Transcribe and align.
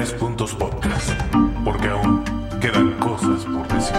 Tres 0.00 0.14
Puntos 0.14 0.54
Podcast, 0.54 1.10
porque 1.62 1.88
aún 1.88 2.24
quedan 2.58 2.92
cosas 3.00 3.44
por 3.44 3.68
decir. 3.68 3.94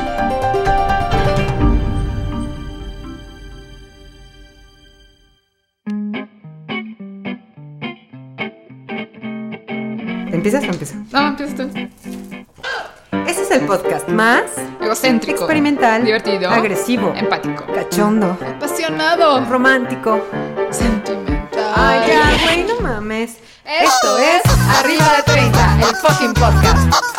¿Empiezas 10.31 10.63
o 10.63 10.67
empiezo? 10.67 10.95
No, 11.11 11.27
empieza 11.27 11.55
tú. 11.55 11.69
Este 13.27 13.41
es 13.43 13.51
el 13.51 13.61
podcast 13.67 14.07
más 14.07 14.43
Egocéntrico. 14.81 15.39
experimental, 15.43 16.03
Divertido. 16.03 16.49
agresivo, 16.49 17.13
Empático. 17.15 17.65
cachondo, 17.73 18.37
Apasionado. 18.55 19.45
romántico. 19.45 20.19
Sentimental. 20.71 21.73
Ay, 21.75 22.01
ya, 22.07 22.43
güey, 22.43 22.63
no 22.63 22.79
mames. 22.81 23.37
Esto 23.63 24.17
es 24.17 24.41
Arriba 24.79 25.05
de 25.17 25.20
30, 25.20 25.20
el 25.81 25.95
fucking 25.95 26.33
podcast. 26.33 27.11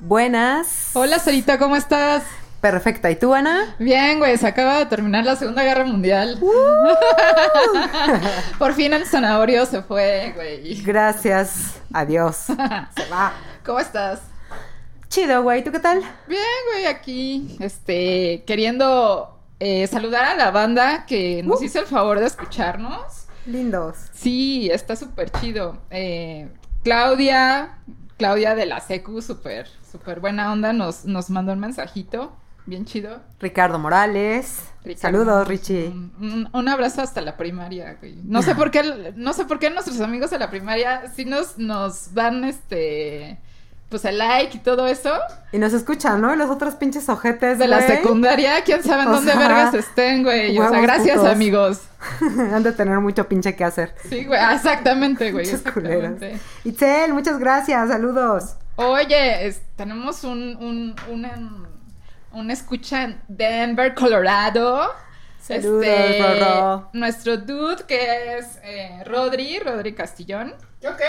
Buenas. 0.00 0.90
Hola, 0.94 1.18
Sarita, 1.18 1.58
¿cómo 1.58 1.76
estás? 1.76 2.24
Perfecta. 2.60 3.10
¿Y 3.10 3.16
tú, 3.16 3.34
Ana? 3.34 3.74
Bien, 3.78 4.18
güey, 4.18 4.36
se 4.38 4.46
acaba 4.46 4.78
de 4.78 4.86
terminar 4.86 5.24
la 5.24 5.36
Segunda 5.36 5.62
Guerra 5.62 5.84
Mundial. 5.84 6.38
Por 8.58 8.72
fin 8.74 8.92
el 8.94 9.06
zanahorio 9.06 9.66
se 9.66 9.82
fue, 9.82 10.32
güey. 10.34 10.82
Gracias. 10.82 11.74
Adiós. 11.92 12.36
Se 12.36 12.54
va. 13.10 13.34
¿Cómo 13.64 13.80
estás? 13.80 14.20
Chido, 15.08 15.42
güey. 15.42 15.62
¿Tú 15.62 15.72
qué 15.72 15.78
tal? 15.78 15.98
Bien, 16.26 16.40
güey, 16.72 16.86
aquí, 16.86 17.56
este, 17.60 18.44
queriendo 18.46 19.33
eh, 19.64 19.86
saludar 19.86 20.24
a 20.26 20.34
la 20.36 20.50
banda 20.50 21.06
que 21.06 21.42
nos 21.42 21.60
Uh. 21.60 21.64
hizo 21.64 21.80
el 21.80 21.86
favor 21.86 22.20
de 22.20 22.26
escucharnos. 22.26 23.26
Lindos. 23.46 23.96
Sí, 24.12 24.68
está 24.70 24.94
súper 24.94 25.30
chido. 25.30 25.78
Eh, 25.90 26.48
Claudia, 26.82 27.78
Claudia 28.18 28.54
de 28.54 28.66
la 28.66 28.80
Secu, 28.80 29.22
súper, 29.22 29.68
súper 29.90 30.20
buena 30.20 30.52
onda, 30.52 30.74
nos, 30.74 31.06
nos 31.06 31.30
mandó 31.30 31.52
un 31.54 31.60
mensajito, 31.60 32.36
bien 32.66 32.84
chido. 32.84 33.20
Ricardo 33.40 33.78
Morales. 33.78 34.68
Ricardo, 34.84 35.18
Saludos, 35.24 35.48
Richie. 35.48 35.88
Un, 35.88 36.68
abrazo 36.68 37.00
hasta 37.00 37.22
la 37.22 37.38
primaria, 37.38 37.96
güey. 37.98 38.16
No 38.22 38.42
sé 38.42 38.54
por 38.60 38.70
qué, 38.70 39.14
no 39.16 39.32
sé 39.32 39.46
por 39.46 39.58
qué 39.58 39.70
nuestros 39.70 39.98
amigos 40.02 40.30
de 40.30 40.38
la 40.38 40.50
primaria 40.50 41.10
sí 41.16 41.24
nos, 41.24 41.56
nos 41.56 42.12
dan 42.12 42.44
este, 42.44 43.38
pues 43.88 44.04
el 44.04 44.18
like 44.18 44.56
y 44.56 44.60
todo 44.60 44.86
eso. 44.88 45.12
Y 45.52 45.58
nos 45.58 45.72
escuchan, 45.72 46.20
¿no? 46.20 46.34
Y 46.34 46.36
los 46.36 46.50
otros 46.50 46.74
pinches 46.74 47.08
ojetes 47.08 47.58
De 47.58 47.68
la 47.68 47.78
güey, 47.80 47.88
secundaria, 47.96 48.64
quién 48.64 48.82
sabe 48.82 49.02
en 49.02 49.08
O 49.08 49.12
dónde 49.12 49.32
sea, 49.32 49.40
vergas 49.40 49.74
estén, 49.74 50.22
güey. 50.24 50.58
O 50.58 50.68
sea, 50.68 50.80
gracias, 50.80 51.16
putos. 51.18 51.32
amigos. 51.32 51.82
Han 52.20 52.62
de 52.62 52.72
tener 52.72 52.98
mucho 53.00 53.28
pinche 53.28 53.54
que 53.54 53.64
hacer. 53.64 53.94
Sí, 54.08 54.24
güey, 54.24 54.38
ah, 54.40 54.54
exactamente, 54.54 55.30
güey. 55.32 55.48
Exactamente. 55.48 56.38
Itzel, 56.64 57.12
muchas 57.12 57.38
gracias. 57.38 57.88
Saludos. 57.88 58.56
Oye, 58.76 59.46
es- 59.46 59.62
tenemos 59.76 60.24
un, 60.24 60.56
un, 60.56 60.96
un, 61.08 61.68
un 62.32 62.50
escucha 62.50 63.04
en 63.04 63.20
Denver, 63.28 63.94
Colorado. 63.94 64.90
Saludos, 65.40 65.84
Este, 65.86 66.40
Rorro. 66.40 66.88
Nuestro 66.94 67.36
dude 67.36 67.84
que 67.86 68.38
es 68.38 68.58
eh, 68.64 69.04
Rodri, 69.06 69.58
Rodri 69.60 69.94
Castillón. 69.94 70.54
¿Yo 70.80 70.96
qué? 70.96 71.04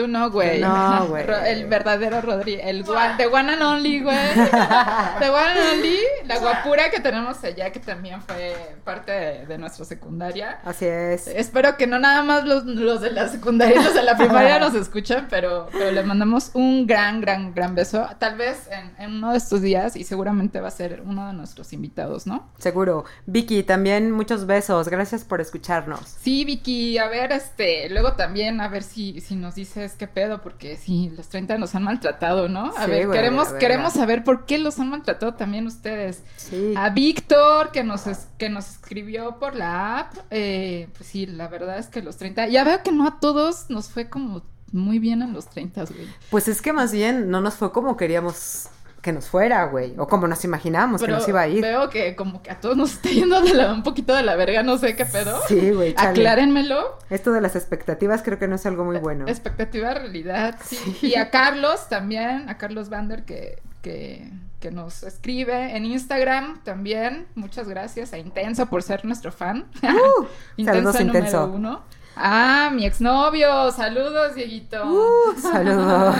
Tú 0.00 0.08
no, 0.08 0.30
güey. 0.30 0.60
No, 0.60 1.06
güey. 1.08 1.24
El 1.46 1.66
verdadero 1.66 2.22
Rodri. 2.22 2.54
El 2.54 2.88
one, 2.88 3.16
the 3.18 3.26
one 3.26 3.52
and 3.52 3.62
only, 3.62 4.00
güey. 4.00 4.34
The 4.34 5.28
one 5.28 5.50
and 5.50 5.74
only. 5.74 5.98
La 6.24 6.38
guapura 6.38 6.90
que 6.90 7.00
tenemos 7.00 7.44
allá, 7.44 7.70
que 7.70 7.80
también 7.80 8.22
fue 8.22 8.76
parte 8.82 9.12
de, 9.12 9.46
de 9.46 9.58
nuestra 9.58 9.84
secundaria. 9.84 10.58
Así 10.64 10.86
es. 10.86 11.26
Espero 11.26 11.76
que 11.76 11.86
no 11.86 11.98
nada 11.98 12.22
más 12.22 12.44
los, 12.44 12.64
los 12.64 13.02
de 13.02 13.10
la 13.10 13.28
secundaria 13.28 13.78
y 13.78 13.84
los 13.84 13.92
de 13.92 14.02
la 14.02 14.16
primaria 14.16 14.58
nos 14.58 14.74
escuchen, 14.74 15.26
pero, 15.28 15.68
pero 15.70 15.90
le 15.90 16.02
mandamos 16.02 16.50
un 16.54 16.86
gran, 16.86 17.20
gran, 17.20 17.52
gran 17.54 17.74
beso. 17.74 18.08
Tal 18.18 18.38
vez 18.38 18.68
en, 18.70 18.94
en 19.04 19.16
uno 19.16 19.32
de 19.32 19.36
estos 19.38 19.60
días 19.60 19.96
y 19.96 20.04
seguramente 20.04 20.60
va 20.60 20.68
a 20.68 20.70
ser 20.70 21.02
uno 21.04 21.26
de 21.26 21.34
nuestros 21.34 21.74
invitados, 21.74 22.26
¿no? 22.26 22.50
Seguro. 22.56 23.04
Vicky, 23.26 23.64
también 23.64 24.12
muchos 24.12 24.46
besos. 24.46 24.88
Gracias 24.88 25.24
por 25.24 25.42
escucharnos. 25.42 26.16
Sí, 26.22 26.46
Vicky, 26.46 26.96
a 26.96 27.08
ver, 27.08 27.32
este, 27.32 27.90
luego 27.90 28.14
también 28.14 28.62
a 28.62 28.68
ver 28.68 28.82
si, 28.82 29.20
si 29.20 29.36
nos 29.36 29.56
dices 29.56 29.89
qué 29.92 30.06
pedo, 30.08 30.40
porque 30.42 30.76
sí, 30.76 31.12
los 31.16 31.28
30 31.28 31.58
nos 31.58 31.74
han 31.74 31.82
maltratado, 31.84 32.48
¿no? 32.48 32.72
A 32.76 32.84
Sí, 32.84 32.90
ver, 32.90 33.06
güey, 33.06 33.18
queremos, 33.18 33.48
a 33.48 33.52
ver, 33.52 33.60
queremos 33.60 33.92
saber 33.92 34.24
por 34.24 34.46
qué 34.46 34.58
los 34.58 34.78
han 34.78 34.90
maltratado 34.90 35.34
también 35.34 35.66
ustedes. 35.66 36.22
Sí. 36.36 36.74
A 36.76 36.90
Víctor, 36.90 37.70
que 37.72 37.84
nos, 37.84 38.06
es- 38.06 38.28
que 38.38 38.48
nos 38.48 38.68
escribió 38.70 39.38
por 39.38 39.54
la 39.56 39.98
app, 39.98 40.14
eh, 40.30 40.88
pues 40.96 41.08
sí, 41.08 41.26
la 41.26 41.48
verdad 41.48 41.78
es 41.78 41.86
que 41.88 42.02
los 42.02 42.16
30, 42.16 42.48
ya 42.48 42.64
veo 42.64 42.82
que 42.82 42.92
no 42.92 43.06
a 43.06 43.20
todos 43.20 43.70
nos 43.70 43.88
fue 43.88 44.08
como 44.08 44.42
muy 44.72 44.98
bien 44.98 45.22
en 45.22 45.32
los 45.32 45.48
30, 45.50 45.84
güey. 45.84 46.06
Pues 46.30 46.46
es 46.48 46.62
que 46.62 46.72
más 46.72 46.92
bien 46.92 47.28
no 47.30 47.40
nos 47.40 47.54
fue 47.54 47.72
como 47.72 47.96
queríamos 47.96 48.68
que 49.02 49.12
nos 49.12 49.28
fuera, 49.28 49.64
güey. 49.64 49.94
O 49.98 50.06
como 50.06 50.26
nos 50.28 50.44
imaginábamos 50.44 51.00
que 51.02 51.08
nos 51.08 51.26
iba 51.26 51.40
a 51.40 51.48
ir. 51.48 51.62
veo 51.62 51.88
que 51.88 52.14
como 52.16 52.42
que 52.42 52.50
a 52.50 52.60
todos 52.60 52.76
nos 52.76 52.92
está 52.92 53.08
yendo 53.08 53.40
de 53.40 53.54
la- 53.54 53.72
un 53.72 53.82
poquito 53.82 54.14
de 54.14 54.22
la 54.22 54.36
verga, 54.36 54.62
no 54.62 54.76
sé 54.78 54.94
qué 54.94 55.06
pedo. 55.06 55.40
Sí, 55.48 55.70
güey. 55.70 55.94
Aclárenmelo. 55.96 56.98
Esto 57.08 57.32
de 57.32 57.40
las 57.40 57.56
expectativas 57.56 58.22
creo 58.22 58.38
que 58.38 58.46
no 58.48 58.56
es 58.56 58.66
algo 58.66 58.84
muy 58.84 58.98
bueno. 58.98 59.26
Expectativa 59.26 59.94
realidad, 59.94 60.56
sí. 60.64 60.98
Y 61.02 61.14
a 61.16 61.30
Carlos 61.30 61.88
también, 61.88 62.48
a 62.48 62.58
Carlos 62.58 62.90
Vander 62.90 63.24
que, 63.24 63.58
que, 63.82 64.30
que 64.60 64.70
nos 64.70 65.02
escribe 65.02 65.74
en 65.76 65.86
Instagram 65.86 66.60
también. 66.62 67.26
Muchas 67.34 67.68
gracias 67.68 68.12
a 68.12 68.18
Intenso 68.18 68.66
por 68.66 68.82
ser 68.82 69.04
nuestro 69.06 69.32
fan. 69.32 69.64
Uh, 69.82 70.26
saludos, 70.64 70.94
número 71.00 71.18
Intenso. 71.18 71.46
uno. 71.46 71.82
Ah, 72.16 72.70
mi 72.72 72.84
exnovio. 72.84 73.70
Saludos, 73.72 74.34
Dieguito. 74.34 74.84
Uh, 74.84 75.40
saludos. 75.40 76.16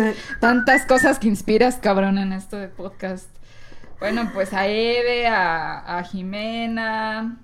Tantas 0.40 0.86
cosas 0.86 1.18
que 1.18 1.28
inspiras, 1.28 1.76
cabrón, 1.76 2.18
en 2.18 2.32
esto 2.32 2.56
de 2.56 2.68
podcast. 2.68 3.28
Bueno, 3.98 4.30
pues 4.34 4.52
a 4.52 4.66
Ede, 4.66 5.28
a, 5.28 5.98
a 5.98 6.02
Jimena, 6.02 7.36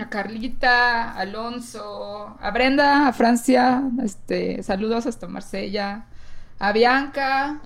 a 0.00 0.08
Carlita, 0.08 1.12
a 1.12 1.18
Alonso, 1.20 2.38
a 2.40 2.50
Brenda, 2.52 3.08
a 3.08 3.12
Francia, 3.12 3.82
este, 4.02 4.62
saludos 4.62 5.06
hasta 5.06 5.26
Marsella, 5.26 6.06
a 6.58 6.72
Bianca, 6.72 7.60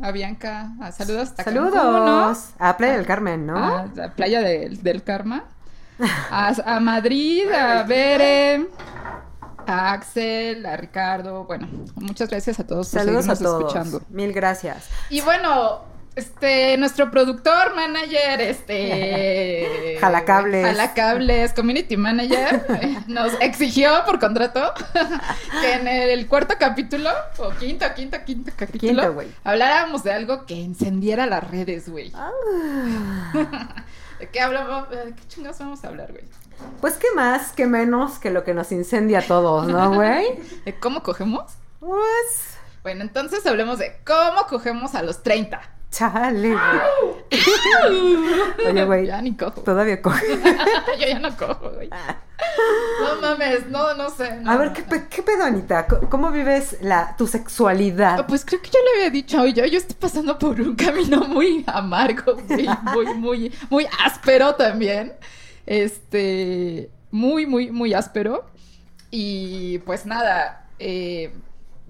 a 0.00 0.10
Bianca, 0.12 0.72
a 0.80 0.92
saludos 0.92 1.30
hasta 1.30 1.44
Cancún, 1.44 1.64
¿no? 1.64 1.72
saludos. 1.72 2.50
A 2.58 2.76
Playa 2.76 2.96
del 2.96 3.06
Carmen, 3.06 3.46
¿no? 3.46 3.56
A 3.56 3.86
la 3.94 4.14
playa 4.14 4.40
del, 4.40 4.82
del 4.82 5.02
Karma. 5.02 5.44
A, 6.30 6.52
a 6.64 6.80
Madrid, 6.80 7.50
a 7.50 7.82
Bere, 7.84 8.68
a 9.66 9.92
Axel, 9.92 10.66
a 10.66 10.76
Ricardo. 10.76 11.44
Bueno, 11.44 11.68
muchas 11.96 12.28
gracias 12.28 12.58
a 12.60 12.66
todos 12.66 12.88
por 12.90 13.00
Saludos 13.00 13.28
a 13.28 13.36
seguirnos 13.36 13.38
todos. 13.60 13.74
escuchando. 13.74 14.02
Mil 14.10 14.32
gracias. 14.32 14.88
Y 15.10 15.20
bueno, 15.20 15.82
este, 16.16 16.76
nuestro 16.78 17.10
productor, 17.10 17.74
manager, 17.74 18.40
este... 18.40 19.96
Jalacables. 20.00 20.66
Jalacables, 20.66 21.52
community 21.52 21.96
manager, 21.96 22.64
nos 23.08 23.32
exigió 23.40 23.90
por 24.04 24.18
contrato 24.20 24.72
que 25.60 25.72
en 25.74 25.88
el 25.88 26.26
cuarto 26.28 26.54
capítulo, 26.58 27.10
o 27.38 27.50
quinto, 27.50 27.86
quinto, 27.94 28.16
quinto 28.24 28.52
capítulo, 28.56 29.16
Quinto, 29.16 29.34
habláramos 29.44 30.04
de 30.04 30.12
algo 30.12 30.46
que 30.46 30.62
encendiera 30.62 31.26
las 31.26 31.48
redes, 31.50 31.88
güey. 31.88 32.12
Ah. 32.14 32.30
¿De 34.24 34.30
qué 34.30 34.40
hablamos? 34.40 34.88
¿De 34.88 35.12
qué 35.14 35.28
chingados 35.28 35.58
vamos 35.58 35.84
a 35.84 35.88
hablar, 35.88 36.10
güey? 36.10 36.24
Pues 36.80 36.94
qué 36.94 37.08
más, 37.14 37.52
qué 37.52 37.66
menos 37.66 38.18
que 38.18 38.30
lo 38.30 38.42
que 38.42 38.54
nos 38.54 38.72
incendia 38.72 39.18
a 39.18 39.22
todos, 39.22 39.66
¿no, 39.68 39.92
güey? 39.92 40.24
¿De 40.64 40.74
cómo 40.80 41.02
cogemos? 41.02 41.52
Pues, 41.78 42.56
Bueno, 42.82 43.02
entonces 43.02 43.44
hablemos 43.44 43.78
de 43.78 44.00
cómo 44.06 44.46
cogemos 44.48 44.94
a 44.94 45.02
los 45.02 45.22
30. 45.22 45.60
chale. 45.90 46.56
Oye, 48.66 48.84
güey, 48.86 49.06
Ya 49.08 49.20
ni 49.20 49.36
cojo. 49.36 49.60
todavía 49.60 50.00
coge. 50.00 50.24
Yo 50.98 51.06
ya 51.06 51.18
no 51.18 51.36
cojo, 51.36 51.68
güey. 51.72 51.90
No 53.00 53.20
mames, 53.20 53.68
no, 53.68 53.94
no 53.94 54.10
sé. 54.10 54.36
no. 54.40 54.50
A 54.50 54.56
ver, 54.56 54.72
¿qué, 54.72 54.84
qué 55.10 55.22
pedo, 55.22 55.44
Anita? 55.44 55.86
¿Cómo 55.86 56.30
vives 56.30 56.78
la, 56.80 57.14
tu 57.16 57.26
sexualidad? 57.26 58.26
Pues 58.26 58.44
creo 58.44 58.60
que 58.62 58.70
ya 58.70 58.78
le 58.80 59.00
había 59.00 59.10
dicho, 59.10 59.46
yo, 59.46 59.64
yo 59.66 59.78
estoy 59.78 59.96
pasando 59.98 60.38
por 60.38 60.60
un 60.60 60.74
camino 60.76 61.20
muy 61.28 61.64
amargo, 61.66 62.36
güey, 62.48 62.68
muy, 62.82 63.14
muy, 63.14 63.52
muy 63.70 63.86
áspero 64.04 64.54
también. 64.54 65.12
Este, 65.66 66.90
muy, 67.10 67.46
muy, 67.46 67.70
muy 67.70 67.94
áspero. 67.94 68.44
Y 69.10 69.78
pues 69.78 70.06
nada, 70.06 70.68
eh, 70.78 71.32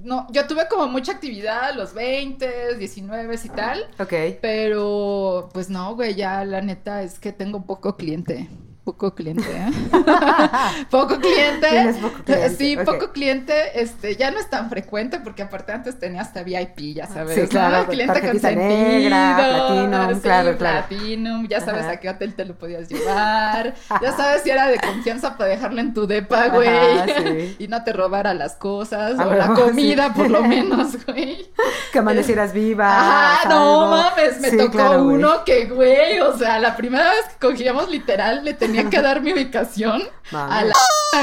no, 0.02 0.26
yo 0.31 0.46
tuve 0.46 0.69
como 0.69 0.87
mucha 0.88 1.12
actividad 1.12 1.64
a 1.64 1.72
los 1.72 1.94
20, 1.94 2.76
19 2.76 3.40
y 3.43 3.49
tal. 3.49 3.88
Ok. 3.99 4.12
Pero, 4.43 5.49
pues 5.52 5.70
no, 5.70 5.94
güey, 5.94 6.14
ya 6.14 6.44
la 6.44 6.61
neta 6.61 7.02
es 7.02 7.19
que 7.19 7.32
tengo 7.32 7.64
poco 7.64 7.96
cliente. 7.96 8.49
Poco 8.85 9.15
cliente, 9.15 9.45
¿eh? 9.51 9.71
poco 10.91 11.19
cliente. 11.19 11.69
Tienes 11.71 11.97
poco 11.97 12.23
cliente, 12.23 12.51
Sí, 12.51 12.77
poco 12.85 13.13
cliente. 13.13 13.81
Este, 13.81 14.17
ya 14.17 14.31
no 14.31 14.39
es 14.39 14.51
tan 14.51 14.69
frecuente 14.69 15.19
porque 15.21 15.43
aparte 15.43 15.73
antes 15.73 15.99
tenía 15.99 16.21
hasta 16.21 16.43
VIP, 16.43 16.95
ya 16.95 17.07
sabes. 17.07 17.35
Sí, 17.35 17.41
¿no? 17.43 17.49
claro, 17.49 17.87
Cliente 17.89 18.21
consentido. 18.21 18.67
negra, 18.69 19.37
Platinum, 19.37 20.15
sí, 20.15 20.21
claro, 20.21 20.59
claro. 20.59 20.87
Platinum, 20.89 21.49
ya 21.49 21.61
sabes 21.61 21.83
Ajá. 21.83 21.93
a 21.93 21.97
qué 21.97 22.09
hotel 22.11 22.35
te 22.35 22.45
lo 22.45 22.55
podías 22.59 22.89
llevar. 22.89 23.75
Ya 24.03 24.13
sabes 24.13 24.43
si 24.43 24.51
era 24.51 24.67
de 24.69 24.79
confianza 24.79 25.37
para 25.39 25.51
dejarlo 25.51 25.81
en 25.81 25.95
tu 25.95 26.07
depa, 26.07 26.49
güey. 26.49 26.69
sí. 27.17 27.57
Y 27.61 27.69
no 27.69 27.83
te 27.85 27.93
robara 27.93 28.35
las 28.35 28.55
cosas 28.57 29.19
A 29.19 29.27
o 29.29 29.35
la 29.35 29.47
sí. 29.47 29.53
comida, 29.63 30.13
por 30.13 30.29
lo 30.31 30.43
menos, 30.43 31.05
güey. 31.07 31.51
Que 31.93 32.01
amanecieras 32.01 32.53
viva. 32.53 32.87
Ah, 32.91 33.39
no 33.49 33.87
mames, 33.89 34.41
me 34.41 34.51
tocó 34.53 34.73
claro, 34.73 35.05
güey. 35.05 35.17
uno 35.17 35.45
que, 35.45 35.67
güey, 35.67 36.21
o 36.21 36.37
sea, 36.37 36.59
la 36.59 36.77
primera 36.77 37.11
vez 37.11 37.25
que 37.31 37.47
cogíamos 37.49 37.89
literal 37.89 38.45
le 38.45 38.53
tenía 38.55 38.74
que 38.91 39.00
dar 39.00 39.23
mi 39.23 39.32
ubicación 39.32 40.03
a 40.32 40.65
la 40.65 40.75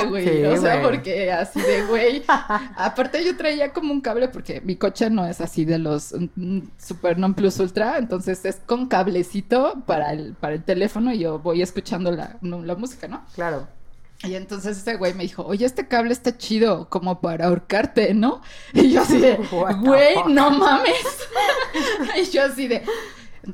güey, 0.10 0.26
Sí, 0.28 0.46
o 0.46 0.58
sea, 0.58 0.78
güey. 0.80 0.84
porque 0.92 1.32
así 1.32 1.62
de 1.62 1.84
güey. 1.86 2.24
Aparte 2.78 3.24
yo 3.24 3.36
traía 3.36 3.74
como 3.74 3.92
un 3.92 4.02
cable 4.02 4.30
porque 4.30 4.62
mi 4.62 4.76
coche 4.76 5.10
no 5.10 5.26
es 5.26 5.42
así 5.42 5.66
de 5.66 5.78
los 5.78 6.14
mm, 6.36 6.60
super 6.78 7.18
non 7.18 7.34
plus 7.34 7.60
ultra, 7.60 7.98
entonces 7.98 8.46
es 8.46 8.58
con 8.66 8.88
cablecito 8.88 9.84
para 9.86 10.14
el 10.14 10.34
para 10.36 10.54
el 10.56 10.64
teléfono 10.64 11.14
y 11.14 11.20
yo 11.20 11.40
voy 11.40 11.62
escuchando 11.62 12.12
la, 12.12 12.38
la 12.42 12.76
música, 12.76 13.08
¿no? 13.08 13.24
Claro. 13.36 13.68
Y 14.24 14.36
entonces 14.36 14.78
ese 14.78 14.98
güey 14.98 15.16
me 15.16 15.24
dijo, 15.24 15.44
oye, 15.44 15.66
este 15.66 15.88
cable 15.88 16.14
está 16.14 16.38
chido, 16.38 16.88
como 16.90 17.22
para 17.22 17.48
ahorcarte, 17.48 18.14
¿no? 18.14 18.42
Y 18.74 18.92
yo 18.92 19.02
así 19.02 19.18
de, 19.18 19.36
güey, 19.82 20.16
no 20.28 20.52
mames. 20.52 20.94
y 22.22 22.30
yo 22.30 22.44
así 22.46 22.68
de, 22.68 22.84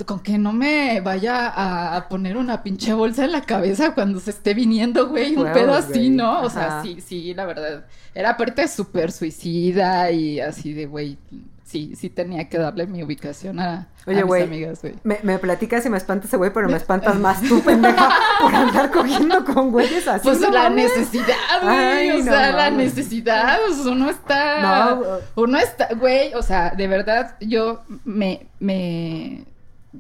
con 0.06 0.20
que 0.20 0.38
no 0.38 0.54
me 0.54 1.00
vaya 1.02 1.52
a, 1.96 2.10
poner 2.10 2.38
una 2.38 2.64
pinche 2.64 2.94
bolsa 2.94 3.26
en 3.26 3.32
la 3.32 3.42
cabeza 3.42 3.94
cuando 3.94 4.20
se 4.20 4.32
esté 4.32 4.54
viniendo, 4.54 5.08
güey, 5.08 5.36
un 5.36 5.52
pedo 5.54 5.74
así. 5.74 6.10
¿no? 6.10 6.42
O 6.42 6.50
sea, 6.50 6.82
sí, 6.84 7.00
sí, 7.02 7.34
la 7.34 7.46
verdad. 7.46 7.86
Era 8.14 8.32
aparte 8.32 8.68
súper 8.68 9.12
suicida 9.12 10.12
y 10.12 10.40
así 10.40 10.74
de, 10.74 10.88
güey, 10.88 11.18
sí, 11.64 11.94
sí 11.96 12.10
tenía 12.10 12.50
que 12.50 12.58
darle 12.58 12.88
mi 12.88 13.04
ubicación 13.04 13.60
a, 13.60 13.74
a 13.76 13.88
Oye, 14.08 14.24
mis 14.24 14.44
amigas, 14.44 14.82
güey. 14.82 14.96
Me, 15.04 15.20
me 15.24 15.38
platicas 15.38 15.86
y 15.86 15.90
me 15.90 15.98
espanta 15.98 16.28
ese 16.28 16.38
güey, 16.38 16.52
pero 16.52 16.68
me 16.68 16.78
espantas 16.78 17.16
más 17.18 17.42
tú, 17.48 17.62
pendeja, 17.62 18.10
por 18.42 18.56
andar 18.56 18.92
cogiendo 18.92 19.46
con 19.46 19.72
güeyes 19.72 20.08
así. 20.08 20.24
Pues 20.24 20.40
no 20.40 20.50
la 20.50 20.64
mames. 20.64 20.98
necesidad, 20.98 21.36
güey. 21.62 22.12
O 22.12 22.18
no 22.20 22.24
sea, 22.24 22.52
la 22.52 22.72
mames. 22.72 22.96
necesidad. 22.96 23.60
o 23.70 23.74
sea, 23.74 23.92
uno 23.92 24.10
está. 24.10 24.62
No, 24.62 25.20
Uno 25.36 25.58
está. 25.58 25.90
Güey, 25.94 26.34
o 26.34 26.42
sea, 26.42 26.72
de 26.72 26.88
verdad, 26.88 27.36
yo 27.40 27.84
me. 28.04 28.48
me 28.60 29.46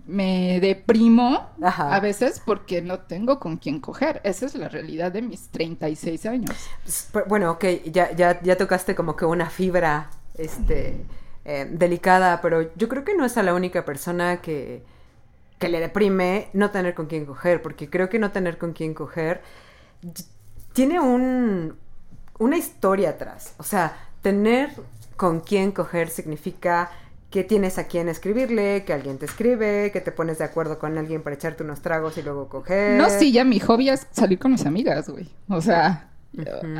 me 0.05 0.59
deprimo 0.59 1.49
Ajá. 1.61 1.95
a 1.95 1.99
veces 1.99 2.41
porque 2.45 2.81
no 2.81 2.99
tengo 2.99 3.39
con 3.39 3.57
quién 3.57 3.79
coger. 3.79 4.21
Esa 4.23 4.45
es 4.45 4.55
la 4.55 4.69
realidad 4.69 5.11
de 5.11 5.21
mis 5.21 5.49
36 5.49 6.25
años. 6.25 6.55
Pues, 6.83 7.27
Bueno, 7.27 7.51
ok, 7.51 7.65
ya, 7.85 8.11
ya, 8.11 8.41
ya 8.41 8.57
tocaste 8.57 8.95
como 8.95 9.15
que 9.15 9.25
una 9.25 9.49
fibra, 9.49 10.09
este, 10.35 11.05
eh, 11.45 11.67
delicada, 11.71 12.41
pero 12.41 12.73
yo 12.75 12.87
creo 12.89 13.03
que 13.03 13.15
no 13.15 13.25
es 13.25 13.37
a 13.37 13.43
la 13.43 13.53
única 13.53 13.85
persona 13.85 14.41
que, 14.41 14.83
que 15.59 15.69
le 15.69 15.79
deprime 15.79 16.49
no 16.53 16.71
tener 16.71 16.93
con 16.93 17.07
quién 17.07 17.25
coger, 17.25 17.61
porque 17.61 17.89
creo 17.89 18.09
que 18.09 18.19
no 18.19 18.31
tener 18.31 18.57
con 18.57 18.73
quién 18.73 18.93
coger 18.93 19.41
tiene 20.73 20.99
un, 20.99 21.75
una 22.37 22.57
historia 22.57 23.11
atrás. 23.11 23.55
O 23.57 23.63
sea, 23.63 23.97
tener 24.21 24.71
con 25.15 25.39
quién 25.39 25.71
coger 25.71 26.09
significa 26.09 26.91
que 27.29 27.43
tienes 27.43 27.77
a 27.77 27.87
quién 27.87 28.07
escribirle, 28.07 28.85
que 28.85 28.93
alguien 28.93 29.17
te 29.17 29.25
escribe, 29.25 29.91
que 29.91 29.99
te 29.99 30.11
pones 30.11 30.37
de 30.37 30.45
acuerdo 30.45 30.79
con 30.79 30.97
alguien 30.97 31.21
para 31.23 31.35
echarte 31.35 31.63
unos 31.63 31.81
tragos 31.81 32.17
y 32.17 32.21
luego 32.21 32.47
coger. 32.47 32.97
No, 32.97 33.09
sí, 33.09 33.31
ya 33.31 33.43
mi 33.43 33.59
hobby 33.59 33.89
es 33.89 34.07
salir 34.11 34.39
con 34.39 34.51
mis 34.51 34.65
amigas, 34.65 35.09
güey. 35.09 35.27
O 35.49 35.61
sea, 35.61 36.09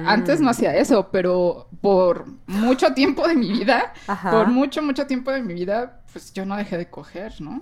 antes 0.06 0.40
no 0.40 0.50
hacía 0.50 0.76
eso, 0.76 1.10
pero 1.12 1.68
por 1.82 2.26
mucho 2.46 2.94
tiempo 2.94 3.28
de 3.28 3.36
mi 3.36 3.52
vida, 3.52 3.94
Ajá. 4.08 4.32
por 4.32 4.48
mucho, 4.48 4.82
mucho 4.82 5.06
tiempo 5.06 5.32
de 5.32 5.42
mi 5.42 5.54
vida, 5.54 6.02
pues 6.14 6.32
yo 6.34 6.46
no 6.46 6.56
dejé 6.56 6.78
de 6.78 6.90
coger, 6.90 7.34
¿no? 7.42 7.62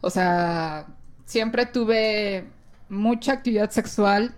O 0.00 0.10
sea, 0.10 0.86
siempre 1.26 1.66
tuve 1.66 2.46
mucha 2.88 3.32
actividad 3.32 3.70
sexual. 3.70 4.34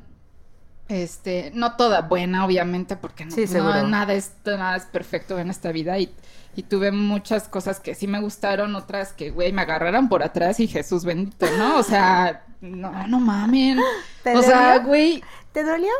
Este, 0.88 1.50
no 1.54 1.76
toda 1.76 2.02
buena, 2.02 2.44
obviamente, 2.44 2.96
porque 2.96 3.24
no, 3.24 3.32
Sí, 3.32 3.42
no- 3.42 3.46
seguro. 3.48 3.88
nada, 3.88 4.12
es, 4.14 4.32
nada 4.44 4.76
es 4.76 4.84
perfecto 4.84 5.38
en 5.38 5.50
esta 5.50 5.72
vida 5.72 5.98
y, 5.98 6.14
y 6.54 6.62
tuve 6.62 6.92
muchas 6.92 7.48
cosas 7.48 7.80
que 7.80 7.94
sí 7.94 8.06
me 8.06 8.20
gustaron, 8.20 8.76
otras 8.76 9.12
que, 9.12 9.30
güey, 9.30 9.52
me 9.52 9.62
agarraron 9.62 10.08
por 10.08 10.22
atrás 10.22 10.60
y 10.60 10.68
Jesús 10.68 11.04
bendito, 11.04 11.46
¿no? 11.58 11.78
O 11.78 11.82
sea, 11.82 12.44
no, 12.60 13.06
no 13.08 13.18
mamen. 13.18 13.80
¿Te 14.22 14.36
O 14.36 14.42
sea, 14.42 14.78
güey, 14.78 15.22
¿Te 15.52 15.64
dolió? 15.64 15.90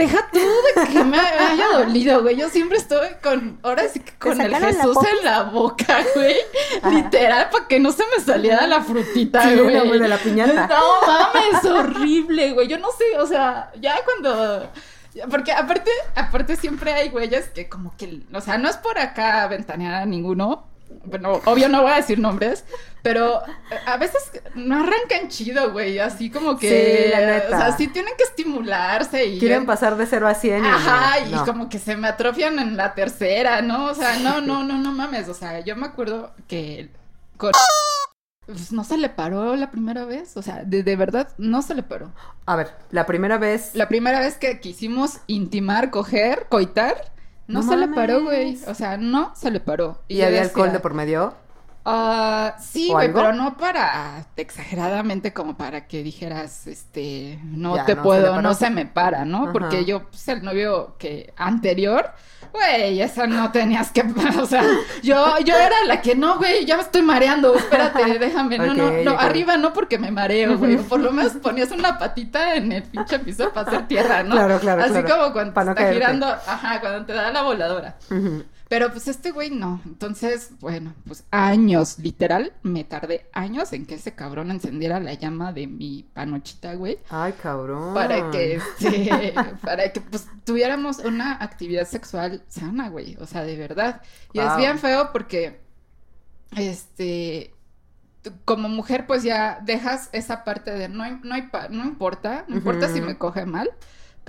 Deja 0.00 0.28
tú 0.32 0.38
de 0.38 0.88
que 0.92 1.04
me 1.04 1.18
haya 1.18 1.66
dolido, 1.72 2.22
güey. 2.22 2.36
Yo 2.36 2.48
siempre 2.48 2.78
estoy 2.78 3.08
con, 3.22 3.58
ahora 3.62 3.86
sí 3.88 4.00
que 4.00 4.12
con 4.18 4.40
el 4.40 4.50
la 4.50 4.58
Jesús 4.60 4.96
en 5.18 5.24
la 5.24 5.42
boca, 5.44 5.98
güey. 6.14 6.36
Ajá. 6.82 6.90
Literal, 6.90 7.50
para 7.50 7.68
que 7.68 7.78
no 7.78 7.92
se 7.92 8.02
me 8.16 8.24
saliera 8.24 8.66
la 8.66 8.82
frutita, 8.82 9.42
Sí, 9.42 9.56
güey. 9.56 9.74
no, 9.76 9.84
de 9.92 10.08
la 10.08 10.16
piñata. 10.18 10.66
No 10.66 11.00
mames, 11.06 11.64
horrible, 11.64 12.52
güey. 12.52 12.66
Yo 12.68 12.78
no 12.78 12.88
sé, 12.92 13.18
o 13.18 13.26
sea, 13.26 13.70
ya 13.80 13.96
cuando. 14.04 14.70
Porque 15.30 15.52
aparte, 15.52 15.90
aparte 16.14 16.56
siempre 16.56 16.92
hay 16.92 17.08
güeyes 17.10 17.48
que 17.48 17.68
como 17.68 17.96
que, 17.96 18.22
o 18.32 18.40
sea, 18.40 18.58
no 18.58 18.68
es 18.68 18.76
por 18.76 18.98
acá 18.98 19.46
ventanear 19.48 19.94
a 19.94 20.06
ninguno. 20.06 20.69
Bueno, 21.04 21.40
obvio 21.44 21.68
no 21.68 21.82
voy 21.82 21.92
a 21.92 21.96
decir 21.96 22.18
nombres, 22.18 22.64
pero 23.02 23.40
a 23.86 23.96
veces 23.96 24.20
no 24.54 24.80
arrancan 24.80 25.28
chido, 25.28 25.72
güey, 25.72 25.98
así 25.98 26.30
como 26.30 26.58
que, 26.58 26.68
Sí, 26.68 27.10
la 27.10 27.26
neta. 27.26 27.56
o 27.56 27.60
sea, 27.60 27.72
sí 27.76 27.88
tienen 27.88 28.12
que 28.18 28.24
estimularse 28.24 29.24
y 29.24 29.38
Quieren 29.38 29.64
pasar 29.66 29.96
de 29.96 30.06
0 30.06 30.28
a 30.28 30.34
100 30.34 30.64
y 30.64 30.68
Ajá, 30.68 31.14
no, 31.26 31.42
y 31.42 31.44
como 31.46 31.68
que 31.68 31.78
se 31.78 31.96
me 31.96 32.08
atrofian 32.08 32.58
en 32.58 32.76
la 32.76 32.94
tercera, 32.94 33.62
¿no? 33.62 33.86
O 33.86 33.94
sea, 33.94 34.18
no, 34.18 34.40
no, 34.40 34.62
no, 34.62 34.78
no 34.78 34.92
mames. 34.92 35.28
O 35.28 35.34
sea, 35.34 35.60
yo 35.60 35.74
me 35.76 35.86
acuerdo 35.86 36.32
que 36.48 36.90
con- 37.36 37.52
pues, 38.46 38.72
no 38.72 38.84
se 38.84 38.98
le 38.98 39.08
paró 39.08 39.56
la 39.56 39.70
primera 39.70 40.04
vez. 40.04 40.36
O 40.36 40.42
sea, 40.42 40.64
de, 40.64 40.82
de 40.82 40.96
verdad, 40.96 41.28
no 41.38 41.62
se 41.62 41.74
le 41.74 41.82
paró. 41.82 42.12
A 42.46 42.56
ver, 42.56 42.72
la 42.90 43.06
primera 43.06 43.38
vez... 43.38 43.70
La 43.74 43.88
primera 43.88 44.20
vez 44.20 44.36
que 44.36 44.60
quisimos 44.60 45.18
intimar, 45.28 45.90
coger, 45.90 46.46
coitar, 46.48 47.12
no, 47.50 47.62
No 47.62 47.68
se 47.68 47.76
le 47.76 47.88
paró, 47.88 48.22
güey. 48.22 48.58
O 48.66 48.74
sea, 48.74 48.96
no 48.96 49.32
se 49.34 49.50
le 49.50 49.60
paró. 49.60 49.98
¿Y 50.08 50.18
yo 50.18 50.26
había 50.26 50.42
alcohol 50.42 50.72
de 50.72 50.80
por 50.80 50.94
medio? 50.94 51.34
Ah, 51.84 52.56
sí, 52.60 52.88
¿O 52.90 52.94
güey, 52.94 53.10
pero 53.12 53.32
no 53.32 53.56
para 53.56 54.26
exageradamente 54.36 55.32
como 55.32 55.56
para 55.56 55.86
que 55.86 56.02
dijeras, 56.02 56.66
este, 56.66 57.38
no 57.42 57.74
Ya, 57.76 57.86
te 57.86 57.94
no 57.94 58.02
puedo, 58.02 58.42
no 58.42 58.52
se 58.54 58.68
me 58.68 58.84
para, 58.84 59.24
¿no? 59.24 59.44
Ajá. 59.44 59.52
Porque 59.52 59.84
yo, 59.86 60.04
pues, 60.10 60.28
el 60.28 60.42
novio 60.44 60.96
que 60.98 61.32
anterior, 61.38 62.10
güey, 62.52 63.00
esa 63.00 63.26
no 63.26 63.50
tenías 63.50 63.92
que, 63.92 64.02
o 64.40 64.46
sea, 64.46 64.62
yo, 65.02 65.38
yo 65.38 65.56
era 65.56 65.84
la 65.86 66.02
que 66.02 66.14
no, 66.14 66.36
güey, 66.36 66.66
ya 66.66 66.76
me 66.76 66.82
estoy 66.82 67.00
mareando, 67.00 67.54
espérate, 67.54 68.18
déjame, 68.18 68.58
no, 68.58 68.74
no, 68.74 68.90
no, 69.02 69.18
arriba 69.18 69.56
no 69.56 69.72
porque 69.72 69.98
me 69.98 70.10
mareo, 70.10 70.58
güey, 70.58 70.76
por 70.76 71.00
lo 71.00 71.12
menos 71.12 71.32
ponías 71.42 71.70
una 71.70 71.98
patita 71.98 72.56
en 72.56 72.72
el 72.72 72.82
pinche 72.82 73.18
piso 73.20 73.50
para 73.52 73.68
hacer 73.68 73.88
tierra, 73.88 74.22
¿no? 74.22 74.32
Claro, 74.32 74.58
claro, 74.60 74.82
Así 74.82 74.92
claro. 74.92 75.08
como 75.08 75.32
cuando 75.32 75.52
no 75.54 75.70
está 75.70 75.74
caerte. 75.74 75.94
girando, 75.94 76.26
ajá, 76.26 76.78
cuando 76.80 77.06
te 77.06 77.14
da 77.14 77.30
la 77.30 77.40
voladora. 77.42 77.96
Pero 78.70 78.92
pues 78.92 79.08
este 79.08 79.32
güey 79.32 79.50
no. 79.50 79.82
Entonces, 79.84 80.52
bueno, 80.60 80.94
pues 81.04 81.24
años, 81.32 81.98
literal, 81.98 82.52
me 82.62 82.84
tardé 82.84 83.26
años 83.32 83.72
en 83.72 83.84
que 83.84 83.96
ese 83.96 84.14
cabrón 84.14 84.52
encendiera 84.52 85.00
la 85.00 85.12
llama 85.14 85.52
de 85.52 85.66
mi 85.66 86.04
panochita, 86.14 86.74
güey. 86.74 86.98
Ay, 87.10 87.34
cabrón. 87.42 87.94
Para 87.94 88.30
que, 88.30 88.54
este, 88.54 89.34
para 89.62 89.92
que 89.92 90.00
pues 90.00 90.28
tuviéramos 90.44 91.00
una 91.00 91.32
actividad 91.42 91.84
sexual 91.84 92.44
sana, 92.46 92.88
güey. 92.90 93.16
O 93.20 93.26
sea, 93.26 93.42
de 93.42 93.56
verdad. 93.56 94.02
Y 94.32 94.38
es 94.38 94.56
bien 94.56 94.78
feo 94.78 95.10
porque, 95.12 95.58
este, 96.56 97.52
como 98.44 98.68
mujer 98.68 99.06
pues 99.06 99.22
ya 99.24 99.60
dejas 99.64 100.10
esa 100.12 100.44
parte 100.44 100.70
de 100.72 100.88
no, 100.88 101.04
no, 101.24 101.34
hay 101.34 101.42
pa- 101.48 101.68
no 101.70 101.84
importa, 101.84 102.44
no 102.48 102.56
importa 102.56 102.88
si 102.88 103.00
me 103.00 103.18
coge 103.18 103.46
mal. 103.46 103.68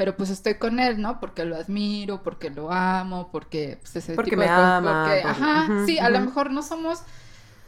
Pero 0.02 0.18
pues 0.18 0.32
estoy 0.32 0.56
con 0.56 0.80
él, 0.80 1.00
¿no? 1.00 1.20
Porque 1.20 1.46
lo 1.46 1.56
admiro, 1.56 2.24
porque 2.24 2.50
lo 2.50 2.72
amo, 2.72 3.30
porque 3.32 3.78
pues 3.82 3.98
ese 3.98 4.16
Porque 4.16 4.32
tipo 4.32 4.40
me 4.40 4.46
de 4.48 4.50
cosas, 4.50 4.72
ama, 4.80 5.04
porque- 5.06 5.22
porque- 5.22 5.44
ajá, 5.44 5.68
sí, 5.86 6.00
a 6.00 6.10
lo 6.10 6.20
mejor 6.22 6.50
no 6.50 6.64
somos 6.64 7.04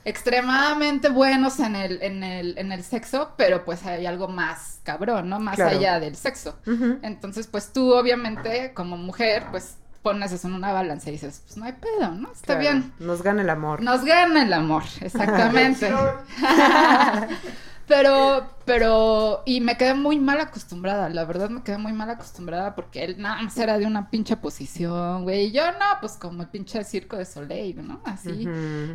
extremadamente 0.03 1.09
buenos 1.09 1.59
en 1.59 1.75
el, 1.75 2.01
en 2.01 2.23
el, 2.23 2.57
en 2.57 2.71
el 2.71 2.83
sexo, 2.83 3.33
pero 3.37 3.63
pues 3.65 3.85
hay 3.85 4.07
algo 4.07 4.27
más 4.27 4.79
cabrón, 4.81 5.29
¿no? 5.29 5.39
Más 5.39 5.57
Claro. 5.57 5.77
allá 5.77 5.99
del 5.99 6.15
sexo. 6.15 6.57
Entonces, 7.03 7.45
pues 7.45 7.71
tú 7.71 7.93
obviamente, 7.93 8.73
como 8.73 8.97
mujer, 8.97 9.43
pues 9.51 9.75
pones 10.01 10.31
eso 10.31 10.47
en 10.47 10.55
una 10.55 10.73
balanza 10.73 11.09
y 11.09 11.13
dices, 11.13 11.43
pues 11.45 11.55
no 11.55 11.65
hay 11.65 11.73
pedo, 11.73 12.09
¿no? 12.15 12.31
Está 12.31 12.57
Claro, 12.57 12.61
bien. 12.61 12.93
Nos 12.97 13.21
gana 13.21 13.43
el 13.43 13.49
amor. 13.51 13.79
Nos 13.83 14.03
gana 14.03 14.41
el 14.41 14.51
amor, 14.53 14.81
exactamente. 15.01 15.93
pero, 17.87 18.49
pero, 18.65 19.43
y 19.45 19.59
me 19.59 19.77
quedé 19.77 19.93
muy 19.93 20.17
mal 20.19 20.39
acostumbrada, 20.39 21.09
la 21.09 21.25
verdad 21.25 21.49
me 21.49 21.63
quedé 21.63 21.77
muy 21.77 21.91
mal 21.91 22.09
acostumbrada 22.09 22.75
porque 22.75 23.03
él 23.03 23.15
nada 23.19 23.41
más 23.41 23.57
era 23.57 23.77
de 23.77 23.85
una 23.85 24.09
pinche 24.09 24.37
posición, 24.37 25.23
güey, 25.23 25.47
y 25.47 25.51
yo 25.51 25.65
no, 25.73 25.99
pues 25.99 26.13
como 26.13 26.43
el 26.43 26.47
pinche 26.47 26.83
circo 26.83 27.17
de 27.17 27.25
Soleil, 27.25 27.85
¿no? 27.85 28.01
Así. 28.05 28.47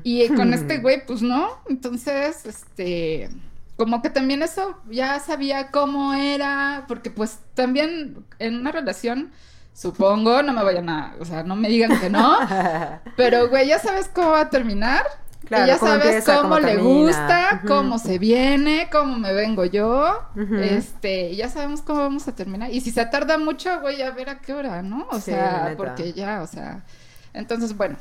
Y 0.04 0.28
con 0.28 0.54
este 0.54 0.78
güey, 0.80 1.04
pues 1.04 1.21
no. 1.21 1.59
Entonces, 1.68 2.47
este. 2.47 3.30
como 3.76 4.00
que 4.00 4.11
también 4.11 4.42
eso 4.42 4.78
ya 4.88 5.21
sabía 5.21 5.71
cómo 5.71 6.14
era, 6.14 6.85
porque 6.88 7.11
pues 7.11 7.40
también 7.54 8.25
en 8.38 8.57
una 8.57 8.73
relación, 8.73 9.33
supongo, 9.75 10.42
no 10.42 10.54
me 10.54 10.64
vayan 10.64 10.88
a, 10.88 11.14
o 11.21 11.26
sea, 11.26 11.42
no 11.42 11.57
me 11.57 11.68
digan 11.68 12.00
que 12.00 12.09
no, 12.09 12.38
pero 13.16 13.49
güey, 13.49 13.68
ya 13.68 13.78
sabes 13.78 14.09
cómo 14.09 14.30
va 14.30 14.42
a 14.42 14.50
terminar. 14.50 15.04
Claro, 15.49 15.64
y 15.64 15.69
ya 15.69 15.78
sabes 15.78 16.05
empieza, 16.07 16.37
cómo, 16.37 16.55
cómo 16.57 16.61
le 16.61 16.76
gusta, 16.76 17.62
cómo 17.67 17.99
se 17.99 18.19
viene, 18.19 18.88
cómo 18.93 19.19
me 19.19 19.33
vengo 19.33 19.64
yo. 19.64 20.23
Ujú. 20.37 20.57
Este, 20.57 21.35
ya 21.35 21.49
sabemos 21.49 21.81
cómo 21.83 22.00
vamos 22.00 22.28
a 22.28 22.35
terminar. 22.35 22.71
Y 22.71 22.81
si 22.83 22.90
se 22.90 23.05
tarda 23.07 23.38
mucho, 23.38 23.81
güey, 23.81 24.02
a 24.02 24.11
ver 24.11 24.28
a 24.31 24.40
qué 24.40 24.52
hora, 24.52 24.83
¿no? 24.83 25.07
O 25.11 25.17
Sí, 25.17 25.31
sea, 25.33 25.75
porque 25.76 26.12
ya, 26.12 26.43
o 26.43 26.47
sea. 26.47 26.85
Entonces, 27.33 27.76
bueno, 27.76 27.97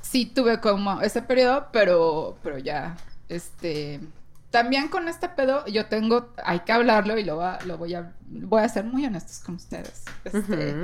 sí 0.00 0.26
tuve 0.26 0.60
como 0.60 1.00
ese 1.00 1.22
periodo, 1.22 1.66
pero, 1.72 2.36
pero 2.42 2.58
ya, 2.58 2.96
este. 3.28 4.00
También 4.50 4.88
con 4.88 5.08
este 5.08 5.30
pedo, 5.30 5.64
yo 5.66 5.86
tengo, 5.86 6.28
hay 6.44 6.60
que 6.60 6.72
hablarlo 6.72 7.16
y 7.18 7.24
lo, 7.24 7.38
va- 7.38 7.58
lo 7.64 7.78
voy 7.78 7.94
a, 7.94 8.12
voy 8.28 8.62
a 8.62 8.68
ser 8.68 8.84
muy 8.84 9.04
honestos 9.06 9.38
con 9.38 9.54
ustedes. 9.54 10.04
Este. 10.24 10.76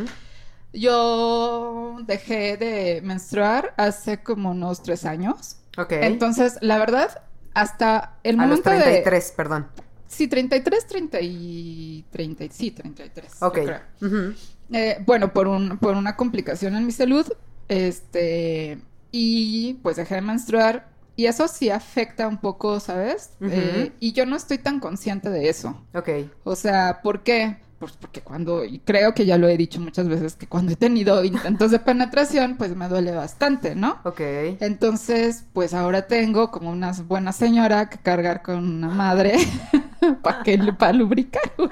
Yo 0.72 1.96
dejé 2.06 2.56
de 2.56 3.00
menstruar 3.02 3.74
hace 3.76 4.22
como 4.22 4.50
unos 4.52 4.82
tres 4.82 5.04
años. 5.04 5.56
Ok. 5.78 5.92
Entonces, 5.92 6.58
la 6.60 6.78
verdad, 6.78 7.22
hasta 7.54 8.18
el 8.22 8.38
a 8.40 8.46
los 8.46 8.58
momento 8.64 8.70
de... 8.70 8.82
33, 8.82 9.32
perdón. 9.36 9.68
Sí, 10.06 10.26
33, 10.28 10.86
30 10.86 11.20
y... 11.20 12.04
30, 12.10 12.44
y- 12.44 12.48
sí, 12.50 12.70
33. 12.70 13.40
yo 13.40 13.46
Ok. 13.46 13.54
creo. 13.54 13.80
Ujú. 14.02 14.34
Eh, 14.72 14.98
bueno, 15.06 15.32
por, 15.32 15.46
un, 15.48 15.78
por 15.78 15.96
una 15.96 16.16
complicación 16.16 16.76
en 16.76 16.84
mi 16.86 16.92
salud, 16.92 17.26
este... 17.68 18.80
Y 19.10 19.74
pues 19.82 19.96
dejé 19.96 20.16
de 20.16 20.20
menstruar. 20.20 20.88
Y 21.16 21.26
eso 21.26 21.48
sí 21.48 21.70
afecta 21.70 22.28
un 22.28 22.38
poco, 22.38 22.78
¿sabes? 22.78 23.30
Eh, 23.40 23.92
y 23.98 24.12
yo 24.12 24.24
no 24.26 24.36
estoy 24.36 24.58
tan 24.58 24.78
consciente 24.80 25.30
de 25.30 25.48
eso. 25.48 25.82
Ok. 25.94 26.08
O 26.44 26.54
sea, 26.54 27.00
¿por 27.02 27.22
qué? 27.22 27.56
Pues 27.78 27.92
porque 27.92 28.22
cuando, 28.22 28.64
y 28.64 28.80
creo 28.80 29.14
que 29.14 29.24
ya 29.24 29.38
lo 29.38 29.48
he 29.48 29.56
dicho 29.56 29.80
muchas 29.80 30.08
veces, 30.08 30.34
que 30.34 30.48
cuando 30.48 30.72
he 30.72 30.76
tenido 30.76 31.22
intentos 31.24 31.70
de 31.70 31.78
penetración, 31.78 32.56
pues 32.56 32.74
me 32.74 32.88
duele 32.88 33.12
bastante, 33.12 33.74
¿no? 33.76 33.98
Ok. 34.04 34.20
Entonces, 34.60 35.44
pues 35.52 35.74
ahora 35.74 36.06
tengo 36.06 36.50
como 36.50 36.70
una 36.70 36.92
buena 37.06 37.32
señora 37.32 37.88
que 37.88 37.98
cargar 37.98 38.42
con 38.42 38.58
una 38.58 38.88
madre 38.88 39.36
para 40.22 40.42
que 40.42 40.58
para 40.78 40.92
lubricar, 40.92 41.42
güey. 41.56 41.70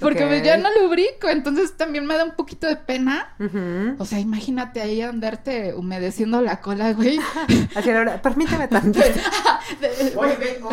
Porque 0.00 0.26
pues 0.26 0.42
ya 0.42 0.56
no 0.56 0.68
lubrico, 0.80 1.28
entonces 1.28 1.76
también 1.76 2.06
me 2.06 2.16
da 2.16 2.24
un 2.24 2.32
poquito 2.34 2.66
de 2.66 2.76
pena. 2.76 3.34
O 3.98 4.04
sea, 4.04 4.18
imagínate 4.18 4.80
ahí 4.80 5.02
andarte 5.02 5.74
humedeciendo 5.74 6.40
la 6.40 6.60
cola, 6.60 6.92
güey. 6.92 7.18
Así 7.74 7.90
ahora, 7.90 8.20
permíteme 8.22 8.68
tanto. 8.68 9.00
Hoy 10.16 10.30
vengo. 10.38 10.70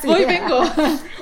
Sí. 0.00 0.08
Hoy 0.08 0.24
vengo. 0.24 0.62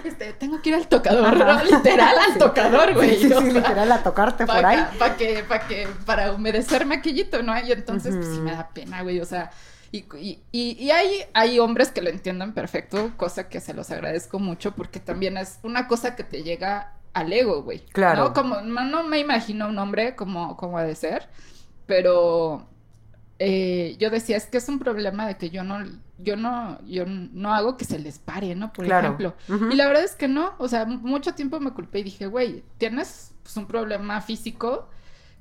Este, 0.05 0.33
tengo 0.35 0.61
que 0.61 0.71
ir 0.71 0.75
al 0.75 0.89
tocador, 0.89 1.37
¿no? 1.37 1.65
literal 1.65 2.17
al 2.19 2.33
Sí. 2.33 2.39
tocador, 2.39 2.95
güey. 2.95 3.17
Sí, 3.17 3.29
sí, 3.29 3.51
literal, 3.51 3.91
a 3.93 4.03
tocarte 4.03 4.47
por 4.47 4.65
ahí. 4.65 4.85
Para 4.99 5.17
que, 5.17 5.45
para 5.49 5.67
que, 5.67 5.89
para 6.05 6.33
humedecerme 6.33 6.97
aquellito, 6.97 7.43
¿no? 7.43 7.53
Y 7.61 7.73
entonces, 7.73 8.15
pues 8.15 8.27
sí 8.29 8.41
me 8.41 8.53
da 8.53 8.69
pena, 8.69 9.03
güey. 9.03 9.21
O 9.21 9.25
sea, 9.27 9.51
y, 9.93 10.07
y, 10.19 10.43
y, 10.53 10.91
hay, 10.91 11.09
hay 11.35 11.59
hombres 11.59 11.91
que 11.93 12.01
lo 12.03 12.09
entienden 12.11 12.55
perfecto, 12.55 13.13
cosa 13.19 13.49
que 13.49 13.61
se 13.61 13.75
los 13.75 13.91
agradezco 13.91 14.39
mucho, 14.39 14.73
porque 14.75 15.01
también 15.01 15.37
es 15.37 15.61
una 15.63 15.87
cosa 15.87 16.17
que 16.17 16.25
te 16.25 16.43
llega 16.43 16.95
al 17.13 17.33
ego, 17.33 17.63
güey. 17.63 17.81
Claro. 17.93 18.25
¿no? 18.25 18.33
Como, 18.33 18.63
no, 18.63 18.85
no 18.87 19.05
me 19.05 19.19
imagino 19.19 19.69
un 19.69 19.79
hombre 19.79 20.17
como, 20.17 20.57
como 20.57 20.79
ha 20.79 20.85
de 20.85 20.95
ser, 20.95 21.29
pero 21.87 22.69
eh, 23.39 23.97
yo 23.99 24.09
decía, 24.11 24.37
es 24.37 24.47
que 24.47 24.59
es 24.59 24.69
un 24.69 24.79
problema 24.79 25.27
de 25.27 25.37
que 25.37 25.51
yo 25.51 25.63
no, 25.65 25.85
yo 26.19 26.37
no, 26.37 26.79
yo 26.87 27.05
no 27.07 27.53
hago 27.55 27.77
que 27.77 27.85
se 27.85 27.99
les 27.99 28.19
pare, 28.19 28.55
¿no? 28.55 28.73
Por 28.73 28.87
Claro. 28.87 29.09
ejemplo. 29.09 29.35
Y 29.71 29.75
la 29.77 29.87
verdad 29.89 30.05
es 30.05 30.15
que 30.15 30.29
no, 30.29 30.55
o 30.59 30.69
sea, 30.69 30.87
mucho 30.87 31.35
tiempo 31.35 31.61
me 31.61 31.73
culpé 31.73 31.99
y 32.01 32.05
dije, 32.05 32.27
güey, 32.29 32.65
tienes 32.79 33.35
pues, 33.43 33.57
un 33.57 33.67
problema 33.67 34.21
físico 34.23 34.89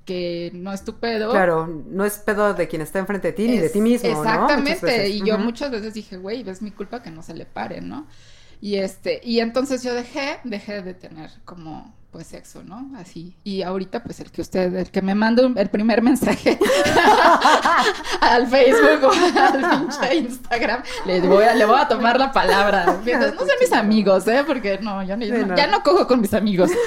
que 0.05 0.51
no 0.53 0.73
es 0.73 0.83
tu 0.83 0.99
pedo. 0.99 1.31
Claro, 1.31 1.67
no 1.67 2.05
es 2.05 2.17
pedo 2.17 2.53
de 2.53 2.67
quien 2.67 2.81
está 2.81 2.99
enfrente 2.99 3.29
de 3.29 3.33
ti 3.33 3.47
ni 3.47 3.57
de 3.57 3.69
ti 3.69 3.81
mismo, 3.81 4.09
Exactamente, 4.09 5.09
y 5.09 5.23
yo 5.25 5.37
muchas 5.37 5.71
veces 5.71 5.93
dije, 5.93 6.17
güey, 6.17 6.47
es 6.47 6.61
mi 6.61 6.71
culpa 6.71 7.01
que 7.01 7.11
no 7.11 7.23
se 7.23 7.33
le 7.33 7.45
pare, 7.45 7.81
¿no? 7.81 8.07
Y 8.59 8.75
este, 8.75 9.21
y 9.23 9.39
entonces 9.39 9.83
yo 9.83 9.93
dejé, 9.93 10.39
dejé 10.43 10.81
de 10.81 10.93
tener 10.93 11.31
como 11.45 11.95
pues 12.11 12.27
sexo, 12.27 12.61
¿no? 12.63 12.89
Así. 12.97 13.37
Y 13.45 13.61
ahorita 13.61 14.03
pues 14.03 14.19
el 14.19 14.31
que 14.31 14.41
usted, 14.41 14.75
el 14.75 14.91
que 14.91 15.01
me 15.01 15.15
manda 15.15 15.43
el 15.55 15.69
primer 15.69 16.01
mensaje 16.01 16.59
al 18.21 18.47
Facebook 18.47 19.03
o 19.03 19.11
al 19.11 19.69
pinche 19.79 20.15
Instagram, 20.15 20.83
le 21.05 21.21
voy 21.21 21.45
a, 21.45 21.53
le 21.55 21.65
voy 21.65 21.79
a 21.79 21.87
tomar 21.87 22.19
la 22.19 22.31
palabra. 22.31 22.97
Mientras 23.05 23.33
no 23.33 23.45
sean 23.45 23.57
mis 23.61 23.71
amigos, 23.73 24.27
¿eh? 24.27 24.43
Porque 24.45 24.77
no, 24.81 25.01
yo 25.03 25.15
Sí, 25.21 25.29
no. 25.47 25.55
ya 25.55 25.67
no 25.67 25.81
cojo 25.83 26.05
con 26.07 26.21
mis 26.21 26.33
amigos. 26.33 26.69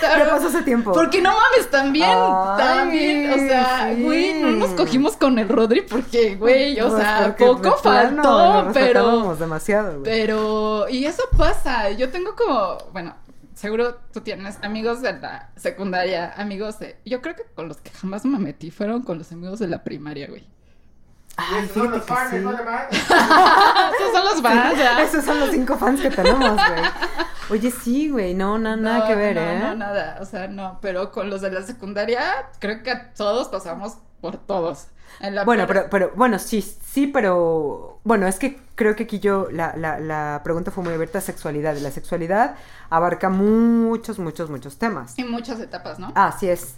Ya 0.00 0.28
pasó 0.28 0.48
ese 0.48 0.62
tiempo. 0.62 0.92
Porque 0.92 1.20
no 1.20 1.30
mames, 1.30 1.70
también, 1.70 2.08
Ay, 2.10 2.58
también, 2.58 3.32
o 3.32 3.36
sea, 3.36 3.92
sí. 3.94 4.02
güey, 4.02 4.34
no 4.40 4.50
nos 4.52 4.70
cogimos 4.70 5.16
con 5.16 5.38
el 5.38 5.48
Rodri 5.48 5.82
porque, 5.82 6.36
güey, 6.36 6.80
o 6.80 6.88
Pues 6.88 7.02
sea, 7.02 7.36
poco 7.38 7.76
faltó, 7.76 8.68
pero, 8.72 9.34
demasiado, 9.36 10.00
güey. 10.00 10.02
pero, 10.04 10.88
y 10.88 11.04
eso 11.06 11.22
pasa, 11.36 11.90
yo 11.90 12.10
tengo 12.10 12.34
como, 12.36 12.78
bueno, 12.92 13.14
seguro 13.62 13.94
tú 14.12 14.20
tienes 14.20 14.58
amigos 14.62 15.00
de 15.00 15.12
la 15.14 15.50
secundaria, 15.56 16.34
amigos 16.36 16.78
de, 16.80 16.98
yo 17.06 17.22
creo 17.22 17.34
que 17.36 17.44
con 17.54 17.68
los 17.68 17.78
que 17.78 17.90
jamás 17.90 18.24
me 18.24 18.38
metí 18.38 18.70
fueron 18.70 19.02
con 19.02 19.16
los 19.18 19.30
amigos 19.32 19.58
de 19.60 19.68
la 19.68 19.82
primaria, 19.84 20.26
güey. 20.28 20.44
Ay, 21.36 21.64
Esos 21.64 21.74
son 21.74 21.90
los 21.92 22.02
fíjate 22.04 22.06
que 22.06 22.12
fans, 22.12 22.30
sí. 22.30 22.38
no. 22.40 22.50
Esos 23.96 24.12
son 24.12 24.24
los 24.24 24.42
fans, 24.42 24.78
ya. 24.78 25.02
Esos 25.02 25.24
son 25.24 25.40
los 25.40 25.50
cinco 25.50 25.78
fans 25.78 26.00
que 26.02 26.10
tenemos, 26.10 26.50
güey. 26.56 26.82
Oye, 27.50 27.70
sí, 27.70 28.10
güey, 28.10 28.34
no, 28.34 28.58
na- 28.58 28.76
nada 28.76 28.98
No, 29.00 29.06
que 29.06 29.14
ver, 29.14 29.36
no, 29.36 29.40
¿eh? 29.42 29.58
No, 29.60 29.74
nada, 29.76 30.18
o 30.20 30.24
sea, 30.26 30.48
no, 30.48 30.78
pero 30.82 31.10
con 31.12 31.30
los 31.30 31.40
de 31.40 31.50
la 31.50 31.62
secundaria, 31.62 32.20
creo 32.58 32.82
que 32.82 32.94
todos 33.16 33.48
pasamos 33.48 33.96
por 34.20 34.36
todos. 34.36 34.88
Bueno, 35.44 35.66
pero, 35.66 35.86
pero, 35.90 36.12
bueno, 36.16 36.38
sí, 36.38 36.62
sí, 36.62 37.06
pero, 37.06 38.00
bueno, 38.04 38.26
es 38.26 38.38
que 38.38 38.60
creo 38.74 38.96
que 38.96 39.04
aquí 39.04 39.20
yo, 39.20 39.48
la, 39.52 39.74
la, 39.76 40.00
la 40.00 40.40
pregunta 40.44 40.70
fue 40.70 40.82
muy 40.84 40.92
abierta 40.94 41.18
a 41.18 41.20
sexualidad, 41.20 41.76
y 41.76 41.80
la 41.80 41.90
sexualidad 41.90 42.56
abarca 42.90 43.28
muchos, 43.28 44.18
muchos, 44.18 44.50
muchos 44.50 44.78
temas. 44.78 45.16
En 45.18 45.30
muchas 45.30 45.60
etapas, 45.60 45.98
¿no? 45.98 46.12
Así 46.14 46.48
es, 46.48 46.74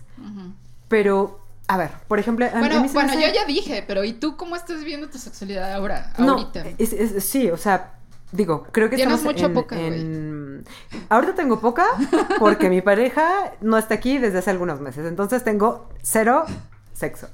pero, 0.88 1.40
a 1.68 1.76
ver, 1.76 1.90
por 2.08 2.18
ejemplo, 2.18 2.44
a- 2.44 2.48
a 2.48 2.58
Bueno, 2.58 2.80
mí 2.82 2.88
se 2.88 2.94
me 2.94 3.04
bueno, 3.04 3.12
hace- 3.18 3.28
yo 3.28 3.34
ya 3.34 3.44
dije, 3.46 3.84
pero 3.86 4.04
¿y 4.04 4.12
tú 4.12 4.36
cómo 4.36 4.56
estás 4.56 4.78
viviendo 4.78 5.08
tu 5.08 5.18
sexualidad 5.18 5.72
ahora? 5.72 6.12
No, 6.18 6.32
ahorita. 6.32 6.64
es- 6.78 6.92
es- 6.92 7.24
sí, 7.24 7.50
o 7.50 7.56
sea, 7.56 7.94
digo, 8.32 8.66
creo 8.72 8.90
que 8.90 8.96
Tienes 8.96 9.22
mucho 9.22 9.46
en, 9.46 9.54
poca, 9.54 9.76
en- 9.80 10.64
Ahorita 11.08 11.34
tengo 11.34 11.60
poca 11.60 11.84
porque 12.38 12.68
mi 12.70 12.80
pareja 12.82 13.52
no 13.60 13.76
está 13.78 13.94
aquí 13.94 14.18
desde 14.18 14.38
hace 14.38 14.50
algunos 14.50 14.80
meses, 14.80 15.06
entonces 15.06 15.42
tengo 15.44 15.88
cero 16.02 16.44
sexo. 16.92 17.28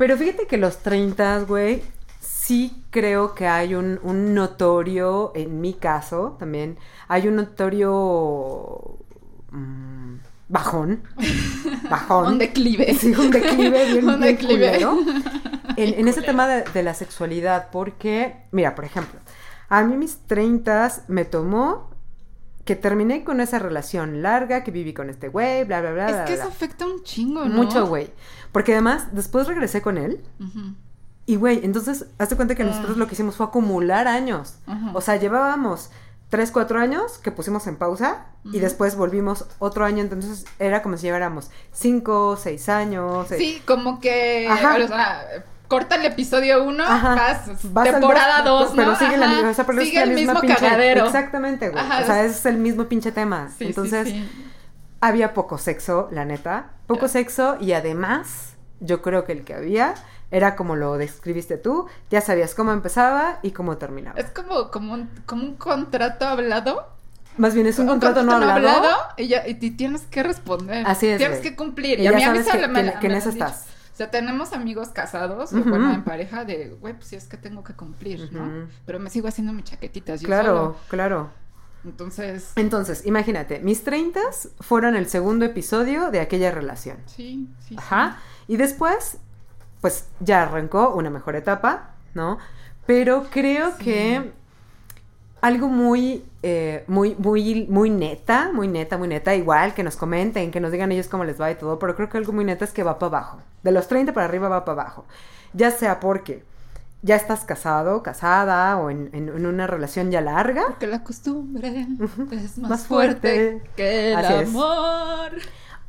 Pero 0.00 0.16
fíjate 0.16 0.46
que 0.46 0.56
los 0.56 0.78
30, 0.78 1.40
güey, 1.40 1.82
sí 2.20 2.84
creo 2.88 3.34
que 3.34 3.46
hay 3.46 3.74
un, 3.74 4.00
un 4.02 4.32
notorio, 4.32 5.30
en 5.34 5.60
mi 5.60 5.74
caso 5.74 6.36
también, 6.38 6.78
hay 7.06 7.28
un 7.28 7.36
notorio 7.36 8.96
mm, 9.50 10.14
bajón, 10.48 11.02
bajón. 11.90 12.28
Un 12.28 12.38
declive. 12.38 12.94
Sí, 12.94 13.12
un 13.14 13.30
declive 13.30 13.84
bien, 13.92 14.08
Un 14.08 14.20
bien 14.20 14.36
declive. 14.36 14.72
culero. 14.72 14.98
En, 15.76 16.00
en 16.00 16.08
ese 16.08 16.22
tema 16.22 16.48
de, 16.48 16.62
de 16.62 16.82
la 16.82 16.94
sexualidad, 16.94 17.68
porque, 17.70 18.46
mira, 18.52 18.74
por 18.74 18.86
ejemplo, 18.86 19.20
a 19.68 19.82
mí 19.82 19.98
mis 19.98 20.16
30 20.26 21.04
me 21.08 21.26
tomó 21.26 21.90
que 22.64 22.76
terminé 22.76 23.24
con 23.24 23.40
esa 23.40 23.58
relación 23.58 24.22
larga, 24.22 24.62
que 24.62 24.70
viví 24.70 24.92
con 24.92 25.10
este 25.10 25.28
güey, 25.28 25.64
bla, 25.64 25.80
bla, 25.80 25.92
bla, 25.92 26.06
Es 26.06 26.12
bla, 26.12 26.24
que 26.24 26.34
bla. 26.34 26.42
eso 26.44 26.48
afecta 26.52 26.86
un 26.86 27.02
chingo, 27.02 27.44
¿no? 27.44 27.54
Mucho 27.54 27.86
güey. 27.86 28.10
Porque 28.52 28.72
además, 28.72 29.08
después 29.12 29.46
regresé 29.46 29.80
con 29.82 29.96
él. 29.98 30.20
Y 31.26 31.36
güey, 31.36 31.60
entonces, 31.64 32.06
hazte 32.18 32.34
cuenta 32.36 32.54
que 32.54 32.64
nosotros 32.64 32.92
Ah. 32.96 32.98
lo 32.98 33.06
que 33.06 33.14
hicimos 33.14 33.36
fue 33.36 33.46
acumular 33.46 34.08
años. 34.08 34.56
O 34.94 35.00
sea, 35.00 35.16
llevábamos 35.16 35.90
3, 36.30 36.50
4 36.50 36.78
años 36.80 37.18
que 37.18 37.30
pusimos 37.32 37.66
en 37.66 37.76
pausa 37.76 38.26
y 38.44 38.58
después 38.60 38.96
volvimos 38.96 39.46
otro 39.58 39.84
año. 39.84 40.00
Entonces, 40.02 40.44
era 40.58 40.82
como 40.82 40.96
si 40.96 41.02
lleváramos 41.04 41.50
5, 41.72 42.36
6 42.36 42.68
años. 42.68 43.30
eh, 43.32 43.38
Sí, 43.38 43.62
como 43.66 44.00
que, 44.00 44.48
Ajá. 44.48 44.76
o 44.82 44.86
sea, 44.88 45.22
corta 45.68 45.94
el 45.96 46.04
episodio 46.06 46.64
1, 46.64 46.82
Ajá. 46.82 47.14
vas, 47.14 47.72
Vas 47.72 47.86
al 47.88 47.94
temporada 48.00 48.42
dos, 48.42 48.68
2, 48.68 48.76
¿no? 48.76 48.82
Pero 48.82 48.96
sigue, 48.96 49.16
la, 49.16 49.30
Ajá. 49.30 49.48
o 49.50 49.54
sea, 49.54 49.66
pero 49.66 49.80
es 49.80 49.86
Sigue 49.88 49.98
la 50.00 50.04
el 50.04 50.14
misma 50.16 50.34
mismo 50.34 50.48
pinche- 50.48 50.58
cagadero. 50.60 51.06
Exactamente, 51.06 51.68
güey. 51.68 51.84
Ajá, 51.84 52.00
o 52.02 52.06
sea, 52.06 52.24
es- 52.24 52.44
el 52.46 52.56
mismo 52.58 52.84
pinche 52.86 53.12
tema. 53.12 53.48
Sí, 53.50 53.54
sí, 53.58 53.64
Entonces, 53.66 54.08
sí. 54.08 54.28
había 55.00 55.32
poco 55.32 55.58
sexo, 55.58 56.08
la 56.10 56.24
neta. 56.24 56.70
Poco 56.94 57.08
sexo 57.08 57.56
y 57.60 57.72
además, 57.72 58.54
yo 58.80 59.00
creo 59.02 59.24
que 59.24 59.32
el 59.32 59.44
que 59.44 59.54
había 59.54 59.94
era 60.30 60.56
como 60.56 60.76
lo 60.76 60.96
describiste 60.96 61.56
tú. 61.56 61.86
Ya 62.10 62.20
sabías 62.20 62.54
cómo 62.54 62.72
empezaba 62.72 63.38
y 63.42 63.50
cómo 63.52 63.76
terminaba. 63.78 64.18
Es 64.18 64.30
como, 64.30 64.70
como, 64.70 64.94
un, 64.94 65.10
como 65.26 65.42
un 65.44 65.56
contrato 65.56 66.26
hablado. 66.26 66.86
Más 67.36 67.54
bien 67.54 67.66
es 67.66 67.78
un 67.78 67.86
contrato 67.86 68.22
no 68.22 68.32
hablado. 68.32 68.88
y, 69.16 69.28
ya, 69.28 69.46
y 69.46 69.54
tienes 69.54 70.02
que 70.02 70.22
responder. 70.22 70.84
Así 70.86 71.06
es, 71.06 71.18
Tienes 71.18 71.38
que 71.40 71.56
cumplir. 71.56 71.98
Y 72.00 72.02
Y, 72.02 72.06
a 72.08 72.12
mí, 72.12 72.22
sabes 72.22 72.46
que- 72.46 72.68
me- 72.68 72.92
que- 72.92 72.98
que 72.98 73.06
en 73.06 73.12
eso 73.12 73.30
dicho- 73.30 73.44
estás. 73.46 73.66
sea, 73.94 74.10
tenemos 74.10 74.52
amigos 74.52 74.88
casados, 74.88 75.52
o 75.52 75.58
Ujú. 75.58 75.68
bueno, 75.70 75.92
en 75.92 76.02
pareja 76.04 76.44
de, 76.44 76.70
güey, 76.80 76.94
pues 76.94 77.06
sí 77.08 77.16
es 77.16 77.26
que 77.26 77.36
tengo 77.36 77.62
que 77.62 77.74
cumplir, 77.74 78.30
¿no? 78.32 78.66
Pero 78.86 78.98
me 78.98 79.10
sigo 79.10 79.28
haciendo 79.28 79.52
mis 79.52 79.64
chaquetitas 79.64 80.20
yo 80.20 80.26
Claro, 80.26 80.46
solo. 80.48 80.76
claro. 80.88 81.30
Entonces, 81.84 82.52
Entonces, 82.56 83.06
imagínate, 83.06 83.60
mis 83.60 83.82
30 83.84 84.20
fueron 84.60 84.96
el 84.96 85.08
segundo 85.08 85.44
episodio 85.44 86.10
de 86.10 86.20
aquella 86.20 86.50
relación. 86.50 86.98
sí, 87.06 87.48
sí, 87.60 87.68
sí. 87.70 87.76
Ajá. 87.78 88.18
Y 88.48 88.56
después, 88.56 89.18
pues 89.80 90.06
ya 90.20 90.42
arrancó 90.42 90.94
una 90.94 91.08
mejor 91.10 91.36
etapa, 91.36 91.90
¿no? 92.14 92.38
Pero 92.86 93.26
creo 93.30 93.70
Sí. 93.78 93.84
que 93.84 94.32
algo 95.40 95.68
muy, 95.68 96.24
eh, 96.42 96.84
muy, 96.86 97.14
muy, 97.18 97.66
muy 97.70 97.88
neta, 97.88 98.50
muy 98.52 98.68
neta, 98.68 98.98
muy 98.98 99.08
neta, 99.08 99.34
igual 99.34 99.72
que 99.72 99.82
nos 99.82 99.96
comenten, 99.96 100.50
que 100.50 100.60
nos 100.60 100.70
digan 100.72 100.92
ellos 100.92 101.08
cómo 101.08 101.24
les 101.24 101.40
va 101.40 101.50
y 101.50 101.54
todo, 101.54 101.78
pero 101.78 101.96
creo 101.96 102.10
que 102.10 102.18
algo 102.18 102.32
muy 102.32 102.44
neta 102.44 102.64
es 102.66 102.72
que 102.72 102.82
va 102.82 102.98
para 102.98 103.18
abajo. 103.18 103.38
De 103.62 103.72
los 103.72 103.88
30 103.88 104.12
para 104.12 104.26
arriba 104.26 104.48
va 104.50 104.64
para 104.66 104.82
abajo. 104.82 105.06
Ya 105.54 105.70
sea 105.70 105.98
porque 105.98 106.44
ya 107.02 107.16
estás 107.16 107.44
casado, 107.44 108.02
casada 108.02 108.76
o 108.76 108.90
en, 108.90 109.08
en- 109.12 109.28
en 109.30 109.46
una 109.46 109.66
relación 109.66 110.10
ya 110.10 110.20
larga. 110.20 110.64
Porque 110.66 110.86
la 110.86 111.02
costumbre 111.02 111.86
es 112.32 112.58
más, 112.58 112.70
Más 112.70 112.86
fuerte, 112.86 113.20
fuerte. 113.60 113.70
que 113.76 114.12
el 114.12 114.18
Así 114.18 114.32
es. 114.34 114.48
amor. 114.48 115.30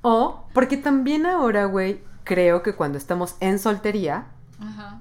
O 0.01 0.47
porque 0.53 0.77
también 0.77 1.25
ahora, 1.25 1.65
güey, 1.65 2.01
creo 2.23 2.63
que 2.63 2.73
cuando 2.75 2.97
estamos 2.97 3.35
en 3.39 3.59
soltería, 3.59 4.25
Ajá. 4.59 4.99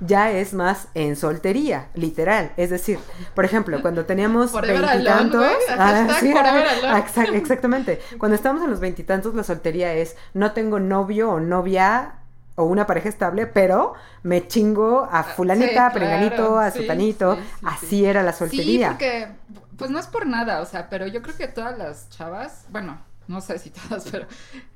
ya 0.00 0.30
es 0.30 0.54
más 0.54 0.88
en 0.94 1.16
soltería, 1.16 1.88
literal. 1.94 2.52
Es 2.56 2.70
decir, 2.70 2.98
por 3.34 3.44
ejemplo, 3.44 3.82
cuando 3.82 4.04
teníamos 4.06 4.52
veintitantos. 4.52 5.44
hashtag 5.68 6.20
forever 6.20 6.66
ah, 6.66 6.88
alone. 6.88 7.04
exac- 7.04 7.34
exactamente. 7.34 8.00
Cuando 8.18 8.36
estamos 8.36 8.62
en 8.62 8.70
los 8.70 8.80
veintitantos, 8.80 9.34
la 9.34 9.42
soltería 9.44 9.92
es 9.94 10.16
no 10.34 10.52
tengo 10.52 10.78
novio 10.80 11.30
o 11.32 11.40
novia 11.40 12.14
o 12.56 12.64
una 12.64 12.86
pareja 12.86 13.08
estable, 13.08 13.46
pero 13.46 13.94
me 14.22 14.46
chingo 14.46 15.08
a 15.10 15.24
fulanita, 15.24 15.86
Ah, 15.86 15.90
Sí, 15.90 15.90
a 15.90 15.92
perenganito, 15.92 16.34
claro, 16.34 16.58
a 16.58 16.70
sí, 16.70 16.78
sutanito. 16.78 17.36
sí, 17.36 17.42
sí, 17.60 17.66
Así 17.66 17.86
sí. 17.86 18.06
era 18.06 18.22
la 18.22 18.32
Sí, 18.32 18.38
soltería. 18.38 18.88
porque, 18.88 19.28
pues 19.76 19.90
no 19.90 19.98
es 19.98 20.06
por 20.06 20.26
nada, 20.26 20.60
o 20.60 20.66
sea, 20.66 20.88
pero 20.90 21.06
yo 21.06 21.22
creo 21.22 21.36
que 21.36 21.48
todas 21.48 21.76
las 21.78 22.08
chavas, 22.10 22.66
bueno, 22.70 23.00
no 23.28 23.40
sé 23.40 23.58
si 23.58 23.70
todas, 23.70 24.04
pero 24.10 24.26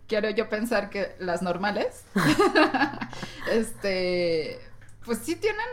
quiero 0.09 0.31
yo 0.31 0.49
pensar 0.49 0.91
que 0.91 1.17
las 1.19 1.43
normales, 1.43 2.05
este, 3.51 4.61
pues 5.05 5.19
sí 5.19 5.37
tienen, 5.37 5.65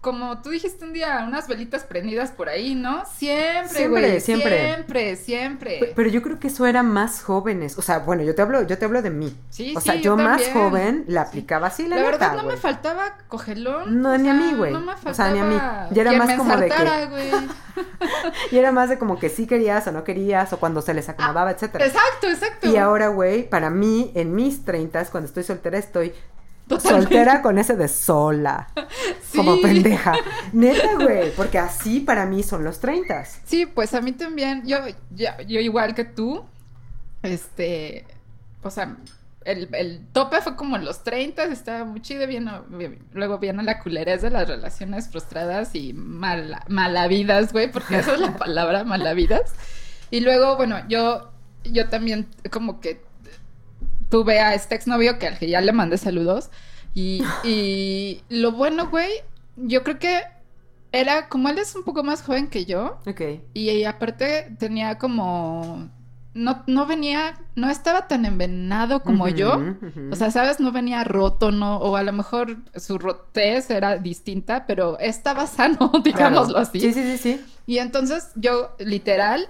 como 0.00 0.40
tú 0.42 0.50
dijiste 0.50 0.84
un 0.84 0.92
día, 0.92 1.24
unas 1.26 1.48
velitas 1.48 1.82
prendidas 1.82 2.30
por 2.30 2.48
ahí, 2.48 2.76
¿no? 2.76 3.04
Siempre, 3.16 3.68
Siempre, 3.68 3.88
güey, 3.88 4.20
siempre. 4.20 4.58
siempre, 4.74 5.16
siempre. 5.16 5.78
Pe- 5.80 5.92
Pero 5.96 6.08
yo 6.08 6.22
creo 6.22 6.38
que 6.38 6.46
eso 6.46 6.66
era 6.66 6.84
más 6.84 7.20
jóvenes. 7.22 7.76
O 7.78 7.82
sea, 7.82 7.98
bueno, 7.98 8.22
yo 8.22 8.32
te 8.34 8.42
hablo, 8.42 8.62
yo 8.62 8.78
te 8.78 8.84
hablo 8.84 9.02
de 9.02 9.10
mí. 9.10 9.36
Sí, 9.50 9.74
o 9.76 9.80
sea, 9.80 9.94
sí, 9.94 9.98
yo, 10.00 10.16
yo 10.16 10.22
más 10.22 10.40
joven 10.52 11.04
la 11.08 11.22
aplicaba 11.22 11.66
así, 11.66 11.86
la, 11.88 11.96
La 11.96 12.02
verdad 12.02 12.36
no 12.36 12.44
güey. 12.44 12.54
me 12.54 12.60
faltaba 12.62 13.16
cogelón. 13.26 14.00
No, 14.00 14.12
o 14.12 14.18
ni 14.18 14.28
a 14.28 14.34
mí, 14.34 14.54
güey. 14.54 14.72
No 14.72 14.80
me 14.80 14.92
O 14.92 14.96
faltaba 14.96 15.14
sea, 15.14 15.30
ni 15.32 15.40
a 15.40 15.44
mí. 15.44 15.56
Ya 15.90 16.02
era 16.02 16.12
más 16.12 16.28
me 16.28 16.36
como 16.36 16.56
de 16.56 16.68
que- 16.68 17.06
güey. 17.10 17.30
Y 18.52 18.56
era 18.58 18.70
más 18.72 18.88
de 18.88 18.98
como 18.98 19.18
que 19.18 19.28
sí 19.28 19.46
querías 19.46 19.86
o 19.88 19.92
no 19.92 20.04
querías, 20.04 20.52
o 20.52 20.58
cuando 20.60 20.80
se 20.80 20.94
les 20.94 21.08
acomodaba, 21.08 21.50
etcétera. 21.50 21.84
Exacto, 21.86 22.28
exacto. 22.28 22.68
Y 22.68 22.76
ahora, 22.76 23.08
güey, 23.08 23.48
para 23.48 23.68
mí, 23.70 24.12
en 24.14 24.34
mis 24.34 24.64
treintas, 24.64 25.10
cuando 25.10 25.26
estoy 25.26 25.42
soltera, 25.42 25.78
estoy 25.78 26.12
Totalmente. 26.68 27.04
soltera 27.14 27.42
con 27.42 27.58
ese 27.58 27.74
de 27.76 27.88
sola. 27.88 28.68
Como 29.34 29.60
pendeja. 29.60 30.14
Neta, 30.52 30.94
güey, 30.96 31.32
porque 31.34 31.58
así 31.58 32.00
para 32.00 32.26
mí 32.26 32.42
son 32.42 32.64
los 32.64 32.78
treintas. 32.80 33.40
Sí, 33.44 33.66
pues 33.66 33.94
a 33.94 34.00
mí 34.00 34.12
también, 34.12 34.62
yo, 34.66 34.78
yo 35.16 35.60
igual 35.60 35.94
que 35.94 36.04
tú, 36.04 36.44
este, 37.22 38.04
o 38.62 38.70
sea, 38.70 38.96
el, 39.44 39.68
el 39.74 40.06
tope 40.12 40.40
fue 40.42 40.56
como 40.56 40.76
en 40.76 40.84
los 40.84 41.04
30, 41.04 41.44
estaba 41.44 41.84
muy 41.84 42.00
chido, 42.02 42.26
vino- 42.26 42.64
vi- 42.68 42.98
luego 43.12 43.38
viene 43.38 43.62
la 43.62 43.80
culerez 43.80 44.22
de 44.22 44.30
las 44.30 44.46
relaciones 44.48 45.08
frustradas 45.08 45.74
y 45.74 45.92
mala, 45.94 46.64
malavidas, 46.68 47.52
güey, 47.52 47.70
porque 47.70 47.98
esa 47.98 48.14
es 48.14 48.20
la 48.20 48.36
palabra, 48.38 48.84
malavidas. 48.84 49.52
Y 50.10 50.20
luego, 50.20 50.56
bueno, 50.56 50.76
yo, 50.88 51.30
yo 51.64 51.88
también 51.88 52.28
como 52.50 52.80
que 52.80 53.02
tuve 54.08 54.40
a 54.40 54.54
este 54.54 54.74
exnovio 54.74 55.18
que 55.18 55.26
al 55.26 55.38
que 55.38 55.48
ya 55.48 55.60
le 55.60 55.72
mandé 55.72 55.98
saludos. 55.98 56.50
Y, 56.94 57.22
y 57.44 58.22
lo 58.28 58.52
bueno, 58.52 58.88
güey, 58.88 59.10
yo 59.56 59.82
creo 59.84 59.98
que 59.98 60.20
era 60.90 61.28
como 61.28 61.48
él 61.50 61.58
es 61.58 61.74
un 61.76 61.84
poco 61.84 62.02
más 62.02 62.22
joven 62.22 62.48
que 62.48 62.64
yo. 62.64 62.98
Ok. 63.06 63.20
Y 63.54 63.84
aparte 63.84 64.56
tenía 64.58 64.98
como. 64.98 65.88
No, 66.34 66.62
no 66.68 66.86
venía, 66.86 67.34
no 67.56 67.68
estaba 67.68 68.06
tan 68.06 68.24
envenenado 68.24 69.02
como 69.02 69.28
yo. 69.28 69.60
O 70.12 70.14
sea, 70.14 70.30
¿sabes? 70.30 70.60
No 70.60 70.70
venía 70.70 71.02
roto, 71.02 71.50
¿no? 71.50 71.78
O 71.78 71.96
a 71.96 72.02
lo 72.04 72.12
mejor 72.12 72.58
su 72.76 72.96
rotez 72.98 73.70
era 73.70 73.96
distinta, 73.96 74.64
pero 74.66 74.98
estaba 75.00 75.46
sano, 75.48 75.90
digámoslo 76.04 76.54
Claro. 76.54 76.58
así. 76.60 76.80
Sí, 76.80 76.92
sí, 76.92 77.02
sí, 77.02 77.18
sí. 77.18 77.44
Y 77.66 77.78
entonces 77.78 78.30
yo, 78.36 78.74
literal, 78.78 79.48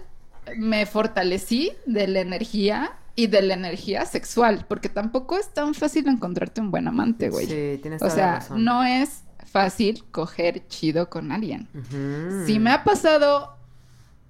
me 0.56 0.87
fortalecí 0.87 1.72
de 1.85 2.09
la 2.09 2.20
energía 2.20 2.92
y 3.18 3.26
de 3.26 3.42
la 3.42 3.54
energía 3.54 4.07
sexual, 4.07 4.64
porque 4.68 4.88
tampoco 4.88 5.37
es 5.37 5.52
tan 5.52 5.74
fácil 5.74 6.07
encontrarte 6.07 6.61
un 6.61 6.70
buen 6.70 6.87
amante, 6.87 7.31
güey. 7.31 7.46
Sí, 7.46 7.78
tienes 7.83 8.00
o 8.00 8.07
toda 8.07 8.16
la 8.16 8.22
sea, 8.22 8.35
razón. 8.37 8.64
no 8.64 8.85
es 8.85 9.24
fácil 9.44 10.04
coger 10.12 10.68
chido 10.68 11.11
con 11.11 11.33
alguien. 11.33 11.68
Ujú. 11.74 12.46
Sí 12.46 12.61
me 12.61 12.70
ha 12.70 12.85
pasado 12.85 13.57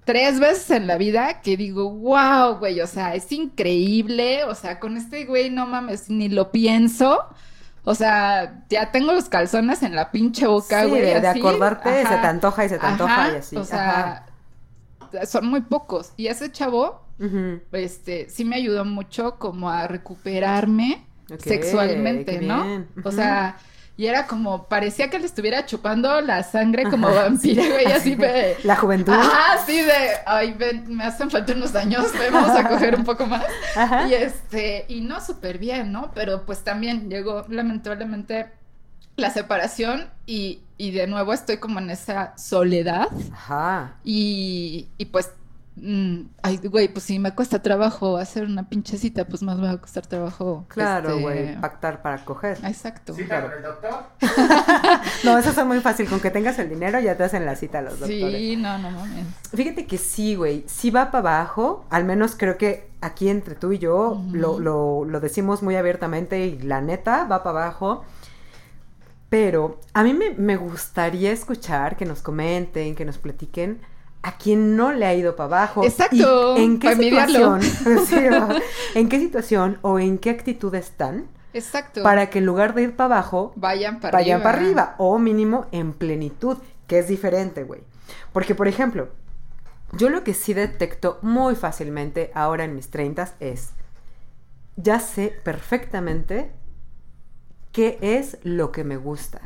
tres 0.05 0.39
veces 0.39 0.71
en 0.71 0.87
la 0.87 0.97
vida 0.97 1.41
que 1.41 1.55
digo, 1.55 1.91
wow, 1.91 2.55
güey, 2.57 2.81
o 2.81 2.87
sea, 2.87 3.13
es 3.13 3.31
increíble, 3.31 4.43
o 4.45 4.55
sea, 4.55 4.79
con 4.79 4.97
este 4.97 5.25
güey 5.25 5.51
no 5.51 5.67
mames, 5.67 6.09
ni 6.09 6.27
lo 6.27 6.51
pienso. 6.51 7.25
O 7.83 7.93
sea, 7.95 8.63
ya 8.69 8.91
tengo 8.91 9.13
los 9.13 9.29
calzones 9.29 9.83
en 9.83 9.95
la 9.95 10.09
pinche 10.11 10.47
boca, 10.47 10.83
Sí, 10.83 10.89
güey. 10.89 11.01
de, 11.01 11.21
de 11.21 11.27
acordarte, 11.27 11.89
se 12.01 12.07
Ajá. 12.07 12.21
te 12.21 12.27
antoja 12.27 12.65
y 12.65 12.69
se 12.69 12.79
te 12.79 12.85
antoja 12.87 13.33
y 13.33 13.35
así. 13.37 13.55
O 13.55 13.63
sea, 13.63 14.25
son 15.25 15.47
muy 15.47 15.61
pocos. 15.61 16.11
Y 16.17 16.27
ese 16.27 16.51
chavo, 16.51 17.05
Ajá. 17.19 17.25
Ujú. 17.25 17.61
este, 17.73 18.29
sí 18.29 18.45
me 18.45 18.55
ayudó 18.55 18.85
mucho 18.85 19.37
como 19.37 19.69
a 19.69 19.87
recuperarme 19.87 21.05
sexualmente, 21.37 22.41
¿no? 22.41 22.85
O 23.03 23.11
sea, 23.11 23.57
y 23.97 24.07
era 24.07 24.27
como, 24.27 24.69
parecía 24.69 25.09
que 25.09 25.19
le 25.19 25.25
estuviera 25.25 25.65
chupando 25.65 26.21
la 26.21 26.41
sangre 26.43 26.83
como 26.89 27.13
vampiro, 27.13 27.61
güey, 27.61 27.85
así 27.91 28.15
de... 28.15 28.55
La 28.63 28.77
juventud. 28.77 29.11
Ajá, 29.11 29.61
sí, 29.65 29.81
de, 29.81 29.91
ay, 30.25 30.53
ven, 30.53 30.95
me 30.95 31.03
hacen 31.03 31.29
falta 31.29 31.51
unos 31.51 31.75
años, 31.75 32.05
vamos 32.31 32.57
a 32.57 32.69
coger 32.69 32.95
un 32.95 33.03
poco 33.03 33.25
más. 33.25 33.43
Ajá. 33.75 34.07
Y 34.07 34.13
este, 34.13 34.85
y 34.87 35.01
no 35.01 35.19
súper 35.19 35.57
bien, 35.57 35.91
¿no? 35.91 36.11
Pero 36.15 36.45
pues 36.45 36.63
también 36.63 37.09
llegó 37.09 37.45
lamentablemente 37.49 38.47
la 39.19 39.29
separación 39.31 40.09
y, 40.25 40.61
y 40.77 40.91
de 40.91 41.07
nuevo 41.07 41.33
estoy 41.33 41.57
como 41.57 41.79
en 41.79 41.89
esa 41.89 42.37
soledad 42.37 43.07
Ajá. 43.33 43.95
y, 44.03 44.87
y 44.97 45.05
pues, 45.05 45.31
mm, 45.75 46.21
ay, 46.41 46.57
güey, 46.63 46.87
pues 46.87 47.05
si 47.05 47.19
me 47.19 47.33
cuesta 47.35 47.61
trabajo 47.61 48.17
hacer 48.17 48.45
una 48.45 48.67
pinche 48.69 48.97
cita, 48.97 49.25
pues 49.25 49.41
más 49.43 49.57
me 49.57 49.67
va 49.67 49.73
a 49.73 49.77
costar 49.77 50.05
trabajo. 50.07 50.65
Claro, 50.67 51.09
este, 51.09 51.21
güey, 51.21 51.61
pactar 51.61 52.01
para 52.01 52.23
coger. 52.25 52.57
Exacto. 52.65 53.13
¿Cita 53.13 53.41
con 53.43 53.51
el 53.53 53.63
doctor? 53.63 54.03
No, 55.23 55.37
eso 55.37 55.49
es 55.49 55.65
muy 55.65 55.79
fácil. 55.81 56.07
Con 56.07 56.19
que 56.19 56.31
tengas 56.31 56.57
el 56.59 56.69
dinero 56.69 56.99
ya 56.99 57.15
te 57.17 57.23
hacen 57.23 57.45
la 57.45 57.55
cita 57.55 57.79
a 57.79 57.81
los 57.81 57.99
doctores. 57.99 58.35
Sí, 58.37 58.55
no, 58.55 58.77
no 58.77 58.89
mames. 58.91 59.25
Fíjate 59.53 59.85
que 59.85 59.97
sí, 59.97 60.35
güey. 60.35 60.63
Sí 60.67 60.91
va 60.91 61.11
para 61.11 61.39
abajo. 61.39 61.85
Al 61.89 62.05
menos 62.05 62.35
creo 62.37 62.57
que 62.57 62.89
aquí 63.01 63.29
entre 63.29 63.55
tú 63.55 63.71
y 63.73 63.79
yo 63.79 64.21
lo, 64.31 64.59
lo- 64.59 65.05
lo 65.05 65.19
decimos 65.19 65.61
muy 65.61 65.75
abiertamente 65.75 66.45
y 66.47 66.59
la 66.59 66.81
neta 66.81 67.25
va 67.25 67.43
para 67.43 67.63
abajo. 67.65 68.03
Pero 69.29 69.79
a 69.93 70.03
mí 70.03 70.13
me, 70.13 70.31
me 70.31 70.57
gustaría 70.57 71.31
escuchar 71.31 71.97
que 71.97 72.05
nos 72.05 72.21
comenten, 72.21 72.95
que 72.95 73.05
nos 73.05 73.17
platiquen 73.17 73.79
a 74.21 74.37
quien 74.37 74.75
no 74.75 74.91
le 74.91 75.05
ha 75.05 75.13
ido 75.13 75.35
para 75.35 75.57
abajo. 75.57 75.83
Exacto, 75.83 76.57
y 76.57 76.63
en 76.63 76.79
qué 76.79 76.95
situación, 76.95 77.61
sí, 78.07 78.17
en 78.95 79.09
qué 79.09 79.19
situación 79.19 79.79
o 79.81 79.99
en 79.99 80.17
qué 80.17 80.29
actitud 80.29 80.73
están 80.75 81.27
Exacto. 81.53 82.03
para 82.03 82.29
que 82.29 82.39
en 82.39 82.45
lugar 82.45 82.73
de 82.73 82.83
ir 82.83 82.95
para 82.95 83.15
abajo 83.15 83.53
vayan 83.55 83.99
para 83.99 84.17
vayan 84.17 84.41
arriba. 84.41 84.51
para 84.51 84.65
arriba 84.65 84.95
o 84.97 85.17
mínimo 85.19 85.67
en 85.71 85.93
plenitud, 85.93 86.57
que 86.87 86.99
es 86.99 87.07
diferente, 87.07 87.63
güey. 87.63 87.81
Porque, 88.33 88.55
por 88.55 88.67
ejemplo, 88.67 89.09
yo 89.93 90.09
lo 90.09 90.23
que 90.23 90.33
sí 90.33 90.53
detecto 90.53 91.19
muy 91.21 91.55
fácilmente 91.55 92.31
ahora 92.33 92.63
en 92.63 92.75
mis 92.75 92.89
30 92.89 93.35
es, 93.39 93.71
ya 94.75 94.99
sé 94.99 95.33
perfectamente 95.43 96.51
qué 97.71 97.97
es 98.01 98.37
lo 98.43 98.71
que 98.71 98.83
me 98.83 98.97
gusta. 98.97 99.41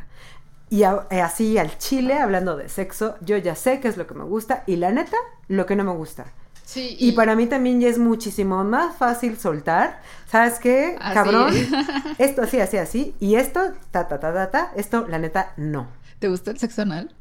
Y 0.70 0.84
a- 0.84 1.08
eh, 1.12 1.22
así 1.22 1.58
al 1.58 1.78
chile, 1.78 2.16
hablando 2.18 2.58
de 2.58 2.68
sexo, 2.70 3.16
yo 3.22 3.38
ya 3.38 3.56
sé 3.56 3.80
qué 3.80 3.88
es 3.88 3.98
lo 3.98 4.08
que 4.08 4.14
me 4.16 4.24
gusta 4.24 4.64
y 4.66 4.78
la 4.78 4.92
neta, 4.92 5.18
lo 5.48 5.66
que 5.66 5.76
no 5.76 5.84
me 5.84 5.92
gusta. 5.94 6.26
Sí, 6.66 6.96
Y 6.98 7.12
para 7.12 7.36
mí 7.36 7.46
también 7.46 7.82
ya 7.82 7.90
es 7.90 8.00
muchísimo 8.00 8.64
más 8.64 8.96
fácil 8.96 9.38
soltar. 9.38 10.00
¿Sabes 10.26 10.60
qué? 10.60 10.96
Así. 11.00 11.14
Cabrón. 11.14 11.54
Esto 12.18 12.42
así, 12.44 12.60
así, 12.60 12.78
así. 12.78 13.16
Y 13.20 13.36
esto, 13.36 13.74
ta, 13.92 14.08
ta, 14.08 14.20
ta, 14.20 14.34
ta, 14.34 14.50
ta. 14.50 14.72
Esto, 14.76 15.06
la 15.08 15.20
neta, 15.20 15.52
no. 15.58 15.88
¿Te 16.20 16.30
gusta 16.30 16.52
el 16.52 16.58
sexo 16.58 16.84
anal? 16.84 17.14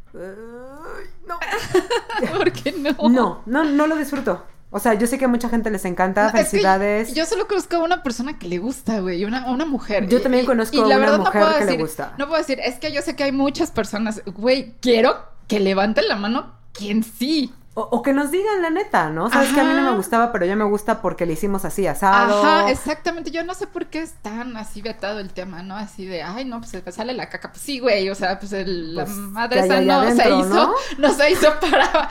No. 1.26 1.38
¿Por 2.38 2.52
qué 2.52 2.72
no? 2.72 3.08
No, 3.08 3.42
no, 3.46 3.64
no 3.64 3.86
lo 3.86 3.96
disfruto. 3.96 4.44
O 4.74 4.78
sea, 4.78 4.94
yo 4.94 5.06
sé 5.06 5.18
que 5.18 5.26
a 5.26 5.28
mucha 5.28 5.50
gente 5.50 5.70
les 5.70 5.85
encanta, 5.85 6.22
No, 6.22 6.28
es 6.28 6.32
que 6.35 6.44
felicidades. 6.46 7.12
yo 7.14 7.26
solo 7.26 7.46
conozco 7.46 7.76
a 7.76 7.80
una 7.80 8.02
persona 8.02 8.38
que 8.38 8.48
le 8.48 8.58
gusta, 8.58 9.00
güey, 9.00 9.24
una, 9.26 9.50
una 9.50 9.66
mujer. 9.66 10.08
Yo 10.08 10.18
Y- 10.18 10.22
también 10.22 10.44
y- 10.44 10.46
conozco 10.46 10.74
y 10.76 10.80
a 10.80 10.87
la 10.87 10.96
una 10.96 11.06
no 11.12 11.18
mujer 11.18 11.42
puedo 11.42 11.58
que 11.58 11.64
le 11.66 11.76
gusta. 11.76 12.14
No 12.18 12.26
puedo 12.26 12.38
decir, 12.40 12.58
es 12.58 12.76
que 12.78 12.90
yo 12.90 13.02
sé 13.02 13.14
que 13.14 13.24
hay 13.24 13.32
muchas 13.32 13.70
personas, 13.70 14.22
güey, 14.24 14.74
quiero 14.80 15.26
que 15.46 15.61
levanten 15.61 16.08
la 16.08 16.16
mano 16.16 16.54
quien 16.72 17.02
sí. 17.04 17.52
O, 17.74 17.80
o 17.90 18.02
que 18.02 18.12
nos 18.12 18.30
digan 18.30 18.61
la 18.61 18.68
neta, 18.68 19.08
¿no? 19.08 19.30
Sabes 19.30 19.48
que 19.54 19.61
a 19.61 19.64
mí 19.64 19.72
no 19.72 19.80
me 19.90 19.96
gustaba, 19.96 20.30
pero 20.30 20.44
ya 20.44 20.54
me 20.56 20.64
gusta 20.64 21.00
porque 21.00 21.24
le 21.24 21.32
hicimos 21.32 21.64
así 21.64 21.87
asado. 21.87 22.44
Ajá, 22.44 22.70
exactamente. 22.70 23.30
Yo 23.30 23.44
no 23.44 23.54
sé 23.54 23.66
por 23.66 23.87
qué 23.87 24.02
es 24.02 24.12
tan 24.20 24.58
así 24.58 24.82
vetado 24.82 25.20
el 25.20 25.32
tema, 25.32 25.62
¿no? 25.62 25.74
Así 25.74 26.04
de, 26.04 26.22
ay, 26.22 26.44
no, 26.44 26.61
pues 26.61 26.76
sale 26.94 27.14
la 27.14 27.30
caca. 27.30 27.50
Pues 27.50 27.62
sí, 27.62 27.78
güey, 27.78 28.11
o 28.11 28.14
sea, 28.14 28.38
pues 28.38 28.52
el- 28.52 28.94
la 28.94 29.04
Pues, 29.06 29.16
madre 29.16 29.61
esa 29.61 29.80
no 29.80 30.02
se 30.04 30.28
hizo, 30.28 30.48
¿no? 30.48 30.74
¿no? 30.98 31.14
se 31.14 31.30
hizo 31.30 31.48
para, 31.61 31.90
pa- 31.92 32.11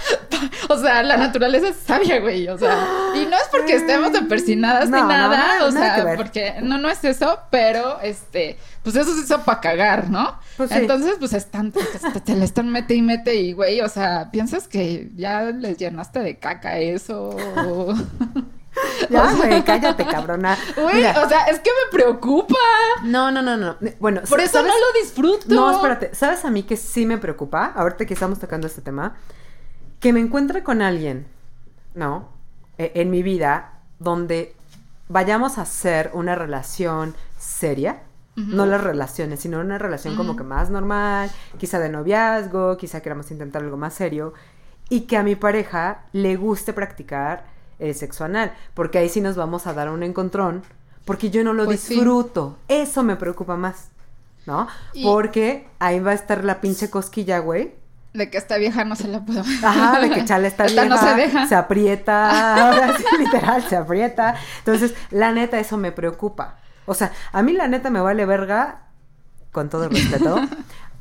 o 0.70 0.78
sea, 0.80 1.04
la 1.04 1.18
naturaleza 1.18 1.68
es 1.68 1.76
sabia, 1.76 2.20
güey, 2.22 2.48
o 2.48 2.58
sea, 2.58 2.84
y 3.14 3.26
no 3.28 3.36
es 3.38 3.48
porque 3.52 3.76
estemos 3.76 4.12
de 4.14 4.24
persinadas 4.24 4.90
No, 4.90 4.98
ni 4.98 5.04
no, 5.04 5.10
nada, 5.10 5.38
nada- 5.38 5.66
o 5.66 5.72
sea, 5.72 6.14
porque 6.18 6.56
no, 6.64 6.80
no 6.80 6.90
es 6.90 7.04
eso, 7.04 7.38
pero, 7.52 8.00
este, 8.02 8.58
pues 8.84 8.96
eso 8.96 9.14
se 9.16 9.22
hizo 9.22 9.42
para 9.44 9.60
cagar, 9.62 10.10
¿no? 10.10 10.38
Pues 10.58 10.70
sí. 10.70 10.78
Entonces, 10.78 11.16
pues 11.20 11.34
están, 11.34 11.72
te, 11.72 11.80
te 12.26 12.36
le 12.36 12.46
están 12.46 12.70
mete 12.72 12.96
y 12.96 13.02
mete 13.02 13.36
y, 13.36 13.54
güey, 13.54 13.82
o 13.82 13.90
sea, 13.90 14.30
piensas 14.32 14.68
que 14.68 15.10
ya 15.16 15.44
les 15.52 15.78
llenaste 15.78 16.20
de 16.20 16.38
caca 16.38 16.78
eso. 16.80 17.36
Ya, 19.10 19.34
güey, 19.34 19.64
cállate, 19.66 20.06
cabrona. 20.06 20.58
Güey, 20.82 20.96
Mira, 20.96 21.22
o 21.22 21.28
sea, 21.28 21.44
es 21.48 21.60
que 21.60 21.70
me 21.72 21.92
preocupa. 21.98 22.56
no, 23.04 23.30
no, 23.30 23.42
no, 23.42 23.58
no. 23.58 23.76
Bueno, 24.00 24.22
Por 24.30 24.40
eso 24.40 24.54
¿sabes? 24.54 24.72
no 24.72 24.80
lo 24.80 25.02
disfruto. 25.04 25.46
No, 25.54 25.72
espérate. 25.72 26.16
¿Sabes 26.16 26.46
a 26.46 26.50
mí 26.50 26.64
que 26.64 26.78
sí 26.78 27.06
me 27.06 27.18
preocupa? 27.18 27.66
Ahorita 27.76 28.06
que 28.06 28.14
estamos 28.14 28.40
tocando 28.40 28.68
este 28.68 28.82
tema. 28.82 29.16
Que 30.00 30.14
me 30.14 30.22
encuentre 30.22 30.64
con 30.64 30.82
alguien, 30.82 31.28
¿no? 31.96 32.30
E- 32.78 32.94
En 32.96 33.10
mi 33.12 33.24
vida, 33.24 33.74
donde 34.00 34.56
vayamos 35.10 35.58
a 35.58 35.64
hacer 35.64 36.10
una 36.14 36.36
relación 36.36 37.14
seria. 37.38 38.04
No 38.36 38.66
las 38.66 38.82
relaciones, 38.82 39.42
sino 39.42 39.60
una 39.60 39.78
relación 39.78 40.16
como 40.16 40.36
que 40.38 40.44
más 40.44 40.70
normal, 40.70 41.30
quizá 41.58 41.80
de 41.80 41.90
noviazgo, 41.90 42.78
quizá 42.78 43.02
queramos 43.02 43.30
intentar 43.30 43.62
algo 43.62 43.78
más 43.78 43.94
serio. 43.94 44.34
Y 44.90 45.02
que 45.02 45.18
a 45.18 45.24
mi 45.24 45.36
pareja 45.36 46.06
le 46.14 46.36
guste 46.38 46.74
practicar 46.74 47.46
el 47.80 47.94
sexo 47.94 48.24
anal. 48.26 48.54
Porque 48.74 48.98
ahí 48.98 49.10
sí 49.10 49.22
nos 49.22 49.36
vamos 49.36 49.68
a 49.68 49.74
dar 49.74 49.90
un 49.90 50.02
encontrón. 50.04 50.64
Porque 51.06 51.30
yo 51.30 51.44
no 51.44 51.54
lo 51.54 51.66
Pues 51.66 51.82
sí. 51.82 51.94
disfruto. 51.96 52.58
Eso 52.68 53.04
me 53.04 53.16
preocupa 53.16 53.58
más. 53.58 53.90
¿No? 54.46 54.68
Y- 54.94 55.04
Porque 55.04 55.68
ahí 55.80 56.00
va 56.00 56.12
a 56.12 56.16
estar 56.16 56.44
la 56.44 56.62
pinche 56.62 56.90
cosquilla, 56.90 57.40
güey. 57.40 57.76
De 58.14 58.30
que 58.30 58.38
esta 58.38 58.58
vieja 58.58 58.84
no 58.86 58.96
se 58.96 59.08
la 59.08 59.24
puedo. 59.24 59.42
Ajá, 59.64 60.00
de 60.02 60.10
que 60.10 60.26
chale 60.26 60.48
está 60.48 60.66
Esta 60.66 60.84
vieja, 60.84 60.96
no 60.98 61.02
se 61.10 61.16
deja. 61.16 61.60
aprieta, 61.60 62.56
ahora 62.72 62.98
sí, 62.98 63.04
literal, 63.20 63.62
se 63.70 63.76
aprieta. 63.76 64.36
Entonces, 64.60 64.94
la 65.12 65.32
neta, 65.32 65.60
eso 65.60 65.78
me 65.78 65.92
preocupa. 65.92 66.58
O 66.86 66.94
sea, 66.94 67.12
a 67.32 67.42
mí 67.42 67.54
la 67.54 67.68
neta 67.68 67.90
me 67.90 68.02
vale 68.02 68.26
verga, 68.26 68.84
con 69.52 69.70
todo 69.70 69.86
el 69.86 69.92
respeto, 69.92 70.40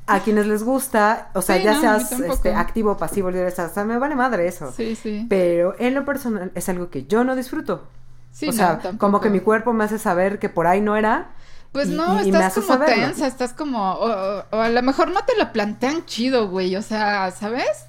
a 0.06 0.20
quienes 0.24 0.46
les 0.46 0.62
gusta, 0.62 1.30
o 1.34 1.42
sea, 1.42 1.56
Sí, 1.56 1.62
ya 1.64 1.74
no, 1.74 1.80
seas 1.80 2.12
este, 2.12 2.54
activo, 2.54 2.96
pasivo, 2.96 3.30
libre, 3.30 3.48
o 3.48 3.68
sea, 3.68 3.84
me 3.84 3.98
vale 3.98 4.14
madre 4.14 4.46
eso. 4.46 4.72
Sí, 4.72 4.94
sí. 4.96 5.26
Pero 5.28 5.74
en 5.78 5.94
lo 5.94 6.04
personal 6.04 6.50
es 6.54 6.68
algo 6.68 6.90
que 6.90 7.04
yo 7.06 7.24
no 7.24 7.34
disfruto. 7.36 7.88
Sí, 8.32 8.48
o 8.48 8.52
sea, 8.52 8.78
como 8.98 9.20
que 9.20 9.30
mi 9.30 9.40
cuerpo 9.40 9.72
me 9.72 9.84
hace 9.84 9.98
saber 9.98 10.38
que 10.38 10.48
por 10.48 10.66
ahí 10.66 10.80
no 10.80 10.96
era. 10.96 11.30
Pues 11.72 11.88
y- 11.88 11.94
no, 11.94 12.22
y- 12.22 12.30
estás 12.30 12.54
como 12.54 12.66
saberlo. 12.66 13.06
tensa, 13.06 13.26
estás 13.26 13.52
como. 13.52 13.92
O, 13.94 14.10
o- 14.10 14.44
o 14.50 14.56
a 14.60 14.68
lo 14.68 14.82
mejor 14.82 15.10
no 15.10 15.24
te 15.24 15.36
lo 15.36 15.52
plantean 15.52 16.04
chido, 16.06 16.48
güey. 16.48 16.76
O 16.76 16.82
sea, 16.82 17.30
¿sabes? 17.32 17.86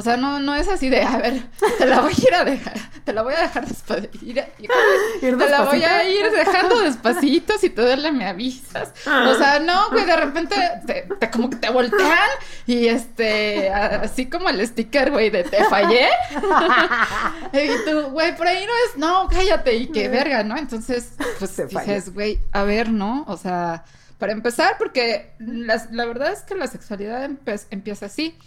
O 0.00 0.02
sea, 0.02 0.16
no, 0.16 0.40
no 0.40 0.54
es 0.54 0.66
así 0.68 0.88
de, 0.88 1.02
a 1.02 1.18
ver, 1.18 1.42
te 1.78 1.84
la 1.84 2.00
voy 2.00 2.12
a 2.12 2.20
ir 2.28 2.34
a 2.34 2.44
dejar, 2.44 2.74
te 3.04 3.12
la 3.12 3.22
voy 3.22 3.34
a 3.34 3.40
dejar 3.40 3.66
despacito. 3.66 4.10
Ir 4.22 5.36
te 5.38 5.48
la 5.50 5.62
voy 5.62 5.82
a 5.84 6.08
ir 6.08 6.30
dejando 6.30 6.80
despacito 6.80 7.58
si 7.58 7.68
te 7.68 7.82
duele 7.82 8.10
me 8.12 8.26
avisas. 8.26 8.92
O 9.06 9.34
sea, 9.34 9.58
no, 9.60 9.90
güey, 9.90 10.06
de 10.06 10.16
repente 10.16 10.56
te, 10.86 11.06
te- 11.20 11.30
como 11.30 11.50
que 11.50 11.56
te 11.56 11.68
voltean 11.70 12.28
y 12.66 12.88
este, 12.88 13.68
así 13.70 14.26
como 14.30 14.48
el 14.48 14.66
sticker, 14.66 15.10
güey, 15.10 15.28
de 15.28 15.44
te 15.44 15.62
fallé. 15.64 16.08
y 17.52 17.90
tú, 17.90 18.02
güey, 18.10 18.34
por 18.36 18.46
ahí 18.46 18.64
no 18.64 18.72
es, 18.88 18.96
no, 18.96 19.28
cállate 19.28 19.74
y 19.76 19.88
qué 19.88 20.08
verga, 20.08 20.42
¿no? 20.42 20.56
Entonces, 20.56 21.12
pues 21.38 21.54
Te 21.56 21.68
fallé. 21.68 21.94
dices, 21.96 22.14
güey, 22.14 22.40
a 22.52 22.62
ver, 22.62 22.90
¿no? 22.90 23.24
O 23.28 23.36
sea, 23.36 23.84
para 24.18 24.32
empezar, 24.32 24.76
porque 24.78 25.32
las- 25.38 25.90
la 25.92 26.06
verdad 26.06 26.32
es 26.32 26.40
que 26.42 26.54
la 26.54 26.66
sexualidad 26.66 27.28
empieza 27.70 28.06
así. 28.06 28.38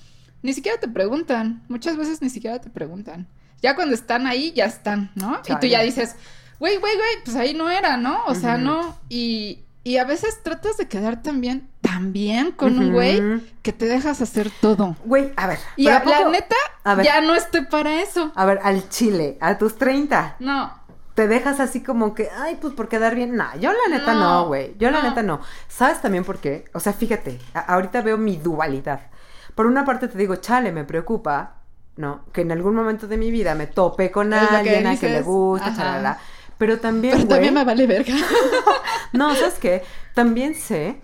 Ni 0.44 0.54
siquiera 0.54 0.80
te 0.80 0.88
preguntan, 0.88 1.64
muchas 1.70 1.98
veces 1.98 2.22
ni 2.22 2.30
siquiera 2.30 2.60
te 2.62 2.70
preguntan. 2.70 3.28
Ya 3.62 3.76
cuando 3.76 3.96
están 3.96 4.28
ahí, 4.28 4.52
ya 4.52 4.66
están, 4.66 5.10
¿no? 5.16 5.42
Y 5.48 5.56
tú 5.56 5.66
ya 5.68 5.82
dices, 5.82 6.16
güey, 6.60 6.78
güey, 6.78 6.96
güey, 6.96 7.10
pues 7.26 7.36
ahí 7.36 7.54
no 7.56 7.70
era, 7.70 7.98
¿no? 7.98 8.24
O 8.28 8.36
sea, 8.36 8.58
no. 8.58 8.96
Y, 9.10 9.64
y 9.86 9.98
a 9.98 10.04
veces 10.04 10.44
tratas 10.44 10.76
de 10.78 10.88
quedar 10.90 11.22
también, 11.24 11.70
también 11.80 12.52
con 12.52 12.78
un 12.78 12.86
Ujú. 12.88 12.94
güey 12.94 13.22
que 13.62 13.72
te 13.72 13.86
dejas 13.86 14.22
hacer 14.22 14.52
todo. 14.62 14.98
Güey, 15.06 15.32
a 15.38 15.48
ver. 15.48 15.60
Y 15.78 15.86
¿pero 15.86 15.98
a- 15.98 16.02
poco- 16.04 16.24
la 16.26 16.30
neta, 16.30 16.56
A 16.84 16.96
ver. 16.96 17.06
ya 17.06 17.22
no 17.22 17.36
estoy 17.36 17.66
para 17.66 18.02
eso. 18.02 18.34
A 18.36 18.46
ver, 18.46 18.60
al 18.64 18.90
chile, 18.90 19.38
a 19.40 19.58
tus 19.58 19.76
30. 19.78 20.36
No. 20.40 20.84
te 21.16 21.28
dejas 21.28 21.60
así 21.60 21.82
como 21.84 22.16
que, 22.16 22.28
ay, 22.36 22.58
pues 22.60 22.74
por 22.74 22.90
quedar 22.90 23.14
bien. 23.14 23.36
No, 23.36 23.46
yo 23.60 23.72
la 23.72 23.96
neta 23.98 24.14
No, 24.16 24.20
no, 24.20 24.48
güey. 24.48 24.76
yo 24.80 24.90
la 24.90 25.04
neta 25.04 25.22
no. 25.22 25.42
¿Sabes 25.70 26.02
también 26.02 26.24
por 26.24 26.40
qué? 26.40 26.66
O 26.74 26.80
sea, 26.80 26.92
fíjate, 26.92 27.40
ahorita 27.54 28.02
veo 28.02 28.18
mi 28.18 28.36
dualidad. 28.38 29.00
Por 29.56 29.66
una 29.66 29.86
parte 29.86 30.08
te 30.08 30.18
digo, 30.18 30.38
chale, 30.38 30.72
me 30.72 30.84
preocupa, 30.84 31.56
¿no? 31.98 32.26
Que 32.32 32.42
en 32.42 32.52
algún 32.52 32.76
momento 32.76 33.08
de 33.08 33.18
mi 33.18 33.32
vida 33.32 33.56
me 33.56 33.68
tope 33.68 34.12
con 34.12 34.30
lo 34.30 34.38
que 34.38 34.56
alguien 34.56 34.88
a 34.88 34.98
que 35.00 35.10
le 35.10 35.22
gusta, 35.22 35.76
chalala. 35.76 36.18
Pero 36.58 36.80
también, 36.80 37.16
Pero 37.16 37.28
también 37.28 37.54
me 37.54 37.64
vale 37.64 37.88
verga. 37.88 38.14
No, 39.14 39.36
¿sabes 39.36 39.56
qué? 39.60 39.84
También 40.16 40.56
sé 40.56 41.00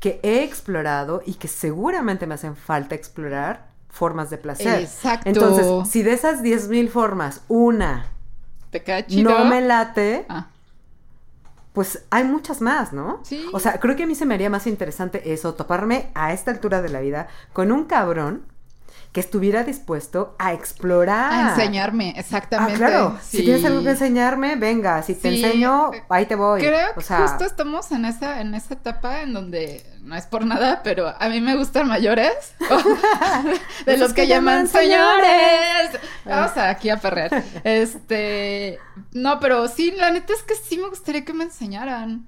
que 0.00 0.20
he 0.22 0.42
explorado 0.42 1.22
y 1.26 1.34
que 1.34 1.48
seguramente 1.48 2.26
me 2.26 2.34
hacen 2.34 2.56
falta 2.56 2.94
explorar 2.94 3.66
formas 3.90 4.30
de 4.30 4.38
placer. 4.38 4.80
Exacto. 4.80 5.28
Entonces, 5.28 5.66
si 5.90 6.02
de 6.02 6.12
esas 6.12 6.42
10.000 6.42 6.88
formas, 6.88 7.42
una 7.48 8.06
Te 8.70 8.82
no 9.22 9.44
me 9.44 9.60
late, 9.60 10.24
Ah, 10.28 10.48
pues 11.76 12.06
hay 12.08 12.24
muchas 12.24 12.62
más, 12.62 12.94
¿no? 12.94 13.20
Sí. 13.22 13.44
O 13.52 13.60
sea, 13.60 13.78
creo 13.80 13.96
que 13.96 14.04
a 14.04 14.06
mí 14.06 14.14
se 14.14 14.24
me 14.24 14.32
haría 14.32 14.48
más 14.48 14.66
interesante 14.66 15.34
eso, 15.34 15.52
toparme 15.52 16.08
a 16.14 16.32
esta 16.32 16.50
altura 16.50 16.80
de 16.80 16.88
la 16.88 17.00
vida 17.00 17.28
con 17.52 17.70
un 17.70 17.84
cabrón 17.84 18.46
que 19.12 19.20
estuviera 19.20 19.62
dispuesto 19.64 20.34
a 20.38 20.52
explorar. 20.52 21.32
a 21.32 21.50
enseñarme, 21.50 22.12
Ah, 22.16 22.20
exactamente. 22.20 22.74
claro. 22.76 23.18
Sí. 23.22 23.38
Si 23.38 23.42
tienes 23.44 23.64
algo 23.64 23.82
que 23.82 23.90
enseñarme, 23.90 24.56
venga. 24.56 25.02
Si 25.02 25.14
te 25.14 25.30
Sí. 25.30 25.42
enseño, 25.44 25.90
ahí 26.10 26.26
te 26.26 26.34
voy. 26.34 26.60
Creo 26.60 26.90
o 26.90 26.94
que 27.00 27.14
justo 27.14 27.44
estamos 27.44 27.90
en 27.92 28.04
esa, 28.04 28.40
en 28.42 28.54
esa 28.54 28.74
etapa 28.74 29.22
en 29.22 29.32
donde 29.32 29.84
no 30.02 30.14
es 30.16 30.26
por 30.26 30.44
nada, 30.44 30.82
pero 30.84 31.14
a 31.18 31.28
mí 31.28 31.40
me 31.40 31.56
gustan 31.56 31.88
mayores. 31.88 32.32
de 33.86 33.96
los 33.96 34.12
que, 34.12 34.22
que 34.22 34.28
llaman 34.28 34.66
señores. 34.68 35.90
Vamos 36.24 36.56
aquí 36.56 36.90
a 36.90 36.96
perrer. 36.98 37.30
Este. 37.64 38.78
No, 39.12 39.40
pero 39.40 39.66
sí, 39.68 39.92
la 39.96 40.10
neta 40.10 40.32
es 40.32 40.42
que 40.42 40.54
sí 40.54 40.76
me 40.78 40.88
gustaría 40.88 41.24
que 41.24 41.32
me 41.32 41.44
enseñaran. 41.44 42.26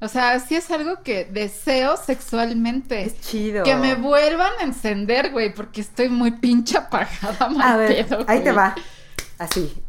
O 0.00 0.08
sea, 0.08 0.38
sí 0.40 0.54
es 0.56 0.70
algo 0.70 1.02
que 1.02 1.24
deseo 1.24 1.96
sexualmente. 1.96 3.02
es 3.04 3.20
chido. 3.20 3.64
Que 3.64 3.74
me 3.76 3.94
vuelvan 3.94 4.52
a 4.60 4.64
encender, 4.64 5.30
güey, 5.30 5.54
porque 5.54 5.80
estoy 5.80 6.08
muy 6.08 6.32
pinche 6.32 6.76
apagada, 6.76 7.48
mal 7.48 7.72
A 7.72 7.76
ver, 7.76 8.06
pedo, 8.06 8.24
ahí 8.26 8.40
te 8.40 8.52
va. 8.52 8.74
Así. 9.38 9.82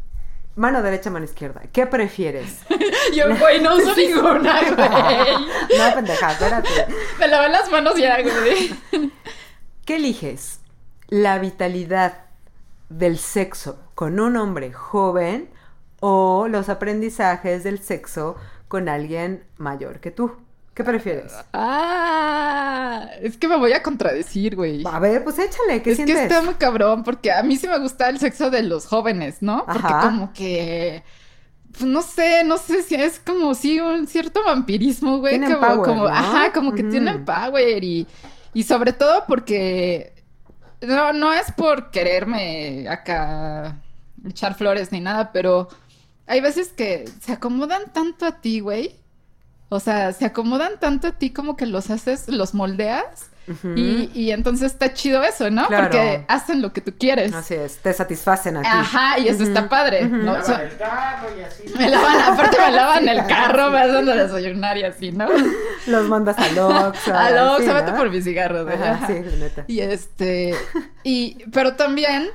Mano 0.54 0.82
derecha, 0.82 1.10
mano 1.10 1.26
izquierda. 1.26 1.62
¿Qué 1.70 1.86
prefieres? 1.86 2.60
Yo, 3.14 3.24
güey, 3.38 3.60
no 3.60 3.76
uso 3.76 3.94
ninguna, 3.96 4.60
güey. 4.74 5.78
no, 5.78 5.94
pendeja, 5.94 6.32
espérate. 6.32 6.86
Me 7.18 7.28
lavé 7.28 7.50
las 7.50 7.70
manos 7.70 7.94
ya, 7.96 8.22
güey. 8.22 8.74
¿Qué 9.84 9.96
eliges? 9.96 10.60
¿La 11.08 11.38
vitalidad 11.38 12.24
del 12.88 13.18
sexo 13.18 13.78
con 13.94 14.18
un 14.18 14.36
hombre 14.36 14.72
joven 14.72 15.50
o 16.00 16.48
los 16.48 16.68
aprendizajes 16.70 17.62
del 17.64 17.80
sexo 17.80 18.36
con 18.68 18.88
alguien 18.88 19.44
mayor 19.58 20.00
que 20.00 20.10
tú? 20.10 20.32
¿Qué 20.74 20.84
prefieres? 20.84 21.32
Ah, 21.52 23.08
es 23.22 23.36
que 23.38 23.48
me 23.48 23.56
voy 23.56 23.72
a 23.72 23.82
contradecir, 23.82 24.56
güey. 24.56 24.82
A 24.86 24.98
ver, 24.98 25.24
pues 25.24 25.38
échale, 25.38 25.80
¿qué 25.82 25.90
Es 25.92 25.96
sientes? 25.96 26.16
que 26.16 26.22
está 26.24 26.42
muy 26.42 26.54
cabrón, 26.54 27.02
porque 27.02 27.32
a 27.32 27.42
mí 27.42 27.56
sí 27.56 27.66
me 27.66 27.78
gusta 27.78 28.08
el 28.10 28.18
sexo 28.18 28.50
de 28.50 28.62
los 28.62 28.86
jóvenes, 28.86 29.38
¿no? 29.40 29.64
Porque 29.64 29.92
como 30.02 30.32
que. 30.34 31.02
pues, 31.72 31.84
no 31.84 32.02
sé, 32.02 32.44
no 32.44 32.58
sé 32.58 32.82
si 32.82 32.94
es 32.94 33.18
como 33.20 33.54
sí 33.54 33.80
un 33.80 34.06
cierto 34.06 34.44
vampirismo, 34.44 35.18
güey. 35.18 35.40
Como, 35.40 35.60
power, 35.60 35.80
como- 35.82 36.02
¿no? 36.04 36.08
ajá, 36.08 36.52
como 36.52 36.74
que 36.74 36.82
tienen 36.82 37.24
power 37.24 37.82
y, 37.82 38.06
y 38.52 38.62
sobre 38.64 38.92
todo 38.92 39.24
porque 39.26 40.12
no, 40.82 41.12
no 41.14 41.32
es 41.32 41.50
por 41.52 41.90
quererme 41.90 42.86
acá 42.88 43.76
echar 44.26 44.54
flores 44.54 44.92
ni 44.92 45.00
nada, 45.00 45.30
pero 45.32 45.68
hay 46.26 46.40
veces 46.40 46.68
que 46.68 47.04
se 47.20 47.32
acomodan 47.32 47.92
tanto 47.92 48.26
a 48.26 48.40
ti, 48.40 48.60
güey, 48.60 48.96
O 49.68 49.80
sea, 49.80 50.12
se 50.12 50.24
acomodan 50.24 50.78
tanto 50.78 51.08
a 51.08 51.12
ti 51.12 51.30
como 51.30 51.56
que 51.56 51.66
los 51.66 51.90
haces, 51.90 52.28
los 52.28 52.54
moldeas. 52.54 53.30
Y, 53.76 54.10
y 54.12 54.32
entonces 54.32 54.72
está 54.72 54.92
chido 54.92 55.22
eso, 55.22 55.50
¿no? 55.50 55.68
Claro. 55.68 55.84
Porque 55.84 56.24
hacen 56.26 56.60
lo 56.62 56.72
que 56.72 56.80
tú 56.80 56.92
quieres. 56.98 57.32
Así 57.32 57.54
es, 57.54 57.78
te 57.78 57.92
satisfacen 57.92 58.56
a 58.56 58.62
ti. 58.62 58.68
Ajá, 58.68 59.18
y 59.20 59.28
eso 59.28 59.44
está 59.44 59.68
padre. 59.68 60.00
Sea, 60.00 60.08
Lavan 60.08 60.62
el 60.66 60.76
carro 60.76 61.28
y 61.38 61.42
así. 61.42 61.62
me 61.78 61.90
lavan, 61.90 62.20
aparte 62.22 62.56
me 62.58 62.72
lavan 62.72 63.08
el 63.08 63.26
carro, 63.26 63.70
me 63.70 63.78
hacen 63.78 64.04
de 64.04 64.16
desayunar 64.16 64.78
y 64.78 64.82
así, 64.82 65.12
¿no? 65.12 65.28
Los 65.86 66.08
mandas 66.08 66.36
al 66.38 66.58
Oxxo. 66.58 67.14
A 67.14 67.30
lo, 67.30 67.54
así, 67.54 67.66
se 67.66 67.72
vete 67.72 67.92
por 67.92 68.10
mis 68.10 68.24
cigarros. 68.24 68.68
Ajá, 68.68 69.06
sí, 69.06 69.12
neta. 69.38 69.64
Y 69.68 69.78
este, 69.80 70.54
y, 71.04 71.44
pero 71.52 71.74
también 71.76 72.30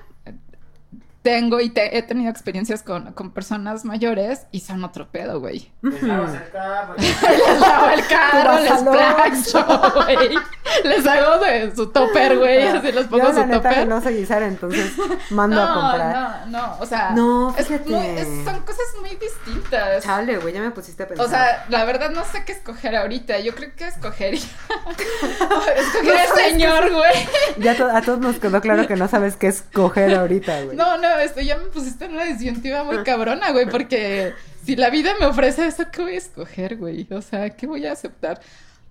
tengo 1.22 1.60
y 1.60 1.70
te- 1.70 1.98
he 1.98 2.02
tenido 2.02 2.32
experiencias 2.32 2.82
con, 2.84 3.14
con 3.14 3.32
personas 3.32 3.86
mayores 3.86 4.48
y 4.52 4.62
son 4.62 4.84
otro 4.84 5.08
pedo, 5.10 5.40
güey. 5.40 5.72
Les 5.84 6.02
lavas 6.04 6.34
el 6.34 6.50
carro. 6.52 6.96
y- 6.98 7.02
Les 7.52 7.60
lavo 7.60 7.88
el 7.90 8.08
carro, 8.08 8.60
les 8.60 8.84
plancho, 8.84 9.94
güey. 9.96 10.36
Les 10.84 11.06
hago 11.06 11.38
de 11.44 11.76
su 11.76 11.88
topper, 11.92 12.38
güey, 12.40 12.64
así 12.68 12.92
les 12.92 13.06
pongo 13.08 13.24
Yo 13.24 13.30
la 13.30 13.34
su 13.42 13.46
neta 13.46 13.70
topper. 13.70 13.88
no 13.88 14.02
sé 14.02 14.10
guisar, 14.12 14.42
entonces 14.44 14.92
mando 15.30 15.62
a 15.62 15.74
comprar. 15.74 16.48
No, 16.48 16.60
no, 16.60 16.78
o 16.80 16.86
sea, 16.86 17.12
No, 17.12 17.56
es 17.58 17.70
muy- 17.70 18.06
es- 18.18 18.28
son 18.46 18.62
cosas 18.62 18.86
muy 19.00 19.12
distintas. 19.16 20.04
Chale, 20.04 20.38
güey, 20.38 20.54
ya 20.54 20.62
me 20.62 20.72
pusiste 20.72 21.04
a 21.04 21.08
pensar. 21.08 21.26
O 21.26 21.30
sea, 21.30 21.66
la 21.70 21.86
verdad 21.86 22.10
no 22.12 22.24
sé 22.26 22.44
qué 22.46 22.54
escoger 22.54 22.96
ahorita. 22.96 23.40
Yo 23.40 23.54
creo 23.54 23.72
que 23.76 23.88
escogería. 23.88 24.42
escogería 25.78 26.28
No 26.30 26.36
señor, 26.36 26.92
güey. 26.92 27.12
ya 27.58 27.76
to- 27.76 27.90
a 27.90 28.02
todos 28.02 28.20
nos 28.20 28.38
quedó 28.38 28.62
claro 28.62 28.88
que 28.88 28.96
no 28.96 29.08
sabes 29.08 29.36
qué 29.36 29.48
escoger 29.48 30.16
ahorita, 30.16 30.62
güey. 30.64 30.78
No, 30.78 30.98
no, 30.98 31.11
esto 31.20 31.42
ya 31.42 31.58
me 31.58 31.66
pusiste 31.66 32.06
en 32.06 32.12
una 32.12 32.26
disyuntiva 32.26 32.84
muy 32.84 33.04
cabrona, 33.04 33.52
güey, 33.52 33.70
porque 33.70 34.34
si 34.64 34.76
la 34.76 34.90
vida 34.90 35.14
me 35.20 35.26
ofrece 35.26 35.68
eso, 35.68 35.86
¿qué 35.92 36.02
voy 36.02 36.16
a 36.16 36.18
escoger, 36.18 36.78
güey? 36.78 37.08
O 37.12 37.22
sea, 37.22 37.50
¿qué 37.50 37.68
voy 37.68 37.86
a 37.86 37.94
aceptar? 37.94 38.42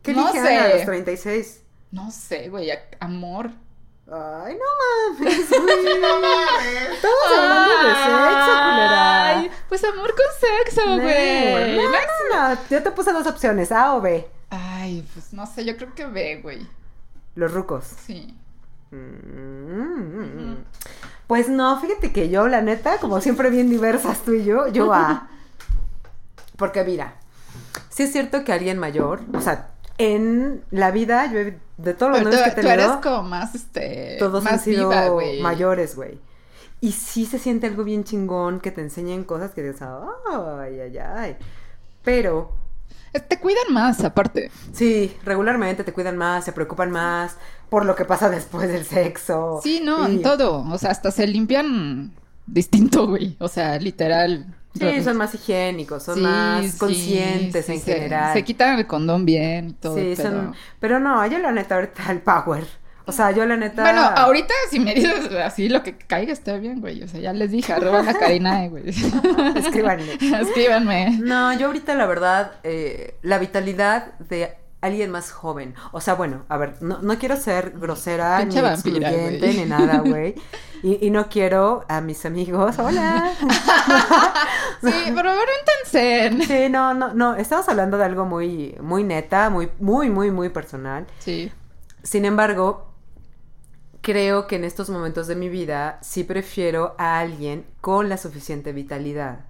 ¿Qué 0.02 0.12
no 0.12 0.26
Ana 0.26 0.64
a 0.64 0.68
los 0.68 0.78
sé. 0.80 0.86
36? 0.86 1.62
No 1.90 2.10
sé, 2.10 2.48
güey, 2.48 2.70
amor. 3.00 3.50
Ay, 4.12 4.56
no 4.56 5.20
mames, 5.20 5.48
güey. 5.48 5.72
Estamos 6.94 7.26
hablando 7.36 7.70
de 7.70 7.94
sexo, 7.94 8.52
culera. 8.64 9.28
Ay, 9.28 9.50
pues 9.68 9.84
amor 9.84 10.14
con 10.14 10.26
sexo, 10.40 10.82
güey. 11.00 11.76
No, 11.76 11.82
no, 11.90 12.54
no, 12.54 12.58
yo 12.68 12.82
te 12.82 12.90
puse 12.90 13.12
dos 13.12 13.26
opciones, 13.26 13.70
A 13.70 13.94
o 13.94 14.00
B. 14.00 14.26
Ay, 14.50 15.06
pues 15.14 15.32
no 15.32 15.46
sé, 15.46 15.64
yo 15.64 15.76
creo 15.76 15.94
que 15.94 16.06
ve, 16.06 16.40
güey. 16.42 16.66
Los 17.36 17.52
rucos. 17.52 17.84
Sí. 18.04 18.36
Mm. 18.90 20.56
Pues 21.30 21.48
no, 21.48 21.80
fíjate 21.80 22.10
que 22.10 22.28
yo, 22.28 22.48
la 22.48 22.60
neta, 22.60 22.98
como 22.98 23.20
siempre 23.20 23.50
bien 23.50 23.70
diversas 23.70 24.18
tú 24.24 24.32
y 24.32 24.42
yo, 24.44 24.66
yo 24.66 24.92
A. 24.92 25.28
Porque 26.56 26.82
mira, 26.82 27.14
sí 27.88 28.02
es 28.02 28.10
cierto 28.10 28.42
que 28.42 28.52
alguien 28.52 28.78
mayor, 28.78 29.20
o 29.32 29.40
sea, 29.40 29.68
en 29.98 30.64
la 30.72 30.90
vida, 30.90 31.30
yo 31.32 31.38
he- 31.38 31.56
de 31.76 31.94
todos 31.94 32.10
los 32.10 32.22
novios 32.24 32.42
que 32.42 32.48
he 32.48 32.54
tú, 32.56 32.60
tú 32.62 32.66
eres 32.66 32.84
tenido, 32.86 33.00
como 33.00 33.22
más, 33.28 33.54
este, 33.54 34.16
todos 34.18 34.42
más 34.42 34.54
han 34.54 34.58
sido 34.58 34.88
viva, 34.88 35.06
güey. 35.10 35.40
mayores, 35.40 35.94
güey. 35.94 36.18
Y 36.80 36.90
sí 36.90 37.26
se 37.26 37.38
siente 37.38 37.68
algo 37.68 37.84
bien 37.84 38.02
chingón 38.02 38.58
que 38.58 38.72
te 38.72 38.80
enseñen 38.80 39.22
cosas 39.22 39.52
que 39.52 39.62
dices, 39.62 39.82
ay, 39.82 40.80
ay, 40.80 40.98
ay. 40.98 41.36
Pero 42.02 42.50
Eh, 43.12 43.20
Te 43.20 43.38
cuidan 43.38 43.72
más, 43.72 44.02
aparte. 44.04 44.50
sí, 44.72 45.16
regularmente 45.24 45.84
te 45.84 45.92
cuidan 45.92 46.16
más, 46.16 46.44
se 46.44 46.52
preocupan 46.52 46.90
más 46.90 47.36
por 47.70 47.86
lo 47.86 47.94
que 47.96 48.04
pasa 48.04 48.28
después 48.28 48.68
del 48.68 48.84
sexo. 48.84 49.60
Sí, 49.62 49.80
no, 49.82 50.06
Y- 50.08 50.16
en 50.16 50.22
todo. 50.22 50.64
O 50.70 50.76
sea, 50.78 50.90
hasta 50.90 51.10
se 51.10 51.26
limpian 51.26 52.12
distinto, 52.46 53.06
güey. 53.06 53.36
O 53.38 53.48
sea, 53.48 53.78
literal. 53.78 54.44
Sí, 54.78 55.02
son 55.02 55.16
más 55.16 55.34
higiénicos, 55.34 56.02
son 56.04 56.16
Sí, 56.16 56.20
más 56.20 56.64
sí, 56.72 56.78
conscientes 56.78 57.66
sí, 57.66 57.72
en 57.72 57.80
se- 57.80 57.94
general. 57.94 58.32
Se 58.34 58.44
quitan 58.44 58.78
el 58.78 58.86
condón 58.86 59.24
bien 59.24 59.70
y 59.70 59.72
todo. 59.72 59.96
sí, 59.96 60.12
pero... 60.16 60.28
son... 60.30 60.54
Pero 60.78 61.00
no, 61.00 61.26
yo 61.26 61.38
la 61.38 61.50
neta 61.52 61.74
ahorita 61.76 62.10
el 62.12 62.20
power. 62.20 62.64
O 63.06 63.12
sea, 63.12 63.32
yo 63.32 63.44
la 63.46 63.56
neta... 63.56 63.82
Bueno, 63.82 64.02
ahorita 64.02 64.54
si 64.70 64.78
me 64.78 64.94
dices 64.94 65.32
así 65.42 65.68
lo 65.68 65.82
que 65.82 65.96
caiga 65.96 66.32
está 66.32 66.56
bien, 66.58 66.80
güey. 66.80 67.02
O 67.02 67.08
sea, 67.08 67.18
ya 67.18 67.32
les 67.32 67.50
dije, 67.50 67.72
arroba 67.72 68.02
la 68.04 68.14
Karina, 68.14 68.68
güey. 68.68 68.84
Escríbanme. 69.56 70.12
Escríbanme. 70.40 71.18
No, 71.20 71.52
yo 71.58 71.66
ahorita 71.66 71.94
la 71.96 72.06
verdad, 72.06 72.52
eh, 72.62 73.16
la 73.22 73.38
vitalidad 73.38 74.12
de 74.20 74.54
alguien 74.80 75.10
más 75.10 75.30
joven. 75.30 75.74
O 75.92 76.00
sea, 76.00 76.14
bueno, 76.14 76.44
a 76.48 76.56
ver, 76.56 76.76
no, 76.80 76.98
no 77.02 77.18
quiero 77.18 77.36
ser 77.36 77.72
grosera, 77.78 78.44
ni 78.44 78.54
vampira, 78.60 78.74
excluyente, 78.74 79.54
ni 79.54 79.64
nada, 79.64 79.98
güey. 79.98 80.34
Y, 80.82 81.06
y 81.06 81.10
no 81.10 81.28
quiero 81.28 81.84
a 81.88 82.00
mis 82.00 82.24
amigos, 82.24 82.78
hola. 82.78 83.32
Sí, 84.80 85.12
pero 85.14 85.30
pregúntense. 85.92 86.46
Sí, 86.46 86.70
no, 86.70 86.94
no, 86.94 87.12
no, 87.12 87.34
estamos 87.36 87.68
hablando 87.68 87.98
de 87.98 88.04
algo 88.04 88.24
muy, 88.24 88.74
muy 88.80 89.04
neta, 89.04 89.50
muy, 89.50 89.68
muy, 89.78 90.08
muy, 90.08 90.30
muy 90.30 90.48
personal. 90.48 91.06
Sí. 91.18 91.52
Sin 92.02 92.24
embargo, 92.24 92.94
creo 94.00 94.46
que 94.46 94.56
en 94.56 94.64
estos 94.64 94.88
momentos 94.88 95.26
de 95.26 95.36
mi 95.36 95.50
vida 95.50 95.98
sí 96.00 96.24
prefiero 96.24 96.94
a 96.96 97.18
alguien 97.18 97.66
con 97.82 98.08
la 98.08 98.16
suficiente 98.16 98.72
vitalidad. 98.72 99.40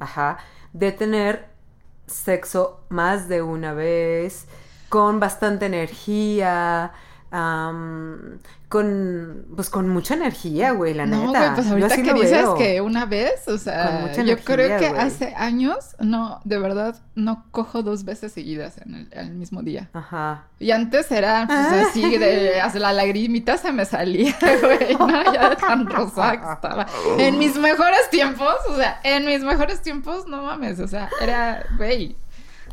Ajá. 0.00 0.38
De 0.72 0.90
tener 0.90 1.53
sexo 2.06 2.80
más 2.88 3.28
de 3.28 3.42
una 3.42 3.72
vez, 3.72 4.46
con 4.88 5.20
bastante 5.20 5.66
energía, 5.66 6.92
con, 8.68 9.46
pues 9.54 9.70
con 9.70 9.88
mucha 9.88 10.14
energía, 10.14 10.72
güey, 10.72 10.94
la 10.94 11.06
No, 11.06 11.26
neta. 11.26 11.38
güey, 11.38 11.54
pues 11.54 11.66
Yo 11.66 11.72
ahorita 11.74 11.96
que 12.02 12.14
dices 12.14 12.46
que 12.58 12.80
una 12.80 13.04
vez, 13.06 13.46
o 13.46 13.58
sea, 13.58 13.86
Con 13.92 14.00
mucha 14.02 14.14
yo 14.16 14.22
energía, 14.22 14.44
creo 14.44 14.78
que 14.80 14.88
güey. 14.88 15.00
hace 15.00 15.34
años, 15.36 15.94
no, 16.00 16.40
de 16.44 16.58
verdad, 16.58 16.96
no 17.14 17.44
cojo 17.52 17.82
dos 17.82 18.04
veces 18.04 18.32
seguidas 18.32 18.78
en 18.78 19.08
el, 19.12 19.30
mismo 19.34 19.62
día. 19.62 19.90
Ajá. 19.92 20.44
Y 20.58 20.70
antes 20.72 21.10
era, 21.12 21.44
pues, 21.46 21.58
Ah. 21.58 21.84
así, 21.88 22.18
de, 22.18 22.60
hasta 22.60 22.78
la 22.80 22.92
lagrimita 22.92 23.58
se 23.58 23.72
me 23.72 23.84
salía, 23.84 24.34
güey, 24.62 24.96
¿no? 24.98 25.32
Ya 25.32 25.50
de 25.50 25.56
tan 25.56 25.86
rosada 25.88 26.40
que 26.40 26.52
estaba. 26.52 26.86
En 27.18 27.38
mis 27.38 27.56
mejores 27.56 28.10
tiempos, 28.10 28.54
o 28.68 28.76
sea, 28.76 28.98
en 29.04 29.24
mis 29.26 29.42
mejores 29.42 29.82
tiempos, 29.82 30.26
no 30.26 30.42
mames, 30.42 30.80
o 30.80 30.88
sea, 30.88 31.08
era, 31.20 31.64
güey, 31.76 32.16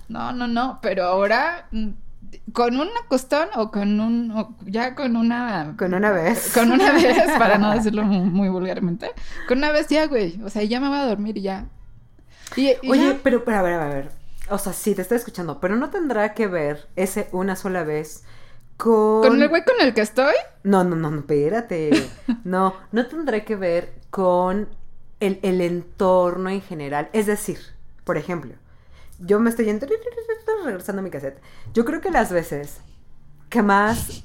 no, 0.08 0.32
no, 0.34 0.48
no, 0.48 0.80
pero 0.82 1.06
ahora, 1.06 1.68
mm, 1.72 1.90
con 2.54 2.80
un 2.80 2.88
acostón 3.04 3.48
o 3.56 3.72
con 3.72 4.00
un, 4.00 4.32
o 4.32 4.56
ya 4.66 4.96
con 4.96 5.16
una... 5.16 5.76
Con 5.78 5.94
una 5.94 6.12
vez. 6.12 6.52
Con 6.54 6.72
una 6.72 6.92
vez, 6.94 7.32
para 7.38 7.58
no 7.58 7.72
decirlo 7.76 8.04
muy, 8.04 8.20
muy 8.30 8.50
vulgarmente, 8.50 9.12
con 9.48 9.58
una 9.60 9.72
vez 9.72 9.88
ya, 9.88 10.08
güey, 10.08 10.42
o 10.44 10.50
sea, 10.50 10.64
ya 10.64 10.80
me 10.80 10.88
voy 10.90 10.98
a 10.98 11.06
dormir 11.06 11.38
y 11.38 11.42
ya. 11.44 11.66
Y, 12.56 12.70
y 12.82 12.90
Oye, 12.90 13.08
ya- 13.14 13.20
pero, 13.24 13.44
pero 13.46 13.58
a 13.58 13.62
ver, 13.62 13.74
a 13.74 13.88
ver. 13.88 14.12
O 14.50 14.58
sea, 14.58 14.74
sí, 14.74 14.96
te 14.96 15.02
estoy 15.02 15.18
escuchando, 15.18 15.60
pero 15.60 15.76
no 15.76 15.90
tendrá 15.90 16.34
que 16.34 16.48
ver 16.48 16.88
ese 16.96 17.30
una 17.32 17.56
sola 17.56 17.84
vez 17.84 18.24
con... 18.78 19.22
con 19.22 19.42
el 19.42 19.48
güey 19.48 19.64
con 19.64 19.76
el 19.80 19.94
que 19.94 20.02
estoy, 20.02 20.34
No, 20.64 20.84
no, 20.84 20.96
no, 20.96 21.12
no, 21.12 21.20
espérate. 21.20 21.92
No, 22.44 22.74
no 22.92 23.06
tendrá 23.08 23.46
que 23.46 23.56
ver 23.56 23.94
con 24.10 24.68
el, 25.20 25.40
el 25.44 25.62
entorno 25.62 26.50
en 26.50 26.62
general. 26.62 27.10
Es 27.14 27.28
decir, 27.28 27.60
por 28.04 28.18
ejemplo, 28.18 28.54
yo 29.22 29.40
me 29.40 29.50
estoy 29.50 29.66
yendo- 29.66 29.88
regresando 30.66 31.00
a 31.00 31.04
mi 31.04 31.10
cassette. 31.10 31.40
Yo 31.74 31.86
creo 31.86 32.02
que 32.02 32.12
las 32.12 32.32
veces 32.32 32.82
que 33.50 33.62
más 33.64 34.24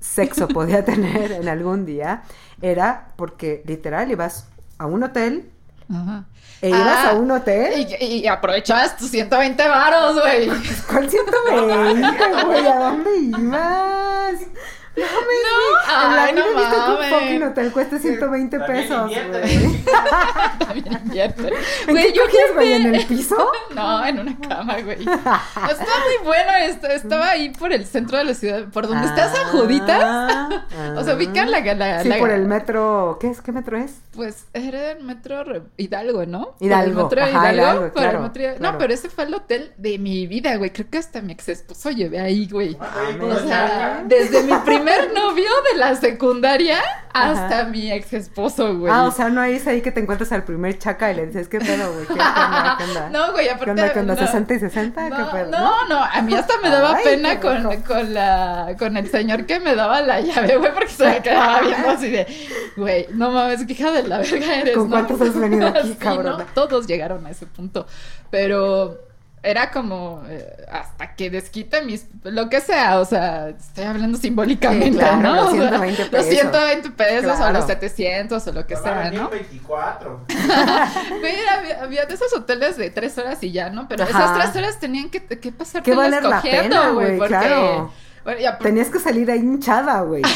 sexo 0.00 0.46
podía 0.54 0.84
tener 0.84 1.32
en 1.32 1.48
algún 1.48 1.84
día 1.86 2.22
era 2.62 3.08
porque 3.16 3.62
literal 3.66 4.10
ibas 4.10 4.46
a 4.78 4.86
un 4.86 5.02
hotel 5.02 5.50
Ajá. 5.90 6.24
e 6.62 6.68
ibas 6.68 6.82
Ah, 6.86 7.10
a 7.10 7.14
un 7.14 7.30
hotel. 7.30 7.86
Y, 8.00 8.04
y 8.04 8.26
aprovechabas 8.28 8.96
tus 8.96 9.10
120 9.10 9.66
varos, 9.68 10.20
güey. 10.20 10.48
¿Cuál 10.88 11.10
120, 11.10 12.44
güey? 12.44 12.66
¿A 12.66 12.78
dónde 12.78 13.16
ibas? 13.16 14.34
No 14.96 15.04
mames, 15.04 15.18
No, 15.44 16.20
ay, 16.20 16.32
vida 16.34 16.42
no 16.42 16.48
he 16.50 16.54
visto 16.54 16.70
que 16.84 16.90
un 16.90 16.94
mames. 16.96 17.10
fucking 17.10 17.42
hotel 17.44 17.72
cuesta 17.72 17.98
120 17.98 18.58
También 18.58 18.88
pesos, 18.88 19.10
güey. 19.10 19.84
También 20.58 21.00
invierte. 21.04 21.48
¿En 21.86 21.90
Güey, 21.92 22.04
qué 22.04 22.12
yo 22.12 22.22
cogías, 22.24 22.54
güey? 22.54 22.72
¿En 22.72 22.94
el 22.94 23.06
piso? 23.06 23.52
No, 23.74 24.04
en 24.04 24.18
una 24.18 24.36
cama, 24.40 24.80
güey. 24.80 25.00
Estaba 25.02 25.44
muy 25.60 26.24
bueno 26.24 26.50
esto. 26.62 26.86
Estaba 26.88 27.30
ahí 27.30 27.50
por 27.50 27.72
el 27.72 27.86
centro 27.86 28.18
de 28.18 28.24
la 28.24 28.34
ciudad, 28.34 28.64
por 28.72 28.88
donde 28.88 29.06
está 29.06 29.32
San 29.32 29.46
Juditas. 29.52 30.00
Ah, 30.02 30.64
O 30.96 31.04
sea, 31.04 31.14
ubican 31.14 31.50
la... 31.50 31.60
la, 31.60 32.02
Sí, 32.02 32.08
la- 32.08 32.18
por 32.18 32.30
el 32.30 32.44
metro. 32.46 33.18
¿Qué 33.20 33.28
es? 33.30 33.40
¿Qué 33.40 33.52
metro 33.52 33.76
es? 33.78 33.92
Pues 34.12 34.46
era 34.52 34.92
el 34.92 35.04
metro 35.04 35.44
Re- 35.44 35.62
Hidalgo, 35.76 36.26
¿no? 36.26 36.56
Hidalgo, 36.58 37.08
Por 37.08 37.18
el 37.18 37.24
metro 37.26 37.38
ajá, 37.38 37.52
Hidalgo. 37.52 37.62
Hidalgo, 37.62 37.80
por 37.80 37.86
el 37.86 37.92
claro, 38.10 38.20
metro 38.22 38.42
claro. 38.42 38.58
No, 38.60 38.78
pero 38.78 38.94
ese 38.94 39.08
fue 39.08 39.24
el 39.24 39.34
hotel 39.34 39.72
de 39.76 39.98
mi 39.98 40.26
vida, 40.26 40.56
güey. 40.56 40.70
Creo 40.70 40.88
que 40.90 40.98
hasta 40.98 41.20
mi 41.20 41.32
ex 41.34 41.48
esposo 41.50 41.90
llevé 41.90 42.18
ahí, 42.20 42.48
güey. 42.48 42.76
Mames. 42.76 43.36
O 43.36 43.46
sea, 43.46 44.02
desde 44.06 44.42
mi 44.42 44.54
primer 44.64 44.87
novio 45.14 45.48
de 45.72 45.78
la 45.78 45.94
secundaria 45.96 46.78
hasta 47.12 47.64
mi 47.64 47.90
ex 47.90 48.12
esposo, 48.12 48.76
güey. 48.78 48.92
Ah, 48.92 49.04
o 49.04 49.10
sea, 49.10 49.28
no 49.28 49.42
es 49.42 49.66
ahí 49.66 49.80
que 49.82 49.90
te 49.90 50.00
encuentras 50.00 50.30
al 50.32 50.44
primer 50.44 50.78
chaca 50.78 51.10
y 51.10 51.16
le 51.16 51.26
dices, 51.26 51.48
¿qué 51.48 51.58
pedo, 51.58 51.92
güey? 51.92 52.06
¿Qué 52.06 52.12
onda? 52.12 52.76
¿Qué 52.78 52.84
onda? 52.88 53.10
No, 53.10 53.32
güey, 53.32 53.46
¿Qué 53.46 53.50
aparte. 53.52 53.90
¿Qué 53.92 53.98
onda? 54.00 54.14
no. 54.14 54.20
¿60 54.20 54.56
y 54.56 54.58
60? 54.60 55.02
¿Qué 55.04 55.10
No, 55.10 55.30
pedo? 55.30 55.50
no, 55.50 55.88
no, 55.88 56.02
a 56.04 56.22
mí 56.22 56.34
hasta 56.34 56.54
me 56.62 56.70
daba 56.70 56.94
Ay, 56.96 57.04
pena 57.04 57.40
qué 57.40 57.40
con, 57.40 57.82
con 57.82 58.14
la 58.14 58.74
con 58.78 58.96
el 58.96 59.10
señor 59.10 59.46
que 59.46 59.58
me 59.60 59.74
daba 59.74 60.00
la 60.02 60.20
llave, 60.20 60.56
güey, 60.58 60.72
porque 60.72 60.88
se 60.90 61.06
me 61.06 61.22
quedaba 61.22 61.60
viendo 61.60 61.88
así 61.90 62.10
de, 62.10 62.26
güey, 62.76 63.06
no 63.12 63.30
mames, 63.32 63.64
qué 63.66 63.72
hija 63.72 63.90
de 63.90 64.02
la 64.04 64.18
verga 64.18 64.54
eres. 64.60 64.74
¿Con 64.76 64.84
¿no? 64.84 64.90
cuántos 64.90 65.20
has 65.20 65.34
venido 65.38 65.66
aquí, 65.68 65.96
Sí? 66.00 66.08
¿no? 66.22 66.36
Todos 66.54 66.86
llegaron 66.86 67.26
a 67.26 67.30
ese 67.30 67.46
punto, 67.46 67.86
pero 68.30 69.07
era 69.42 69.70
como 69.70 70.22
eh, 70.28 70.64
hasta 70.70 71.14
que 71.14 71.30
desquite 71.30 71.82
mis 71.82 72.06
lo 72.24 72.48
que 72.48 72.60
sea, 72.60 72.98
o 73.00 73.04
sea, 73.04 73.48
estoy 73.50 73.84
hablando 73.84 74.18
simbólicamente, 74.18 74.90
Sí, 74.92 74.96
claro, 74.98 75.16
¿no? 75.18 75.34
los 75.36 75.44
O 75.46 75.50
sea, 75.52 75.60
120 75.68 76.02
Los 76.02 76.10
pesos. 76.10 76.30
120 76.30 76.90
pesos 76.90 77.32
o 77.32 77.36
Claro. 77.36 77.52
los 77.58 77.66
700 77.66 78.46
o 78.46 78.52
lo 78.52 78.66
que 78.66 78.74
a 78.74 78.82
sea, 78.82 79.10
¿no? 79.10 79.28
24. 79.30 80.20
Güey, 81.20 81.34
había, 81.46 81.82
había 81.82 82.06
de 82.06 82.14
esos 82.14 82.32
hoteles 82.34 82.76
de 82.76 82.90
tres 82.90 83.16
horas 83.18 83.42
y 83.42 83.52
ya, 83.52 83.70
¿no? 83.70 83.88
Pero 83.88 84.04
Ajá. 84.04 84.10
esas 84.10 84.34
tres 84.52 84.56
horas 84.56 84.80
tenían 84.80 85.10
que, 85.10 85.20
que 85.24 85.52
pasar 85.52 85.82
Que 85.82 85.94
valer 85.94 86.24
la 86.24 86.42
pena, 86.42 86.90
güey, 86.90 87.16
porque... 87.18 87.28
claro. 87.28 87.92
Bueno, 88.28 88.42
ya, 88.42 88.58
Tenías 88.58 88.90
que 88.90 88.98
salir 88.98 89.30
ahí 89.30 89.38
hinchada, 89.38 90.02
güey. 90.02 90.20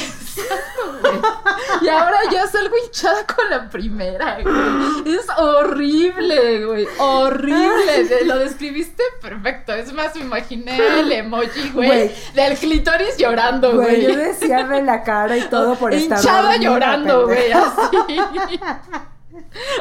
Y 1.82 1.88
ahora 1.88 2.18
ya 2.30 2.46
salgo 2.46 2.74
hinchada 2.86 3.26
con 3.26 3.50
la 3.50 3.68
primera, 3.68 4.38
güey. 4.40 5.14
Es 5.14 5.26
horrible, 5.36 6.64
güey. 6.64 6.86
Horrible. 6.96 8.24
Lo 8.24 8.38
describiste 8.38 9.02
perfecto. 9.20 9.74
Es 9.74 9.92
más, 9.92 10.14
me 10.14 10.22
imaginé 10.22 10.78
el 11.00 11.12
emoji, 11.12 11.70
güey. 11.74 11.88
Güey. 11.88 12.10
Del 12.34 12.56
clítoris 12.56 13.18
llorando, 13.18 13.74
Güey, 13.74 14.02
yo 14.02 14.16
decía 14.16 14.64
de 14.64 14.82
la 14.82 15.02
cara 15.02 15.36
y 15.36 15.42
todo 15.42 15.74
por 15.74 15.92
estar 15.92 16.18
Hinchada 16.18 16.56
llorando, 16.56 17.26
güey. 17.26 17.52
Así. 17.52 18.60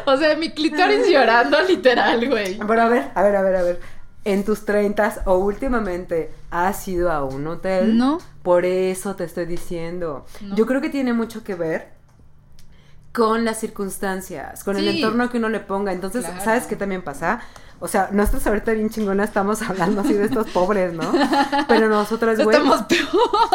O 0.04 0.16
sea, 0.16 0.36
mi 0.36 0.50
clítoris 0.50 1.08
llorando, 1.10 1.60
literal, 1.62 2.28
güey. 2.28 2.58
Pero 2.58 2.82
a 2.82 2.88
ver, 2.88 3.10
a 3.14 3.22
ver, 3.22 3.36
a 3.36 3.42
ver, 3.42 3.56
a 3.56 3.62
ver. 3.62 3.80
En 4.24 4.44
tus 4.44 4.64
treintas 4.64 5.20
o 5.24 5.36
últimamente 5.38 6.32
has 6.50 6.86
ido 6.86 7.10
a 7.10 7.24
un 7.24 7.46
hotel. 7.46 7.96
No. 7.98 8.18
Por 8.42 8.64
eso 8.64 9.16
te 9.16 9.24
estoy 9.24 9.46
diciendo. 9.46 10.24
No. 10.40 10.54
Yo 10.56 10.66
creo 10.66 10.80
que 10.80 10.90
tiene 10.90 11.12
mucho 11.12 11.42
que 11.42 11.54
ver 11.56 11.88
con 13.12 13.44
las 13.44 13.58
circunstancias, 13.60 14.64
con 14.64 14.76
el 14.78 14.88
entorno 14.88 15.28
que 15.28 15.38
uno 15.38 15.48
le 15.48 15.60
ponga. 15.60 15.92
Entonces, 15.92 16.24
Claro. 16.24 16.42
¿sabes 16.44 16.64
qué 16.64 16.76
también 16.76 17.02
pasa? 17.02 17.40
O 17.78 17.88
sea, 17.88 18.08
nosotros 18.12 18.46
ahorita 18.46 18.72
bien 18.72 18.88
chingona 18.90 19.24
estamos 19.24 19.60
hablando 19.62 20.00
así 20.02 20.12
de 20.14 20.26
estos 20.26 20.48
pobres, 20.50 20.94
¿no? 20.94 21.12
Pero 21.68 21.88
nosotras, 21.88 22.42
güey, 22.42 22.56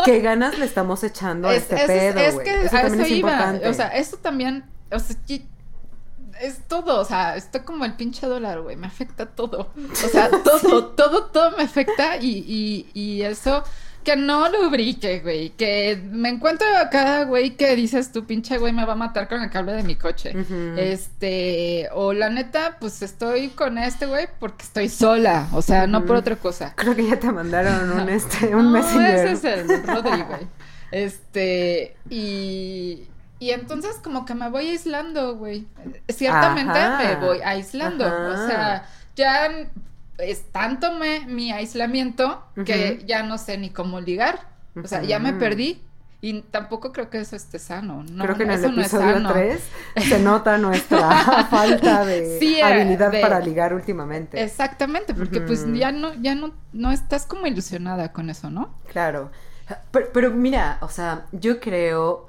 qué 0.05 0.19
ganas 0.19 0.59
le 0.59 0.65
estamos 0.65 1.01
echando 1.03 1.47
a 1.47 1.55
Es, 1.55 1.63
este 1.63 1.75
es- 1.81 1.87
pedo, 2.13 2.19
es 2.19 2.33
güey. 2.35 2.45
que 2.45 2.65
Eso 2.65 2.75
a 2.77 2.81
también 2.81 2.93
eso 3.01 3.03
es 3.13 3.17
iba. 3.19 3.31
importante. 3.31 3.69
O 3.69 3.73
sea, 3.73 3.87
eso 3.87 4.17
también, 4.17 4.65
o 4.91 4.99
sea, 4.99 5.15
es 6.41 6.59
todo, 6.67 6.99
o 6.99 7.05
sea, 7.05 7.35
estoy 7.35 7.61
como 7.61 7.85
el 7.85 7.93
pinche 7.93 8.27
dólar, 8.27 8.61
güey, 8.61 8.75
me 8.75 8.87
afecta 8.87 9.25
todo. 9.25 9.71
O 9.91 9.95
sea, 9.95 10.29
todo, 10.43 10.87
todo, 10.87 11.25
todo 11.25 11.57
me 11.57 11.63
afecta 11.63 12.17
y, 12.17 12.43
y, 12.47 12.89
y 12.93 13.21
eso, 13.23 13.63
que 14.03 14.15
no 14.15 14.47
lubrique, 14.49 15.19
güey, 15.19 15.49
que 15.49 16.01
me 16.11 16.29
encuentro 16.29 16.65
acá, 16.77 17.23
güey, 17.25 17.57
que 17.57 17.75
dices 17.75 18.11
tú, 18.13 18.25
pinche 18.25 18.57
güey, 18.57 18.71
me 18.71 18.85
va 18.85 18.93
a 18.93 18.95
matar 18.95 19.27
con 19.27 19.41
el 19.43 19.49
cable 19.49 19.73
de 19.73 19.83
mi 19.83 19.95
coche. 19.95 20.33
Este, 20.77 21.89
o 21.93 22.13
la 22.13 22.29
neta, 22.29 22.77
pues 22.79 23.01
estoy 23.01 23.49
con 23.49 23.77
este 23.77 24.05
güey 24.05 24.27
porque 24.39 24.63
estoy 24.63 24.89
sola, 24.89 25.49
o 25.53 25.61
sea, 25.61 25.87
no 25.87 26.05
por 26.05 26.15
otra 26.15 26.35
cosa. 26.37 26.73
Creo 26.75 26.95
que 26.95 27.05
ya 27.07 27.19
te 27.19 27.31
mandaron 27.31 27.91
un, 27.99 28.09
este, 28.09 28.55
un 28.55 28.71
No, 28.71 28.79
messenger. 28.79 29.27
ese 29.27 29.53
es 29.61 29.69
el 29.69 29.83
Rodri, 29.87 30.21
güey. 30.21 30.47
Este, 30.91 31.97
y, 32.09 33.03
y 33.39 33.51
entonces 33.51 33.97
como 34.03 34.25
que 34.25 34.33
me 34.35 34.49
voy 34.49 34.67
aislando, 34.69 35.35
güey. 35.35 35.67
Ciertamente 36.09 36.77
Ajá. 36.79 36.97
me 36.97 37.15
voy 37.25 37.39
aislando. 37.41 38.05
Ajá. 38.05 38.29
O 38.33 38.47
sea, 38.47 38.85
ya 39.15 39.49
es 40.17 40.43
tanto 40.51 40.93
me, 40.93 41.25
mi 41.27 41.51
aislamiento 41.51 42.43
que 42.65 43.03
ya 43.05 43.23
no 43.23 43.37
sé 43.37 43.57
ni 43.57 43.69
cómo 43.69 43.99
ligar. 43.99 44.39
O 44.83 44.87
sea, 44.87 45.03
ya 45.03 45.19
me 45.19 45.33
perdí. 45.33 45.83
Y 46.19 46.41
tampoco 46.41 46.91
creo 46.91 47.11
que 47.11 47.19
eso 47.19 47.35
esté 47.35 47.59
sano. 47.59 48.03
No, 48.11 48.23
Creo 48.23 48.35
que 48.35 48.43
en 48.43 48.49
el 48.51 48.61
no 48.63 48.81
episodio 48.81 49.13
sano. 49.13 49.31
3 49.33 49.61
se 50.09 50.19
nota 50.19 50.57
nuestra 50.57 51.45
falta 51.51 52.05
de 52.05 52.39
Sí, 52.39 52.55
eh, 52.55 52.63
habilidad 52.63 53.11
de- 53.11 53.19
para 53.21 53.39
ligar 53.39 53.71
últimamente. 53.75 54.41
Exactamente, 54.41 55.13
porque 55.13 55.41
pues 55.41 55.63
ya 55.75 55.91
no, 55.91 56.15
ya 56.15 56.33
no, 56.33 56.53
no 56.73 56.91
estás 56.91 57.27
como 57.27 57.45
ilusionada 57.45 58.11
con 58.13 58.31
eso, 58.31 58.49
¿no? 58.49 58.73
Claro. 58.91 59.29
Pero, 59.91 60.07
pero 60.11 60.31
mira, 60.31 60.79
o 60.81 60.89
sea, 60.89 61.27
yo 61.31 61.59
creo 61.59 62.27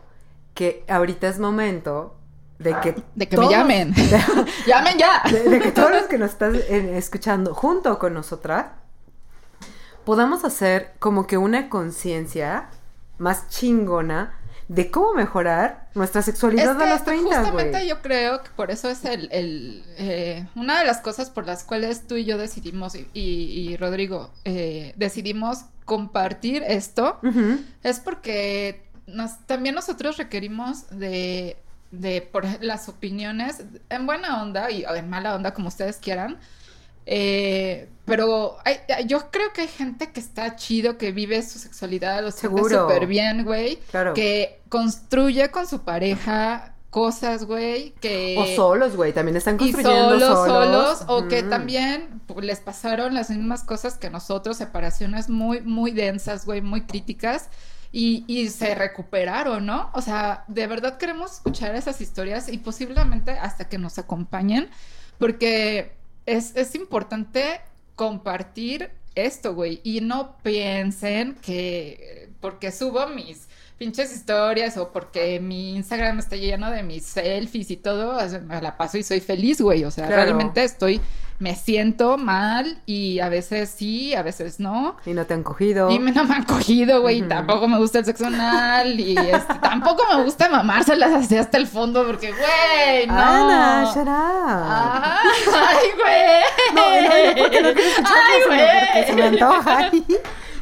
que 0.58 0.84
ahorita 0.88 1.28
es 1.28 1.38
momento 1.38 2.16
de 2.58 2.74
que... 2.80 2.96
De 3.14 3.28
que 3.28 3.36
todos- 3.36 3.48
me 3.48 3.54
llamen. 3.56 3.94
De, 3.94 4.02
¡Llamen 4.66 4.98
ya! 4.98 5.22
de- 5.30 5.48
de 5.50 5.60
que 5.60 5.70
todos 5.70 5.92
los 5.92 6.02
que 6.06 6.18
nos 6.18 6.30
están 6.32 6.56
eh, 6.56 6.94
escuchando 6.98 7.54
junto 7.54 7.96
con 8.00 8.12
nosotras 8.12 8.66
podamos 10.04 10.44
hacer 10.44 10.94
como 10.98 11.26
que 11.28 11.38
una 11.38 11.68
conciencia 11.68 12.70
más 13.18 13.48
chingona 13.48 14.34
de 14.68 14.90
cómo 14.90 15.14
mejorar 15.14 15.88
nuestra 15.94 16.22
sexualidad 16.22 16.76
Es 16.76 16.82
a 16.86 16.90
los 16.90 17.04
30, 17.04 17.36
justamente 17.38 17.86
yo 17.86 18.02
creo 18.02 18.42
que 18.42 18.50
por 18.56 18.70
eso 18.70 18.90
es 18.90 19.04
el, 19.04 19.28
el, 19.32 19.84
eh, 19.96 20.46
una 20.56 20.80
de 20.80 20.84
las 20.86 20.98
cosas 20.98 21.30
por 21.30 21.46
las 21.46 21.64
cuales 21.64 22.06
tú 22.06 22.16
y 22.16 22.24
yo 22.24 22.36
decidimos 22.36 22.94
y, 22.94 23.08
y- 23.14 23.70
y 23.70 23.76
Rodrigo 23.76 24.30
eh, 24.44 24.92
decidimos 24.96 25.64
compartir 25.86 26.62
esto 26.66 27.18
es 27.82 28.00
porque 28.00 28.87
nos, 29.08 29.44
también 29.46 29.74
nosotros 29.74 30.16
requerimos 30.16 30.88
de, 30.90 31.56
de 31.90 32.22
por 32.22 32.44
las 32.62 32.88
opiniones 32.88 33.62
en 33.90 34.06
buena 34.06 34.42
onda 34.42 34.70
y 34.70 34.84
o 34.84 34.94
en 34.94 35.08
mala 35.10 35.34
onda 35.34 35.52
como 35.54 35.68
ustedes 35.68 35.96
quieran 35.96 36.38
eh, 37.10 37.88
pero 38.04 38.58
hay- 38.66 39.06
yo 39.06 39.30
creo 39.30 39.52
que 39.54 39.62
hay 39.62 39.68
gente 39.68 40.12
que 40.12 40.20
está 40.20 40.56
chido, 40.56 40.98
que 40.98 41.10
vive 41.10 41.42
su 41.42 41.58
sexualidad, 41.58 42.22
lo 42.22 42.30
siente 42.30 42.62
súper 42.62 43.06
bien, 43.06 43.44
güey. 43.44 43.76
Claro. 43.90 44.12
Que 44.12 44.60
construye 44.68 45.50
con 45.50 45.66
su 45.66 45.80
pareja 45.80 46.74
cosas, 46.90 47.44
güey, 47.44 47.92
que... 48.00 48.36
O 48.38 48.44
solos, 48.56 48.94
güey, 48.96 49.12
también 49.14 49.36
están 49.38 49.54
Y 49.56 49.58
construyendo 49.58 50.20
solos, 50.20 50.48
solos. 50.48 50.98
solos, 50.98 51.04
o 51.08 51.28
que 51.28 51.40
Ujú. 51.40 51.50
también 51.50 52.20
pues, 52.26 52.44
les 52.44 52.60
pasaron 52.60 53.14
las 53.14 53.30
mismas 53.30 53.62
cosas 53.64 53.96
que 53.96 54.10
nosotros, 54.10 54.56
separaciones 54.58 55.28
muy, 55.30 55.60
muy 55.62 55.92
densas, 55.92 56.44
güey, 56.44 56.60
muy 56.60 56.82
críticas, 56.82 57.48
y, 57.90 58.48
se 58.50 58.74
recuperaron, 58.74 59.66
¿no? 59.66 59.90
O 59.94 60.02
sea, 60.02 60.44
de 60.48 60.66
verdad 60.66 60.98
queremos 60.98 61.32
escuchar 61.32 61.74
esas 61.74 62.00
historias 62.00 62.48
y 62.48 62.58
posiblemente 62.58 63.32
hasta 63.32 63.68
que 63.68 63.78
nos 63.78 63.98
acompañen, 63.98 64.68
porque 65.18 65.92
es, 66.26 66.54
es 66.54 66.74
importante 66.74 67.60
compartir 67.96 68.90
esto, 69.14 69.54
güey, 69.54 69.80
y 69.82 70.00
no 70.00 70.36
piensen 70.42 71.34
que 71.36 72.30
porque 72.40 72.70
subo 72.70 73.06
mis 73.08 73.48
pinches 73.78 74.12
historias 74.12 74.76
o 74.76 74.92
porque 74.92 75.38
mi 75.40 75.76
Instagram 75.76 76.18
está 76.18 76.36
lleno 76.36 76.70
de 76.70 76.82
mis 76.82 77.04
selfies 77.04 77.70
y 77.70 77.76
todo, 77.76 78.18
me 78.46 78.60
la 78.60 78.76
paso 78.76 78.98
y 78.98 79.02
soy 79.04 79.20
feliz, 79.20 79.60
güey. 79.60 79.84
O 79.84 79.90
sea, 79.90 80.06
Claro. 80.08 80.22
realmente 80.24 80.64
estoy, 80.64 81.00
me 81.38 81.54
siento 81.54 82.18
mal 82.18 82.82
y 82.86 83.20
a 83.20 83.28
veces 83.28 83.70
sí, 83.70 84.12
a 84.16 84.22
veces 84.22 84.58
no. 84.58 84.96
Y 85.06 85.12
no 85.12 85.24
te 85.26 85.34
han 85.34 85.44
cogido. 85.44 85.88
Y 85.92 86.00
me, 86.00 86.10
no 86.10 86.24
me 86.24 86.34
han 86.34 86.42
cogido, 86.44 87.00
güey. 87.02 87.22
Tampoco 87.22 87.68
me 87.68 87.78
gusta 87.78 88.00
el 88.00 88.04
sexo 88.04 88.26
anal. 88.26 88.98
Y 88.98 89.16
este, 89.16 89.54
tampoco 89.62 90.02
me 90.12 90.24
gusta 90.24 90.48
mamárselas 90.48 91.12
así 91.12 91.36
hasta 91.36 91.56
el 91.58 91.68
fondo 91.68 92.04
porque, 92.04 92.32
güey, 92.32 93.06
no. 93.06 93.14
Ana, 93.16 93.84
shut 93.94 94.02
up. 94.02 94.08
Ah, 94.08 95.20
Ay, 95.68 95.86
güey. 95.96 96.74
No, 96.74 97.00
no, 97.00 97.08
no, 97.34 97.42
porque 97.42 97.60
no 97.62 97.72
quiero 97.72 97.88
escuchar 97.90 98.12
Ay, 98.94 99.04
se 99.06 99.12
me 99.14 99.28
güey. 99.28 99.40
antoja. 99.40 99.90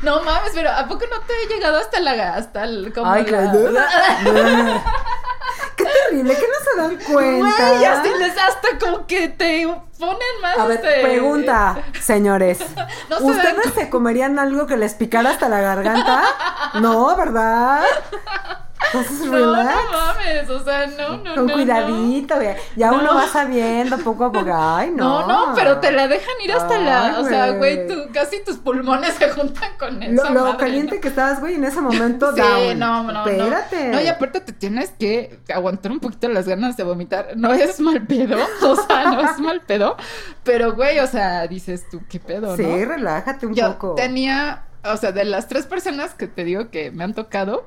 No 0.03 0.23
mames, 0.23 0.53
pero 0.55 0.71
¿a 0.71 0.87
poco 0.87 1.05
no 1.11 1.21
te 1.21 1.33
he 1.43 1.47
llegado 1.55 1.79
hasta 1.79 2.01
la 2.01 2.35
hasta 2.35 2.65
el 2.65 2.93
como 2.93 3.11
Ay, 3.11 3.25
la- 3.27 3.51
qué 3.53 3.59
Qué 5.77 5.85
terrible, 5.85 6.35
que 6.35 6.41
no 6.49 6.55
se 6.71 6.81
dan 6.81 6.97
cuenta. 7.13 7.69
Güey, 7.73 7.85
hasta, 7.85 8.09
les- 8.19 8.39
hasta 8.39 8.69
como 8.81 9.07
que 9.07 9.29
te 9.29 9.67
ponen 9.99 10.19
más 10.43 10.59
A 10.59 10.67
ver, 10.67 10.85
este, 10.85 11.03
pregunta, 11.03 11.79
señores. 12.01 12.59
No 13.11 13.19
se 13.19 13.25
dan 13.25 13.57
¿Ustedes 13.57 13.75
se 13.75 13.91
comerían 13.91 14.39
algo 14.39 14.67
que 14.67 14.77
les 14.77 14.95
picara 14.95 15.31
hasta 15.31 15.49
la 15.49 15.61
garganta? 15.61 16.23
No, 16.81 17.15
¿verdad? 17.17 17.85
Entonces, 18.93 19.21
No, 19.27 19.33
relax. 19.33 19.75
no 19.91 19.99
mames, 19.99 20.51
o 20.51 20.63
sea, 20.65 20.87
no, 20.87 21.17
no, 21.19 21.35
Con 21.35 21.47
no, 21.47 21.53
cuidadito, 21.55 22.35
güey. 22.37 22.55
Ya 22.77 22.91
No. 22.91 22.99
uno 23.01 23.15
va 23.15 23.27
sabiendo 23.27 23.97
poco 23.99 24.27
a 24.27 24.33
poco. 24.33 24.51
Ay, 24.55 24.91
No, 24.95 25.27
no. 25.27 25.47
no, 25.49 25.55
pero 25.55 25.79
te 25.81 25.91
la 25.93 26.07
dejan 26.09 26.35
ir 26.45 26.53
hasta 26.53 26.79
la, 26.79 27.19
o 27.21 27.25
sea, 27.27 27.53
güey. 27.53 27.87
tú, 27.89 27.95
casi 28.13 28.45
tus 28.45 28.57
pulmones 28.59 29.15
se 29.15 29.31
juntan 29.31 29.73
con 29.79 29.99
Lo, 30.15 30.23
eso. 30.25 30.33
lo 30.33 30.57
caliente 30.59 31.01
que 31.01 31.09
estabas, 31.09 31.41
güey, 31.41 31.55
en 31.55 31.65
ese 31.65 31.81
momento, 31.81 32.33
Sí, 32.35 32.41
down. 32.41 32.79
no, 32.79 33.03
no, 33.05 33.13
no. 33.13 33.27
Espérate. 33.27 33.89
No, 33.89 34.01
y 34.01 34.07
aparte 34.09 34.41
te 34.41 34.53
tienes 34.53 34.91
que 34.99 35.41
aguantar 35.53 35.91
un 35.93 36.01
poquito 36.01 36.29
las 36.29 36.47
ganas 36.47 36.77
de 36.77 36.85
vomitar. 36.85 37.29
No 37.37 37.53
es 37.55 37.81
mal 37.81 38.07
pedo, 38.07 38.37
o 38.63 38.77
sea, 38.77 39.05
no 39.11 39.21
es 39.23 39.39
mal 39.39 39.63
pedo. 39.63 39.97
Pero, 40.45 40.75
güey, 40.75 40.99
o 41.01 41.07
sea, 41.07 41.47
dices 41.47 41.89
tú, 41.91 42.03
¿qué 42.11 42.21
pedo, 42.21 42.55
Sí, 42.57 42.63
no? 42.63 42.85
relájate 42.85 43.47
un 43.47 43.55
Yo 43.55 43.73
poco. 43.73 43.95
tenía, 43.95 44.65
o 44.85 44.97
sea, 44.99 45.13
de 45.13 45.25
las 45.25 45.49
tres 45.49 45.67
personas 45.67 46.15
que 46.15 46.27
te 46.27 46.45
digo 46.45 46.71
que 46.71 46.91
me 46.91 47.05
han 47.05 47.15
tocado, 47.15 47.65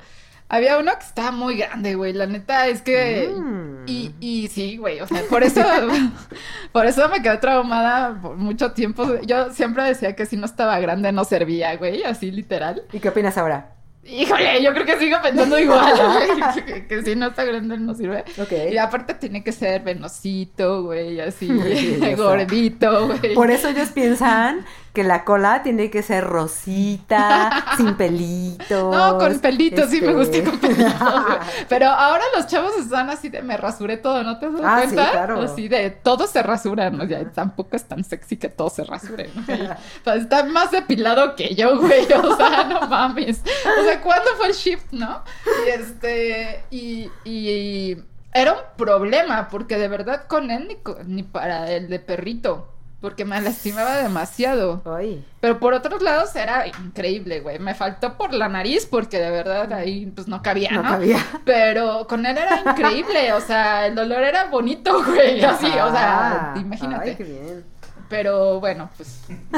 había 0.49 0.79
uno 0.79 0.91
que 0.97 1.05
estaba 1.05 1.31
muy 1.31 1.57
grande, 1.57 1.95
güey. 1.95 2.11
La 2.11 2.25
neta 2.25 2.67
es 2.67 2.81
que. 2.81 3.31
Mm. 3.33 3.83
Y, 3.85 4.13
y 4.19 4.47
sí, 4.47 4.77
güey. 4.77 4.99
O 4.99 5.07
sea, 5.07 5.21
por 5.29 5.43
eso. 5.43 5.61
por 6.71 6.87
eso 6.87 7.07
me 7.07 7.21
quedé 7.21 7.37
traumada 7.37 8.19
por 8.19 8.35
mucho 8.35 8.71
tiempo. 8.71 9.21
Yo 9.21 9.51
siempre 9.51 9.83
decía 9.83 10.15
que 10.15 10.25
si 10.25 10.35
no 10.37 10.45
estaba 10.45 10.79
grande 10.79 11.11
no 11.11 11.23
servía, 11.23 11.75
güey. 11.77 12.03
Así 12.03 12.31
literal. 12.31 12.83
¿Y 12.91 12.99
qué 12.99 13.09
opinas 13.09 13.37
ahora? 13.37 13.75
Híjole, 14.03 14.63
yo 14.63 14.73
creo 14.73 14.85
que 14.85 14.97
sigo 14.97 15.17
pensando 15.21 15.59
igual, 15.59 15.93
güey. 15.95 16.65
Que, 16.65 16.87
que 16.87 17.03
si 17.03 17.15
no 17.15 17.27
está 17.27 17.43
grande 17.43 17.77
no 17.77 17.93
sirve. 17.93 18.23
Ok. 18.41 18.51
Y 18.71 18.77
aparte 18.77 19.13
tiene 19.13 19.43
que 19.43 19.51
ser 19.51 19.83
venosito, 19.83 20.83
güey. 20.83 21.19
Así, 21.19 21.47
Sí, 21.47 22.15
gordito, 22.15 23.07
güey. 23.07 23.35
Por 23.35 23.51
eso 23.51 23.69
ellos 23.69 23.89
piensan 23.89 24.65
que 24.99 25.05
la 25.05 25.23
cola 25.23 25.63
tiene 25.63 25.89
que 25.89 26.03
ser 26.03 26.25
rosita, 26.25 27.63
sin 27.77 27.95
pelitos. 27.95 28.93
No, 28.93 29.17
con 29.17 29.39
pelitos, 29.39 29.89
sí 29.89 30.01
me 30.01 30.11
gusta 30.13 30.35
este- 30.37 30.49
con 30.49 30.59
pelitos. 30.59 30.99
güey. 30.99 31.37
Pero 31.69 31.87
ahora 31.87 32.21
los 32.35 32.47
chavos 32.47 32.75
están 32.77 33.09
así 33.09 33.29
de 33.29 33.41
me 33.41 33.55
rasuré 33.55 33.95
todo, 33.95 34.21
¿no 34.23 34.37
te 34.39 34.51
das 34.51 34.61
Ah, 34.61 34.81
sí, 34.81 34.93
cuenta? 34.95 35.11
claro. 35.11 35.41
Así 35.41 35.69
de 35.69 35.89
todos 35.91 36.29
se 36.31 36.43
rasuran, 36.43 36.97
¿no? 36.97 37.05
Ya 37.05 37.23
tampoco 37.31 37.77
es 37.77 37.85
tan 37.85 38.03
sexy 38.03 38.35
que 38.35 38.49
todos 38.49 38.73
se 38.73 38.83
rasuren. 38.83 39.31
O 39.39 39.45
sea, 39.45 39.77
está 40.15 40.43
más 40.43 40.71
depilado 40.71 41.35
que 41.37 41.55
yo, 41.55 41.77
güey. 41.79 42.05
O 42.11 42.35
sea, 42.35 42.65
no 42.65 42.81
mames. 42.87 43.41
O 43.79 43.83
sea, 43.85 44.01
¿cuándo 44.01 44.31
fue 44.37 44.47
el 44.47 44.53
shift, 44.53 44.91
no? 44.91 45.23
Y 45.65 45.69
este, 45.69 46.65
y, 46.71 47.09
y 47.23 47.97
era 48.33 48.51
un 48.51 48.59
problema, 48.75 49.47
porque 49.47 49.77
de 49.77 49.87
verdad 49.87 50.25
con 50.27 50.51
él 50.51 50.67
ni, 50.67 50.77
ni 51.05 51.23
para 51.23 51.71
el 51.71 51.87
de 51.87 51.99
perrito. 51.99 52.73
Porque 53.01 53.23
me 53.23 53.39
lastimaba 53.39 53.95
demasiado. 53.97 54.81
Ay. 54.85 55.25
Pero 55.39 55.57
por 55.59 55.73
otros 55.73 56.01
lados 56.01 56.35
era 56.35 56.67
increíble, 56.67 57.39
güey. 57.39 57.57
Me 57.57 57.73
faltó 57.73 58.17
por 58.17 58.33
la 58.33 58.49
nariz 58.49 58.85
porque 58.85 59.19
de 59.19 59.31
verdad 59.31 59.71
ahí 59.71 60.05
pues 60.07 60.27
no 60.27 60.41
cabía, 60.41 60.71
¿no? 60.71 60.83
No 60.83 60.89
cabía. 60.89 61.25
Pero 61.45 62.05
con 62.07 62.25
él 62.25 62.37
era 62.37 62.59
increíble, 62.65 63.31
o 63.31 63.39
sea, 63.39 63.87
el 63.87 63.95
dolor 63.95 64.21
era 64.23 64.45
bonito, 64.45 65.01
güey, 65.05 65.41
así, 65.43 65.67
o 65.67 65.91
sea, 65.91 66.53
Ah, 66.53 66.53
imagínate. 66.59 67.11
Ay, 67.11 67.15
qué 67.15 67.23
bien. 67.23 67.63
Pero 68.09 68.59
bueno, 68.59 68.89
pues 68.97 69.21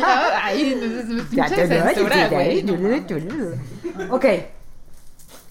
ya, 0.00 0.46
ahí 0.46 0.72
es- 0.72 0.82
es 1.10 1.30
Ya 1.30 1.44
pinche 1.46 1.66
censura, 1.66 2.28
güey. 2.28 2.62
no. 2.62 4.14
Ok. 4.14 4.24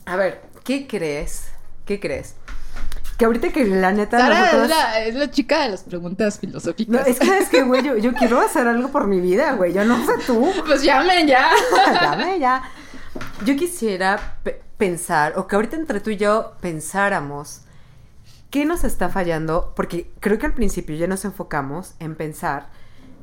A 0.05 0.15
ver, 0.15 0.41
¿qué 0.63 0.87
crees? 0.87 1.51
¿Qué 1.85 1.99
crees? 1.99 2.35
Que 3.21 3.25
ahorita 3.25 3.49
que 3.49 3.65
la 3.65 3.91
neta 3.91 4.17
Sara 4.17 4.39
nosotros- 4.39 4.63
es 4.63 4.69
la, 4.69 4.99
es 5.05 5.13
la 5.13 5.29
chica 5.29 5.61
de 5.61 5.69
las 5.69 5.83
preguntas 5.83 6.37
No, 6.37 6.39
filosóficas. 6.41 7.05
es 7.07 7.19
que 7.19 7.37
es 7.37 7.49
que, 7.49 7.61
güey, 7.61 7.83
yo, 7.83 7.95
yo 7.97 8.13
quiero 8.13 8.41
hacer 8.41 8.67
algo 8.67 8.87
por 8.89 9.05
mi 9.05 9.19
vida, 9.19 9.51
güey. 9.53 9.73
Yo 9.73 9.85
no 9.85 10.03
sé 10.03 10.13
tú. 10.25 10.51
Pues 10.65 10.81
llamen 10.81 11.27
ya. 11.27 11.47
Dame 12.01 12.39
ya. 12.39 12.63
Yo 13.45 13.55
quisiera 13.55 14.37
pe- 14.41 14.59
pensar, 14.75 15.33
o 15.37 15.45
que 15.45 15.55
ahorita 15.55 15.75
entre 15.75 15.99
tú 15.99 16.09
y 16.09 16.17
yo 16.17 16.53
pensáramos, 16.61 17.61
¿qué 18.49 18.65
nos 18.65 18.83
está 18.83 19.09
fallando? 19.09 19.71
Porque 19.75 20.09
creo 20.19 20.39
que 20.39 20.47
al 20.47 20.53
principio 20.55 20.95
ya 20.95 21.05
nos 21.05 21.23
enfocamos 21.23 21.93
en 21.99 22.15
pensar 22.15 22.69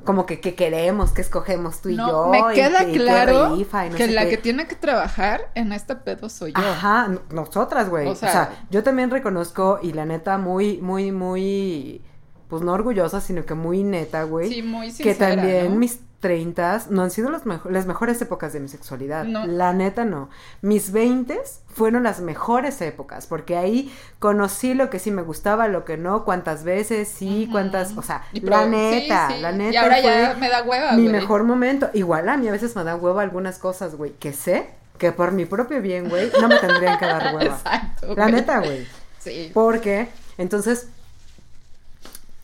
como 0.05 0.25
que 0.27 0.41
qué 0.41 0.55
queremos, 0.55 1.13
qué 1.13 1.21
escogemos 1.21 1.81
tú 1.83 1.91
y 1.91 1.97
No, 1.97 2.09
yo. 2.09 2.31
me 2.31 2.55
queda 2.55 2.85
y 2.89 2.97
claro 2.97 3.57
rifa 3.57 3.87
y 3.87 3.91
no 3.91 3.97
que 3.97 4.07
sé 4.07 4.13
la 4.13 4.25
qué. 4.25 4.31
que 4.31 4.37
tiene 4.39 4.67
que 4.67 4.75
trabajar 4.77 5.51
en 5.55 5.73
este 5.73 5.97
pedo 5.97 6.29
soy 6.29 6.53
yo. 6.53 6.63
Ajá, 6.63 7.11
nosotras, 7.31 7.89
güey. 7.91 8.07
O 8.09 8.13
O 8.13 8.15
sea, 8.15 8.65
yo 8.71 8.83
también 8.83 9.11
reconozco 9.11 9.79
y 9.83 9.93
la 9.93 10.05
neta 10.07 10.39
muy, 10.39 10.79
muy, 10.81 11.13
muy, 11.13 12.03
pues 12.49 12.63
no 12.63 12.73
orgullosa, 12.73 13.21
sino 13.21 13.45
que 13.45 13.55
muy 13.55 13.83
neta, 13.85 14.23
güey. 14.25 14.49
Sí, 14.53 14.63
muy 14.63 14.87
que 14.89 14.93
sincera, 15.15 15.37
también 15.37 15.73
¿no? 15.73 15.77
mis 15.79 16.01
treintas 16.21 16.91
no 16.91 17.03
han 17.03 17.11
sido 17.13 17.31
las, 17.31 17.47
mejo- 17.47 17.71
las 17.71 17.87
mejores 17.87 18.21
épocas 18.21 18.53
de 18.53 18.59
mi 18.61 18.69
sexualidad. 18.69 19.25
No. 19.25 19.47
La 19.47 19.73
neta 19.73 20.05
no. 20.05 20.29
Mis 20.63 20.91
veintes 20.91 21.61
fueron 21.69 22.03
las 22.03 22.21
mejores 22.21 22.81
épocas, 22.83 23.27
porque 23.29 23.57
ahí 23.57 23.95
conocí 24.19 24.75
lo 24.75 24.91
que 24.91 24.99
sí 24.99 25.11
me 25.13 25.23
gustaba, 25.23 25.69
lo 25.69 25.85
que 25.85 25.97
no, 25.97 26.25
cuántas 26.25 26.65
veces, 26.65 27.07
sí, 27.09 27.49
cuántas, 27.53 27.97
o 27.97 28.03
sea, 28.03 28.25
Y 28.33 28.41
la 28.41 28.67
neta, 28.67 29.29
sí, 29.29 29.35
sí. 29.37 29.41
la 29.41 29.53
neta. 29.53 29.73
Y 29.73 29.77
ahora 29.77 30.01
ya 30.01 30.35
me 30.41 30.49
da 30.49 30.63
hueva, 30.65 30.93
Mi 30.93 31.03
güey. 31.03 31.13
mejor 31.13 31.45
momento. 31.45 31.89
Igual 31.95 32.29
a 32.29 32.37
mí 32.37 32.49
a 32.49 32.53
veces 32.53 32.75
me 32.75 32.83
da 32.83 32.97
hueva 32.97 33.23
algunas 33.23 33.59
cosas, 33.59 33.95
güey, 33.95 34.13
que 34.15 34.33
sé 34.33 34.71
que 34.99 35.13
por 35.13 35.31
mi 35.31 35.45
propio 35.45 35.81
bien, 35.81 36.09
güey, 36.09 36.33
no 36.41 36.49
me 36.49 36.59
tendrían 36.59 36.99
que 36.99 37.05
dar 37.07 37.33
hueva. 37.37 37.55
Exacto. 37.65 38.09
La 38.17 38.25
güey. 38.25 38.33
neta, 38.33 38.59
güey. 38.59 38.87
Sí. 39.21 39.53
Porque 39.55 40.09
entonces 40.37 40.89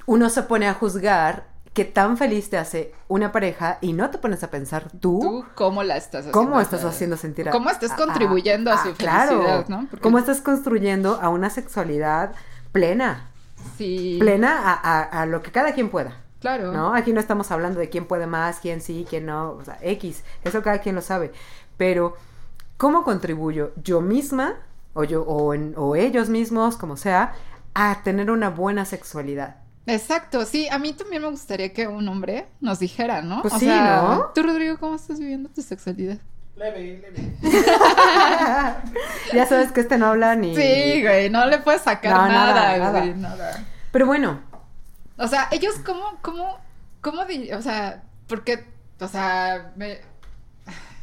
uno 0.07 0.29
se 0.31 0.43
pone 0.45 0.69
a 0.69 0.75
juzgar 0.75 1.45
qué 1.75 1.85
tan 1.85 2.17
feliz 2.17 2.49
te 2.51 2.57
hace 2.57 2.95
una 3.09 3.33
pareja 3.33 3.79
y 3.81 3.93
no 3.93 4.09
te 4.11 4.19
pones 4.19 4.43
a 4.45 4.51
pensar 4.51 4.91
tú, 5.01 5.19
¿Tú 5.21 5.45
cómo 5.55 5.83
la 5.83 5.97
estás 5.97 6.21
haciendo? 6.21 6.39
cómo 6.39 6.61
estás 6.61 6.85
haciendo 6.85 7.17
sentir 7.17 7.49
a 7.49 7.53
¿Cómo 7.53 7.69
estás 7.69 7.93
contribuyendo 7.93 8.71
a, 8.73 8.83
su 8.83 8.95
claro, 8.95 9.33
felicidad, 9.43 9.69
no? 9.69 9.87
Porque- 9.91 10.03
cómo 10.03 10.19
estás 10.19 10.41
construyendo 10.41 11.19
a 11.21 11.29
una 11.29 11.51
sexualidad 11.51 12.33
plena, 12.73 13.29
Sí. 13.77 14.17
plena 14.21 14.73
a, 14.73 15.27
lo 15.27 15.43
que 15.43 15.51
cada 15.51 15.73
quien 15.75 15.89
pueda. 15.91 16.17
Claro. 16.41 16.73
¿No? 16.73 16.95
Aquí 16.95 17.13
no 17.13 17.21
estamos 17.21 17.51
hablando 17.51 17.81
de 17.81 17.89
quién 17.89 18.05
puede 18.07 18.27
más, 18.27 18.61
quién 18.61 18.81
sí, 18.83 19.07
quién 19.09 19.27
no, 19.27 19.53
o 19.53 19.65
sea, 19.65 19.79
X, 19.81 20.23
eso 20.45 20.63
cada 20.63 20.79
quien 20.79 20.95
lo 20.95 21.01
sabe. 21.01 21.33
Pero, 21.79 22.15
¿cómo 22.77 23.03
contribuyo 23.03 23.73
yo 23.83 24.01
misma, 24.03 24.57
o 24.93 25.05
yo, 25.05 25.23
o, 25.23 25.55
en- 25.55 25.75
o 25.77 25.97
ellos 25.97 26.29
mismos, 26.29 26.77
como 26.77 26.97
sea, 26.99 27.33
a 27.75 28.03
tener 28.05 28.31
una 28.31 28.51
buena 28.51 28.85
sexualidad? 28.85 29.57
Exacto, 29.87 30.45
sí, 30.47 30.67
a 30.69 30.79
mí 30.79 30.93
también 30.95 31.23
me 31.23 31.29
gustaría 31.29 31.73
que 31.73 31.87
un 31.87 32.09
hombre 32.09 32.47
nos 32.61 32.79
dijera, 32.79 33.21
¿no? 33.23 33.43
Pues 33.43 33.53
o 33.55 33.59
sí, 33.59 33.67
sea, 33.67 34.03
¿no? 34.03 34.31
Tú, 34.35 34.43
Rodrigo, 34.43 34.79
¿cómo 34.79 34.95
estás 34.97 35.19
viviendo 35.19 35.49
tu 35.51 35.61
sexualidad? 35.63 36.17
Leve, 36.57 37.03
leve. 37.03 37.37
ya 39.33 39.47
sabes 39.47 39.73
que 39.73 39.81
este 39.81 39.99
no 39.99 40.07
habla 40.07 40.37
ni... 40.37 40.55
Sí, 40.55 41.03
güey, 41.03 41.29
no 41.31 41.45
le 41.47 41.59
puedes 41.59 41.83
sacar 41.83 42.13
No, 42.13 42.29
nada, 42.29 42.55
nada, 42.55 42.79
nada. 42.79 43.01
güey, 43.01 43.15
nada. 43.15 43.65
Pero 43.93 44.07
bueno, 44.07 44.41
O 45.17 45.29
sea, 45.29 45.49
ellos 45.53 45.75
cómo, 45.85 46.19
cómo, 46.23 46.59
cómo, 47.01 47.25
di- 47.25 47.53
o 47.53 47.61
sea, 47.63 48.03
porque, 48.27 48.65
o 49.01 49.09
sea, 49.09 49.73
me- 49.77 50.01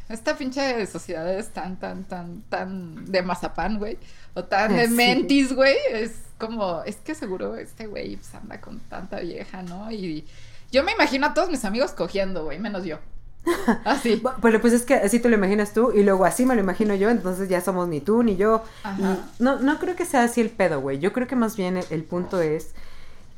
esta 0.08 0.36
pinche 0.36 0.84
sociedad 0.86 1.30
es 1.32 1.50
tan, 1.50 1.76
tan, 1.78 2.04
tan, 2.04 2.42
tan 2.48 3.10
de 3.10 3.22
mazapán, 3.22 3.78
güey, 3.78 3.98
o 4.34 4.44
tan 4.44 4.74
de 4.76 4.86
Sí. 4.88 4.92
mentis, 4.94 5.52
güey, 5.54 5.76
es 5.92 6.16
como, 6.42 6.82
es 6.82 6.96
que 6.96 7.14
seguro 7.14 7.54
este 7.54 7.86
güey 7.86 8.16
pues, 8.16 8.34
anda 8.34 8.60
con 8.60 8.80
tanta 8.80 9.20
vieja, 9.20 9.62
¿no? 9.62 9.92
Y 9.92 10.26
yo 10.72 10.82
me 10.82 10.92
imagino 10.92 11.28
a 11.28 11.34
todos 11.34 11.48
mis 11.48 11.64
amigos 11.64 11.92
cogiendo, 11.92 12.44
güey, 12.44 12.58
menos 12.58 12.84
yo. 12.84 12.98
Así. 13.84 14.22
pero 14.40 14.60
pues 14.60 14.72
es 14.72 14.82
que 14.84 14.94
así 14.94 15.18
te 15.18 15.28
lo 15.28 15.34
imaginas 15.34 15.74
tú 15.74 15.90
y 15.92 16.04
luego 16.04 16.24
así 16.24 16.46
me 16.46 16.54
lo 16.54 16.60
imagino 16.60 16.94
yo, 16.94 17.10
entonces 17.10 17.48
ya 17.48 17.60
somos 17.60 17.88
ni 17.88 18.00
tú 18.00 18.22
ni 18.22 18.36
yo. 18.36 18.62
Ajá. 18.82 19.18
Y 19.38 19.42
no, 19.42 19.58
no 19.58 19.78
creo 19.78 19.96
que 19.96 20.04
sea 20.04 20.24
así 20.24 20.40
el 20.40 20.50
pedo, 20.50 20.80
güey. 20.80 20.98
Yo 20.98 21.12
creo 21.12 21.26
que 21.26 21.36
más 21.36 21.56
bien 21.56 21.76
el, 21.76 21.84
el 21.90 22.04
punto 22.04 22.40
es, 22.40 22.72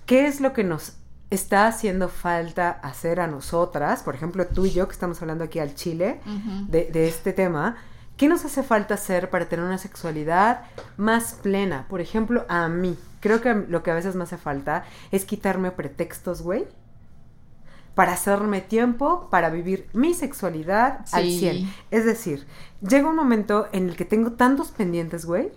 ¿qué 0.06 0.26
es 0.26 0.40
lo 0.40 0.52
que 0.52 0.64
nos 0.64 0.94
está 1.30 1.66
haciendo 1.66 2.08
falta 2.08 2.70
hacer 2.70 3.20
a 3.20 3.26
nosotras? 3.26 4.02
Por 4.02 4.14
ejemplo, 4.14 4.46
tú 4.46 4.66
y 4.66 4.72
yo 4.72 4.86
que 4.88 4.92
estamos 4.92 5.20
hablando 5.20 5.44
aquí 5.44 5.58
al 5.58 5.74
chile 5.74 6.20
de 6.68 7.08
este 7.08 7.32
tema. 7.32 7.76
¿Qué 8.16 8.28
nos 8.28 8.44
hace 8.44 8.62
falta 8.62 8.94
hacer 8.94 9.28
para 9.30 9.48
tener 9.48 9.64
una 9.64 9.78
sexualidad 9.78 10.62
más 10.96 11.34
plena? 11.42 11.86
Por 11.88 12.00
ejemplo, 12.00 12.44
a 12.48 12.68
mí. 12.68 12.96
Creo 13.20 13.40
que 13.40 13.54
lo 13.54 13.82
que 13.82 13.90
a 13.90 13.94
veces 13.94 14.14
me 14.14 14.24
hace 14.24 14.36
falta 14.36 14.84
es 15.10 15.24
quitarme 15.24 15.70
pretextos, 15.72 16.42
güey. 16.42 16.66
Para 17.94 18.12
hacerme 18.12 18.60
tiempo, 18.60 19.28
para 19.30 19.50
vivir 19.50 19.88
mi 19.92 20.14
sexualidad 20.14 21.00
al 21.12 21.24
Sí. 21.24 21.38
100. 21.40 21.72
Es 21.90 22.04
decir, 22.04 22.46
llega 22.80 23.08
un 23.08 23.16
momento 23.16 23.68
en 23.72 23.88
el 23.88 23.96
que 23.96 24.04
tengo 24.04 24.32
tantos 24.32 24.70
pendientes, 24.72 25.24
güey. 25.26 25.52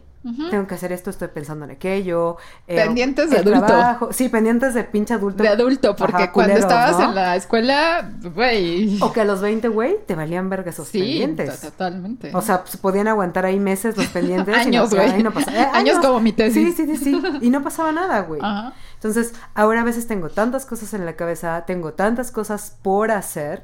Tengo 0.49 0.67
que 0.67 0.75
hacer 0.75 0.91
esto, 0.91 1.09
estoy 1.09 1.29
pensando 1.29 1.65
en 1.65 1.71
aquello. 1.71 2.37
eh, 2.67 2.75
Pendientes 2.75 3.29
de 3.29 3.37
adulto. 3.39 3.65
trabajo. 3.65 4.09
Sí, 4.11 4.29
pendientes 4.29 4.73
de 4.73 4.83
pinche 4.83 5.13
adulto. 5.13 5.41
De 5.43 5.49
adulto, 5.49 5.95
porque 5.95 6.23
Ajá, 6.23 6.31
cuando 6.31 6.53
estabas 6.53 6.99
¿no? 6.99 7.09
en 7.09 7.15
la 7.15 7.35
escuela, 7.35 8.11
güey. 8.35 8.97
O 9.01 9.11
que 9.13 9.21
a 9.21 9.25
los 9.25 9.41
20, 9.41 9.67
güey, 9.69 9.97
te 10.05 10.15
valían 10.15 10.49
verga 10.49 10.69
esos 10.71 10.87
Sí, 10.89 10.99
pendientes. 10.99 11.61
to- 11.61 11.67
totalmente. 11.71 12.31
O 12.35 12.41
sea, 12.41 12.61
pues, 12.63 12.77
podían 12.77 13.07
aguantar 13.07 13.45
ahí 13.45 13.59
meses 13.59 13.95
los 13.97 14.07
pendientes. 14.07 14.55
y 14.55 14.59
Años, 14.67 14.91
no- 14.91 14.97
güey. 14.97 15.23
no 15.23 15.31
pasaba- 15.31 15.57
eh, 15.57 15.69
Años 15.73 15.97
como 15.99 16.19
mi 16.19 16.33
tesis. 16.33 16.75
Sí, 16.75 16.85
sí, 16.85 16.97
sí, 16.97 17.03
sí. 17.03 17.21
Y 17.41 17.49
no 17.49 17.63
pasaba 17.63 17.91
nada, 17.91 18.21
güey. 18.21 18.41
Ajá. 18.43 18.73
Entonces, 18.95 19.33
ahora 19.53 19.81
a 19.81 19.83
veces 19.83 20.07
tengo 20.07 20.29
tantas 20.29 20.65
cosas 20.65 20.93
en 20.93 21.05
la 21.05 21.15
cabeza, 21.15 21.63
tengo 21.67 21.93
tantas 21.93 22.31
cosas 22.31 22.75
por 22.81 23.11
hacer, 23.11 23.63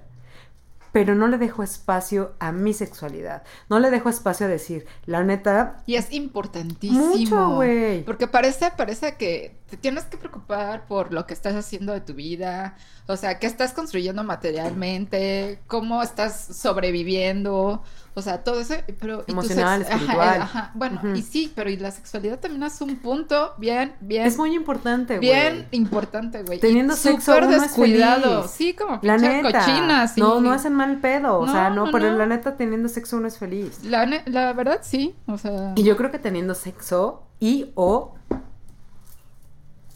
pero 0.93 1.15
no 1.15 1.27
le 1.27 1.39
dejo 1.39 1.63
espacio 1.63 2.35
a 2.39 2.51
mi 2.51 2.71
sexualidad. 2.71 3.41
No 3.67 3.79
le 3.79 3.89
dejo 3.89 4.09
espacio 4.09 4.45
a 4.45 4.49
decir, 4.49 4.85
la 5.07 5.23
neta, 5.23 5.83
Y 5.87 5.95
es 5.95 6.13
importantísimo. 6.13 7.07
Mucho, 7.07 7.49
güey. 7.55 8.03
Porque 8.05 8.27
parece, 8.27 8.71
parece 8.77 9.15
que 9.15 9.57
te 9.71 9.75
tienes 9.75 10.03
que 10.03 10.17
preocupar 10.17 10.85
por 10.85 11.11
lo 11.11 11.25
que 11.25 11.33
estás 11.33 11.55
haciendo 11.55 11.93
de 11.93 12.01
tu 12.01 12.13
vida. 12.13 12.77
O 13.07 13.17
sea, 13.17 13.39
qué 13.39 13.47
estás 13.47 13.73
construyendo 13.73 14.23
materialmente, 14.23 15.59
cómo 15.65 16.03
estás 16.03 16.55
sobreviviendo. 16.55 17.83
O 18.15 18.21
sea, 18.21 18.43
todo 18.43 18.59
eso. 18.59 18.75
Pero, 18.99 19.21
y 19.21 19.25
tu 19.25 19.31
Emocional, 19.31 19.81
ajá, 19.81 19.93
espiritual. 19.95 20.37
eh, 20.37 20.41
ajá. 20.41 20.71
Bueno, 20.75 21.01
y 21.15 21.21
sí, 21.23 21.51
pero 21.55 21.69
y 21.69 21.77
la 21.77 21.89
sexualidad 21.91 22.39
también 22.39 22.61
es 22.63 22.79
un 22.81 22.97
punto 22.97 23.53
bien, 23.57 23.93
bien. 24.01 24.27
es 24.27 24.37
muy 24.37 24.53
importante, 24.55 25.17
güey. 25.17 25.29
Bien 25.29 25.67
importante, 25.71 26.43
güey. 26.43 26.59
Teniendo 26.59 26.93
Y 26.93 26.97
sexo, 26.97 27.33
súper 27.33 27.45
uno 27.47 27.55
es 27.55 27.61
descuidado. 27.63 28.41
feliz. 28.43 28.51
Sí, 28.55 28.73
como 28.75 28.99
La 29.01 29.17
neta. 29.17 29.59
cochina, 29.65 30.07
sí. 30.07 30.21
No, 30.21 30.39
no 30.41 30.51
hacen 30.51 30.73
mal 30.75 30.99
pedo. 30.99 31.39
O 31.39 31.45
No, 31.47 31.51
sea, 31.51 31.69
no, 31.71 31.85
no, 31.87 31.91
pero 31.91 32.11
no. 32.11 32.17
la 32.19 32.27
neta, 32.27 32.55
teniendo 32.55 32.87
sexo 32.87 33.17
uno 33.17 33.27
es 33.27 33.37
feliz. 33.39 33.83
La, 33.83 34.05
la 34.25 34.53
verdad, 34.53 34.79
sí. 34.83 35.15
O 35.25 35.37
sea. 35.39 35.73
Y 35.75 35.83
yo 35.83 35.97
creo 35.97 36.11
que 36.11 36.19
teniendo 36.19 36.53
sexo 36.53 37.23
y 37.39 37.71
o 37.75 38.13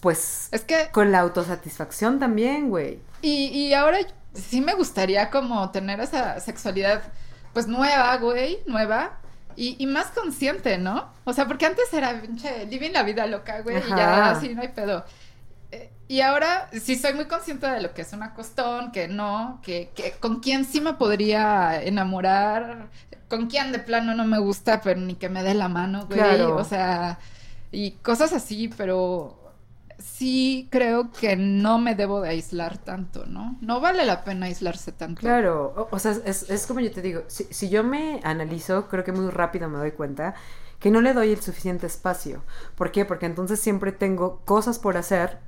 pues 0.02 0.50
Es 0.52 0.62
que 0.64 0.90
con 0.92 1.12
la 1.12 1.20
autosatisfacción 1.20 2.20
también, 2.20 2.70
güey. 2.70 3.00
Y, 3.22 3.48
y 3.48 3.74
ahora 3.74 3.98
sí 4.34 4.62
me 4.62 4.74
gustaría 4.76 5.30
como 5.32 5.70
tener 5.72 6.00
esa 6.00 6.40
sexualidad 6.40 7.02
pues 7.58 7.68
nueva, 7.68 8.16
güey, 8.18 8.60
nueva. 8.68 9.20
Y, 9.56 9.76
y 9.80 9.88
más 9.88 10.12
consciente, 10.12 10.78
¿no? 10.78 11.12
O 11.24 11.34
sea, 11.34 11.48
porque 11.48 11.66
antes 11.66 11.92
era 11.92 12.22
pinche 12.22 12.68
living 12.68 12.92
la 12.94 13.02
vida 13.02 13.26
loca, 13.26 13.62
güey, 13.62 13.80
y 13.90 13.96
ya 13.96 14.30
así 14.30 14.54
no 14.54 14.62
hay 14.62 14.68
pedo. 14.70 15.04
Eh, 15.72 15.92
Y 16.08 16.22
ahora 16.22 16.70
sí 16.80 16.96
soy 16.96 17.14
muy 17.16 17.26
consciente 17.28 17.68
de 17.68 17.82
lo 17.82 17.94
que 17.94 18.04
es 18.04 18.14
un 18.14 18.24
acostón, 18.24 18.92
que 18.92 19.08
no, 19.08 19.60
que, 19.64 19.92
que 19.96 20.12
con 20.20 20.40
quién 20.42 20.66
sí 20.66 20.82
me 20.82 20.94
podría 20.94 21.82
enamorar, 21.84 22.92
con 23.28 23.48
quién 23.48 23.72
de 23.72 23.80
plano 23.80 24.14
no 24.14 24.26
me 24.26 24.40
gusta, 24.40 24.82
pero 24.82 25.00
ni 25.02 25.16
que 25.16 25.30
me 25.30 25.44
dé 25.44 25.56
la 25.56 25.70
mano, 25.70 26.06
güey. 26.08 26.20
Claro. 26.20 26.56
O 26.58 26.64
sea, 26.64 27.20
y 27.72 27.94
cosas 27.94 28.34
así, 28.34 28.70
pero 28.70 29.47
sí 30.00 30.68
creo 30.72 31.12
que 31.12 31.36
no 31.36 31.80
me 31.80 31.96
debo 31.96 32.22
de 32.22 32.30
aislar 32.30 32.78
tanto, 32.78 33.26
¿no? 33.26 33.58
No 33.62 33.80
vale 33.82 34.06
la 34.06 34.24
pena 34.24 34.48
aislarse 34.48 34.92
tanto. 34.92 35.20
Claro, 35.22 35.74
o, 35.76 35.96
o 35.96 36.00
sea, 36.00 36.16
es, 36.26 36.50
es 36.50 36.68
como 36.68 36.80
yo 36.80 36.92
te 36.92 37.02
digo, 37.02 37.24
si, 37.28 37.46
si 37.46 37.70
yo 37.70 37.84
me 37.84 38.20
analizo, 38.24 38.88
creo 38.88 39.04
que 39.04 39.12
muy 39.12 39.30
rápido 39.30 39.70
me 39.70 39.78
doy 39.78 39.92
cuenta 39.92 40.36
que 40.80 40.92
no 40.92 41.02
le 41.02 41.14
doy 41.14 41.32
el 41.32 41.42
suficiente 41.42 41.88
espacio. 41.88 42.44
¿Por 42.76 42.92
qué? 42.92 43.06
Porque 43.06 43.26
entonces 43.26 43.60
siempre 43.60 43.92
tengo 43.92 44.42
cosas 44.46 44.80
por 44.80 44.98
hacer 44.98 45.40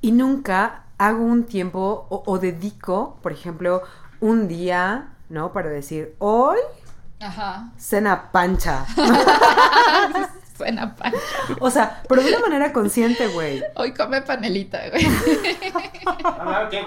y 0.00 0.12
nunca 0.12 0.84
hago 0.98 1.24
un 1.24 1.44
tiempo 1.44 2.06
o, 2.10 2.22
o 2.26 2.38
dedico, 2.38 3.18
por 3.22 3.32
ejemplo, 3.32 3.82
un 4.20 4.48
día, 4.48 5.14
¿no? 5.28 5.52
Para 5.52 5.70
decir, 5.70 6.14
hoy 6.18 6.58
Ajá. 7.20 7.72
cena 7.76 8.30
pancha. 8.32 8.86
Suena 10.56 10.94
pan. 10.96 11.12
o 11.60 11.70
sea, 11.70 12.02
pero 12.08 12.22
de 12.22 12.28
una 12.30 12.40
manera 12.40 12.72
consciente, 12.72 13.26
güey. 13.28 13.62
Hoy 13.74 13.92
come 13.92 14.22
panelita, 14.22 14.80
güey. 14.90 15.06
Ah, 16.24 16.68
qué. 16.70 16.84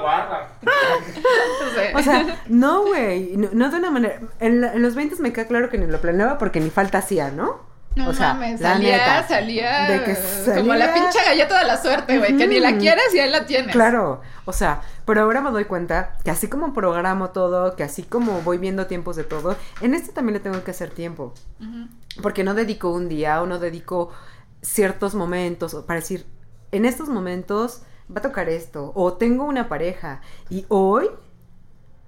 O 1.95 2.01
sea, 2.01 2.39
no, 2.47 2.85
güey. 2.85 3.35
No, 3.37 3.49
no 3.53 3.69
de 3.69 3.77
una 3.77 3.91
manera. 3.91 4.19
En, 4.39 4.61
la- 4.61 4.73
en 4.73 4.81
los 4.81 4.95
20 4.95 5.15
me 5.21 5.33
queda 5.33 5.45
claro 5.45 5.69
que 5.69 5.77
ni 5.77 5.85
lo 5.87 6.01
planeaba 6.01 6.37
porque 6.37 6.59
ni 6.59 6.69
falta 6.69 6.99
hacía, 6.99 7.31
¿no? 7.31 7.67
No 7.95 8.09
o 8.09 8.13
sea, 8.13 8.35
mames, 8.35 8.61
la 8.61 8.73
salía, 8.73 8.97
neta, 8.97 9.27
salía, 9.27 9.89
de 9.89 10.03
que 10.03 10.15
como 10.53 10.75
la 10.75 10.93
pinche 10.93 11.17
galleta 11.25 11.57
de 11.59 11.65
la 11.65 11.75
suerte, 11.81 12.19
güey, 12.19 12.37
que 12.37 12.45
ni 12.47 12.59
la 12.59 12.77
quieres 12.77 13.13
y 13.15 13.19
ahí 13.19 13.29
la 13.31 13.47
tienes. 13.47 13.71
Claro, 13.73 14.21
o 14.45 14.53
sea, 14.53 14.81
pero 15.05 15.23
ahora 15.23 15.41
me 15.41 15.49
doy 15.49 15.65
cuenta 15.65 16.15
que 16.23 16.29
así 16.29 16.47
como 16.47 16.71
programo 16.71 17.31
todo, 17.31 17.75
que 17.75 17.83
así 17.83 18.03
como 18.03 18.41
voy 18.43 18.59
viendo 18.59 18.85
tiempos 18.85 19.15
de 19.15 19.23
todo, 19.23 19.57
en 19.81 19.95
este 19.95 20.11
también 20.13 20.35
le 20.35 20.39
tengo 20.39 20.63
que 20.63 20.69
hacer 20.71 20.91
tiempo. 20.91 21.33
Ujú. 21.59 21.87
Porque 22.21 22.43
no 22.43 22.53
dedico 22.53 22.89
un 22.91 23.07
día 23.09 23.41
o 23.41 23.45
no 23.45 23.59
dedico 23.59 24.09
ciertos 24.61 25.15
momentos 25.15 25.75
para 25.87 25.99
decir, 25.99 26.25
en 26.71 26.85
estos 26.85 27.07
momentos 27.09 27.83
va 28.11 28.19
a 28.19 28.21
tocar 28.21 28.49
esto, 28.49 28.91
o 28.95 29.13
tengo 29.13 29.45
una 29.45 29.69
pareja 29.69 30.21
y 30.49 30.65
hoy 30.69 31.09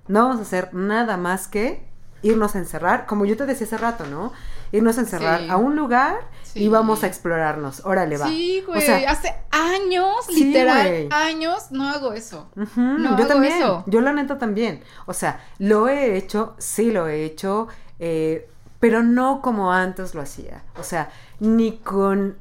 no 0.07 0.23
vamos 0.23 0.39
a 0.39 0.41
hacer 0.41 0.73
nada 0.73 1.15
más 1.17 1.47
que 1.47 1.89
irnos 2.23 2.55
a 2.55 2.59
encerrar, 2.59 3.05
como 3.07 3.25
yo 3.25 3.35
te 3.37 3.45
decía 3.45 3.65
hace 3.65 3.77
rato, 3.77 4.05
¿no? 4.05 4.31
Irnos 4.71 4.97
a 4.97 5.01
encerrar 5.01 5.39
Sí. 5.41 5.49
a 5.49 5.57
un 5.57 5.75
lugar 5.75 6.19
Sí. 6.43 6.63
y 6.63 6.67
vamos 6.69 7.03
a 7.03 7.07
explorarnos. 7.07 7.83
Órale, 7.85 8.17
va. 8.17 8.27
Sí, 8.27 8.63
güey, 8.67 8.77
O 8.79 8.81
sea, 8.81 9.09
hace 9.09 9.33
años, 9.51 10.25
Sí, 10.27 10.45
literal, 10.45 11.07
años 11.11 11.71
no 11.71 11.87
hago 11.89 12.13
eso. 12.13 12.49
Ujú, 12.55 12.79
No 12.81 13.11
yo 13.11 13.23
hago 13.23 13.27
también, 13.27 13.53
eso. 13.57 13.83
yo 13.87 14.01
la 14.01 14.13
neta 14.13 14.37
también. 14.37 14.83
O 15.07 15.13
sea, 15.13 15.43
lo 15.57 15.87
he 15.87 16.15
hecho, 16.17 16.55
sí 16.59 16.91
lo 16.91 17.07
he 17.07 17.23
hecho, 17.25 17.67
eh, 17.99 18.47
pero 18.81 19.01
no 19.03 19.41
como 19.41 19.71
antes 19.71 20.13
lo 20.13 20.21
hacía. 20.21 20.63
O 20.77 20.83
sea, 20.83 21.09
ni 21.39 21.77
con... 21.77 22.35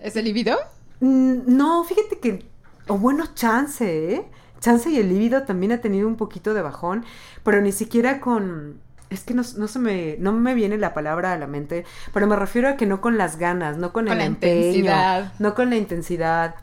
¿Es 0.00 0.16
el 0.16 0.24
libido? 0.24 0.56
No, 0.98 1.84
fíjate 1.84 2.18
que... 2.18 2.44
O 2.88 2.98
bueno, 2.98 3.26
chance, 3.34 4.14
¿eh? 4.14 4.24
Chance 4.60 4.90
y 4.90 4.98
el 4.98 5.08
líbido 5.08 5.42
también 5.44 5.72
ha 5.72 5.78
tenido 5.80 6.08
un 6.08 6.16
poquito 6.16 6.54
de 6.54 6.62
bajón, 6.62 7.04
pero 7.44 7.60
ni 7.60 7.70
siquiera 7.72 8.20
con... 8.20 8.80
Es 9.10 9.22
que 9.22 9.34
no, 9.34 9.42
no 9.56 9.68
se 9.68 9.78
me, 9.78 10.16
no 10.18 10.32
me 10.32 10.54
viene 10.54 10.78
la 10.78 10.92
palabra 10.94 11.32
a 11.32 11.38
la 11.38 11.46
mente, 11.46 11.84
pero 12.12 12.26
me 12.26 12.34
refiero 12.34 12.68
a 12.68 12.76
que 12.76 12.86
no 12.86 13.00
con 13.00 13.16
las 13.18 13.36
ganas, 13.38 13.76
no 13.76 13.92
con, 13.92 14.06
Con 14.06 14.12
el 14.14 14.18
la 14.18 14.24
empeño, 14.24 14.66
intensidad. 14.66 15.32
no 15.38 15.54
con 15.54 15.70
la 15.70 15.76
intensidad, 15.76 16.56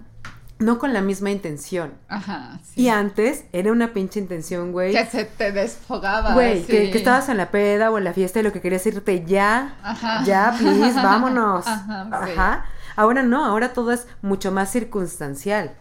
no 0.59 0.79
con 0.79 0.93
la 0.93 1.01
misma 1.01 1.31
intención. 1.31 1.93
Ajá, 2.07 2.59
sí. 2.63 2.83
Y 2.83 2.89
antes 2.89 3.45
era 3.53 3.71
una 3.71 3.93
pinche 3.93 4.19
intención, 4.19 4.71
güey. 4.71 4.93
Que 4.93 5.05
se 5.05 5.25
te 5.25 5.51
desfogaba. 5.51 6.33
Güey, 6.33 6.63
que, 6.63 6.95
estabas 6.95 7.29
en 7.29 7.37
la 7.37 7.51
peda 7.51 7.91
o 7.91 7.97
en 7.97 8.03
la 8.03 8.13
fiesta 8.13 8.39
y 8.39 8.43
lo 8.43 8.53
que 8.53 8.61
querías 8.61 8.85
irte 8.85 9.23
ya. 9.25 9.75
Ajá. 9.83 10.23
Ya, 10.25 10.55
please, 10.57 10.93
vámonos. 11.03 11.67
Ajá, 11.67 12.07
sí. 12.25 12.31
Ajá. 12.31 12.65
Ahora 12.95 13.23
no, 13.23 13.45
ahora 13.45 13.73
todo 13.73 13.91
es 13.91 14.07
mucho 14.21 14.51
más 14.51 14.71
circunstancial. 14.71 15.75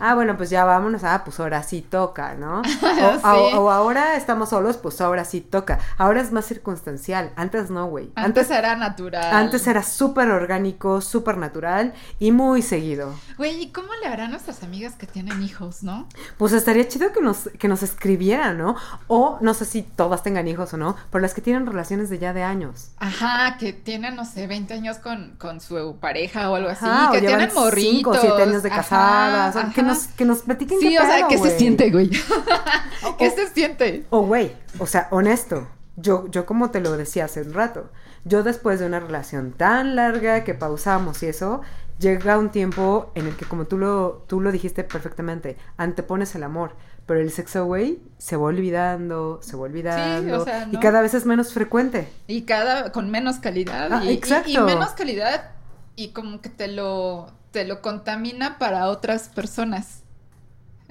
Ah, 0.00 0.14
bueno, 0.14 0.36
pues 0.36 0.50
ya 0.50 0.64
vámonos. 0.64 1.04
Ah, 1.04 1.22
pues 1.24 1.38
ahora 1.40 1.62
sí 1.62 1.82
toca, 1.82 2.34
¿no? 2.34 2.62
O, 3.04 3.18
Sí. 3.18 3.56
o 3.56 3.70
ahora 3.70 4.16
estamos 4.16 4.50
solos, 4.50 4.76
pues 4.76 5.00
ahora 5.00 5.24
sí 5.24 5.40
toca. 5.40 5.78
Ahora 5.98 6.20
es 6.20 6.32
más 6.32 6.46
circunstancial. 6.46 7.30
Antes 7.36 7.70
no, 7.70 7.86
güey. 7.86 8.10
Antes 8.14 8.50
era 8.50 8.76
natural. 8.76 9.32
Antes 9.34 9.66
era 9.66 9.82
súper 9.82 10.30
orgánico, 10.30 11.00
súper 11.00 11.36
natural 11.38 11.92
y 12.18 12.32
muy 12.32 12.62
seguido. 12.62 13.14
Güey, 13.36 13.62
¿y 13.62 13.72
cómo 13.72 13.88
le 14.02 14.08
harán 14.08 14.30
nuestras 14.30 14.62
amigas 14.62 14.94
que 14.94 15.06
tienen 15.06 15.42
hijos, 15.42 15.82
no? 15.82 16.08
Pues 16.38 16.52
estaría 16.52 16.86
chido 16.88 17.12
que 17.12 17.20
nos, 17.20 17.48
que 17.58 17.68
nos 17.68 17.82
escribieran, 17.82 18.58
¿no? 18.58 18.76
O 19.08 19.38
no 19.40 19.54
sé 19.54 19.64
si 19.64 19.82
todas 19.82 20.22
tengan 20.22 20.48
hijos 20.48 20.72
o 20.74 20.76
no, 20.76 20.96
pero 21.10 21.22
las 21.22 21.34
que 21.34 21.40
tienen 21.40 21.66
relaciones 21.66 22.10
de 22.10 22.18
ya 22.18 22.32
de 22.32 22.42
años. 22.42 22.90
Ajá, 22.98 23.56
que 23.58 23.72
tienen, 23.72 24.16
no 24.16 24.24
sé, 24.24 24.46
20 24.46 24.74
años 24.74 24.98
con, 24.98 25.34
con 25.38 25.60
su 25.60 25.96
pareja 26.00 26.50
o 26.50 26.53
algo 26.56 26.68
así, 26.70 26.84
Ajá, 26.86 27.08
o 27.10 27.12
que 27.12 27.20
tienen 27.20 27.50
morritos. 27.54 27.90
cinco 27.96 28.10
o 28.10 28.14
siete 28.14 28.42
años 28.42 28.62
de 28.62 28.68
Ajá, 28.70 28.76
casadas. 28.78 29.56
o 29.56 29.60
que, 29.74 29.80
ajá. 29.80 29.82
nos, 29.82 30.06
que 30.08 30.24
nos 30.24 30.38
platiquen 30.42 30.78
Sí, 30.80 30.88
qué 30.90 30.98
o 30.98 31.02
sea, 31.02 31.16
pedo, 31.16 31.28
¿qué 31.28 31.34
se 31.36 31.40
güey. 31.44 31.58
siente, 31.58 31.90
güey? 31.90 32.10
O- 33.06 33.16
¿Qué 33.16 33.28
o- 33.28 33.30
se 33.34 33.48
siente? 33.48 34.06
O, 34.10 34.20
güey, 34.22 34.54
o 34.78 34.86
sea, 34.86 35.08
honesto. 35.10 35.66
Yo, 35.96 36.26
yo 36.28 36.44
como 36.46 36.70
te 36.70 36.80
lo 36.80 36.96
decía 36.96 37.26
hace 37.26 37.42
un 37.42 37.52
rato, 37.54 37.90
yo 38.24 38.42
después 38.42 38.80
de 38.80 38.86
una 38.86 38.98
relación 38.98 39.52
tan 39.52 39.94
larga 39.94 40.42
que 40.42 40.54
pausamos 40.54 41.22
y 41.22 41.26
eso, 41.26 41.60
llega 42.00 42.36
un 42.38 42.50
tiempo 42.50 43.12
en 43.14 43.26
el 43.28 43.36
que 43.36 43.44
como 43.44 43.66
tú 43.66 43.78
lo, 43.78 44.24
tú 44.26 44.40
lo 44.40 44.50
dijiste 44.50 44.82
perfectamente, 44.82 45.56
antepones 45.76 46.34
el 46.34 46.42
amor. 46.42 46.72
Pero 47.06 47.20
el 47.20 47.30
sexo, 47.30 47.66
güey, 47.66 48.00
se 48.16 48.34
va 48.36 48.44
olvidando, 48.44 49.38
se 49.42 49.56
va 49.56 49.64
olvidando. 49.64 50.42
sea, 50.44 50.66
Y 50.70 50.72
¿no? 50.72 50.80
cada 50.80 51.02
vez 51.02 51.12
es 51.12 51.26
menos 51.26 51.52
frecuente. 51.52 52.08
Y 52.26 52.42
cada, 52.42 52.92
con 52.92 53.10
menos 53.10 53.36
calidad. 53.40 53.92
Ah, 53.92 54.00
y, 54.04 54.08
y- 54.08 54.14
exacto. 54.14 54.48
y 54.50 54.58
menos 54.58 54.88
calidad 54.92 55.50
y 55.96 56.08
como 56.12 56.40
que 56.40 56.48
te 56.50 56.68
lo, 56.68 57.32
te 57.52 57.64
lo 57.64 57.82
contamina 57.82 58.58
para 58.58 58.88
otras 58.88 59.28
personas 59.28 60.02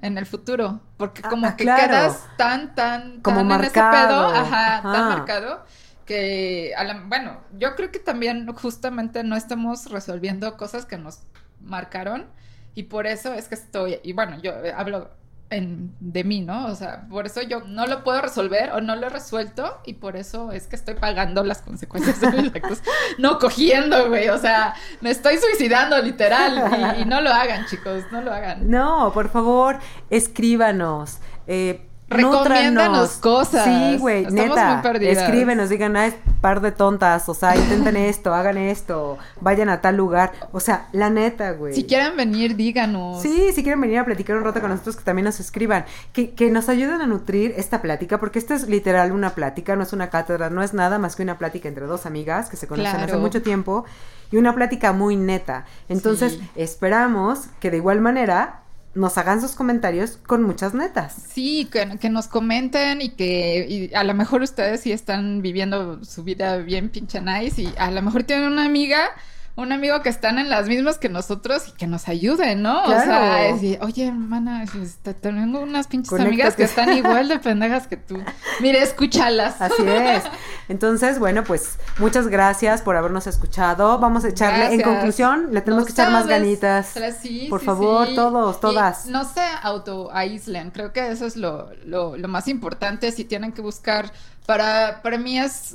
en 0.01 0.17
el 0.17 0.25
futuro. 0.25 0.81
Porque 0.97 1.23
Ah, 1.23 1.27
como 1.27 1.55
ah, 1.55 1.55
que 1.57 1.73
claro. 1.73 1.73
quedas 1.73 2.29
tan, 2.37 2.75
tan, 2.75 3.23
Como 3.23 3.41
tan 3.41 3.47
en 3.51 3.63
ese 3.63 3.83
marcado. 3.83 3.83
pedo, 3.83 4.29
ajá, 4.33 4.89
tan 4.91 5.07
Ajá. 5.07 5.07
marcado, 5.07 5.65
que, 6.05 6.73
a 6.77 6.83
la- 6.83 7.01
bueno, 7.07 7.41
yo 7.57 7.75
creo 7.75 7.91
que 7.91 7.99
también 7.99 8.47
justamente 8.53 9.23
no 9.23 9.35
estamos 9.35 9.87
resolviendo 9.91 10.57
cosas 10.57 10.85
que 10.85 10.97
nos 10.97 11.19
marcaron 11.61 12.27
y 12.75 12.83
por 12.83 13.07
eso 13.07 13.33
es 13.33 13.47
que 13.47 13.55
estoy, 13.55 13.99
y 14.03 14.13
bueno, 14.13 14.39
yo 14.41 14.53
hablo 14.75 15.09
en- 15.49 15.93
de 15.99 16.23
mí, 16.23 16.41
¿no? 16.41 16.65
O 16.67 16.75
sea, 16.75 17.07
por 17.09 17.25
eso 17.27 17.41
yo 17.43 17.61
no 17.61 17.85
lo 17.85 18.03
puedo 18.03 18.21
resolver 18.21 18.71
o 18.71 18.81
no 18.81 18.95
lo 18.95 19.07
he 19.07 19.09
resuelto 19.09 19.79
y 19.85 19.93
por 19.93 20.15
eso 20.15 20.51
es 20.51 20.65
que 20.67 20.75
estoy 20.75 20.95
pagando 20.95 21.43
las 21.43 21.61
consecuencias 21.61 22.19
de 22.21 22.31
mis 22.31 22.55
actos. 22.55 22.81
No 23.19 23.37
cogiendo, 23.37 24.09
güey, 24.09 24.29
o 24.29 24.37
sea, 24.39 24.73
me 25.01 25.11
estoy 25.11 25.37
suicidando 25.37 25.99
literal 26.01 26.95
y, 26.97 27.01
y 27.01 27.05
no 27.05 27.21
lo 27.21 27.31
hagan, 27.31 27.65
chicos, 27.67 28.03
no 28.11 28.21
lo 28.21 28.33
hagan. 28.33 28.69
No, 28.69 29.11
por 29.13 29.29
favor, 29.29 29.77
escríbanos. 30.09 31.17
Eh, 31.47 31.87
Recomiéndanos 32.13 33.11
cosas. 33.17 33.65
Sí, 33.65 33.97
güey, 33.99 34.25
Estamos 34.25 34.49
neta. 34.55 34.73
muy 34.75 34.83
perdidas. 34.83 35.17
Escríbenos, 35.17 35.69
digan, 35.69 35.95
ay, 35.95 36.13
par 36.41 36.61
de 36.61 36.71
tontas. 36.71 37.27
O 37.29 37.33
sea, 37.33 37.55
intenten 37.55 37.95
esto, 37.97 38.33
hagan 38.33 38.57
esto, 38.57 39.17
vayan 39.41 39.69
a 39.69 39.81
tal 39.81 39.97
lugar. 39.97 40.31
O 40.51 40.59
sea, 40.59 40.87
la 40.91 41.09
neta, 41.09 41.51
güey. 41.51 41.73
Si 41.73 41.85
quieren 41.85 42.15
venir, 42.17 42.55
díganos. 42.55 43.21
Sí, 43.21 43.51
si 43.53 43.63
quieren 43.63 43.81
venir 43.81 43.99
a 43.99 44.05
platicar 44.05 44.37
un 44.37 44.43
rato 44.43 44.61
con 44.61 44.69
nosotros, 44.69 44.95
que 44.95 45.03
también 45.03 45.25
nos 45.25 45.39
escriban, 45.39 45.85
que, 46.11 46.31
que 46.31 46.49
nos 46.49 46.69
ayuden 46.69 47.01
a 47.01 47.05
nutrir 47.07 47.53
esta 47.57 47.81
plática, 47.81 48.19
porque 48.19 48.39
esto 48.39 48.53
es 48.53 48.67
literal 48.67 49.11
una 49.11 49.31
plática, 49.31 49.75
no 49.75 49.83
es 49.83 49.93
una 49.93 50.09
cátedra, 50.09 50.49
no 50.49 50.63
es 50.63 50.73
nada 50.73 50.99
más 50.99 51.15
que 51.15 51.23
una 51.23 51.37
plática 51.37 51.67
entre 51.67 51.85
dos 51.85 52.05
amigas 52.05 52.49
que 52.49 52.57
se 52.57 52.67
conocen 52.67 53.01
hace 53.01 53.17
mucho 53.17 53.41
tiempo 53.41 53.85
y 54.31 54.37
una 54.37 54.53
plática 54.55 54.93
muy 54.93 55.15
neta. 55.15 55.65
Entonces, 55.89 56.33
Sí. 56.33 56.49
esperamos 56.55 57.47
que 57.59 57.69
de 57.71 57.77
igual 57.77 58.01
manera 58.01 58.61
nos 58.95 59.17
hagan 59.17 59.41
sus 59.41 59.53
comentarios 59.53 60.17
con 60.27 60.43
muchas 60.43 60.73
netas. 60.73 61.15
Sí, 61.33 61.67
que, 61.71 61.97
que 61.99 62.09
nos 62.09 62.27
comenten 62.27 63.01
y 63.01 63.09
que 63.09 63.65
y 63.67 63.95
a 63.95 64.03
lo 64.03 64.13
mejor 64.13 64.41
ustedes 64.41 64.81
sí 64.81 64.91
están 64.91 65.41
viviendo 65.41 66.03
su 66.03 66.23
vida 66.23 66.57
bien 66.57 66.89
pinche 66.89 67.21
nice 67.21 67.61
y 67.61 67.73
a 67.77 67.89
lo 67.91 68.01
mejor 68.01 68.23
tienen 68.23 68.51
una 68.51 68.65
amiga, 68.65 69.09
un 69.55 69.71
amigo 69.71 70.01
que 70.01 70.09
están 70.09 70.39
en 70.39 70.49
las 70.49 70.67
mismas 70.67 70.97
que 70.97 71.09
nosotros 71.09 71.67
y 71.67 71.71
que 71.73 71.85
nos 71.85 72.07
ayuden, 72.07 72.63
¿no? 72.63 72.83
O 72.85 72.89
sea, 72.89 73.53
decir, 73.53 73.77
oye, 73.81 74.07
hermana, 74.07 74.63
este, 74.63 75.13
tengo 75.13 75.59
unas 75.59 75.85
pinches 75.85 76.09
Conéctate. 76.09 76.33
amigas 76.33 76.55
que 76.55 76.63
están 76.63 76.91
igual 76.97 77.27
de 77.27 77.37
pendejas 77.37 77.85
que 77.85 77.97
tú. 77.97 78.17
Mire, 78.61 78.81
escúchalas. 78.81 79.61
Así 79.61 79.83
es. 79.87 80.23
Entonces, 80.69 81.19
bueno, 81.19 81.43
pues 81.43 81.77
muchas 81.99 82.29
gracias 82.29 82.81
por 82.81 82.95
habernos 82.95 83.27
escuchado. 83.27 83.99
Vamos 83.99 84.25
a 84.25 84.29
echarle, 84.29 84.73
en 84.73 84.81
conclusión, 84.81 85.49
le 85.51 85.61
tenemos 85.61 85.85
que 85.85 85.91
echar 85.91 86.11
más 86.11 86.25
ganitas. 86.25 86.93
Sí, 87.21 87.45
Por 87.49 87.59
sí, 87.59 87.65
favor, 87.67 88.07
sí. 88.07 88.15
todos, 88.15 88.57
Y 88.57 88.59
todas. 88.59 89.05
no 89.05 89.23
se 89.23 89.41
auto-aíslen. 89.61 90.71
Creo 90.71 90.93
que 90.93 91.09
eso 91.11 91.27
es 91.27 91.35
lo, 91.37 91.69
lo, 91.85 92.17
lo 92.17 92.27
más 92.27 92.47
importante. 92.47 93.11
Si 93.11 93.23
tienen 93.23 93.51
que 93.51 93.61
buscar. 93.61 94.11
Para, 94.45 95.01
para 95.01 95.17
mí 95.17 95.39
es 95.39 95.73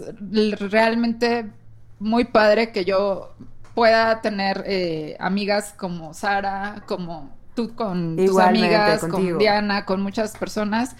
realmente 0.71 1.49
muy 2.01 2.25
padre 2.25 2.71
que 2.71 2.85
yo 2.85 3.35
pueda 3.79 4.21
tener 4.23 4.65
eh, 4.67 5.17
amigas 5.21 5.73
como 5.77 6.13
Sara, 6.13 6.83
como 6.87 7.31
tú 7.55 7.77
con 7.77 8.17
tus 8.17 8.25
Igualmente, 8.25 8.75
amigas, 8.75 9.01
contigo. 9.03 9.31
con 9.31 9.39
Diana, 9.39 9.85
con 9.85 10.03
muchas 10.03 10.37
personas. 10.37 10.97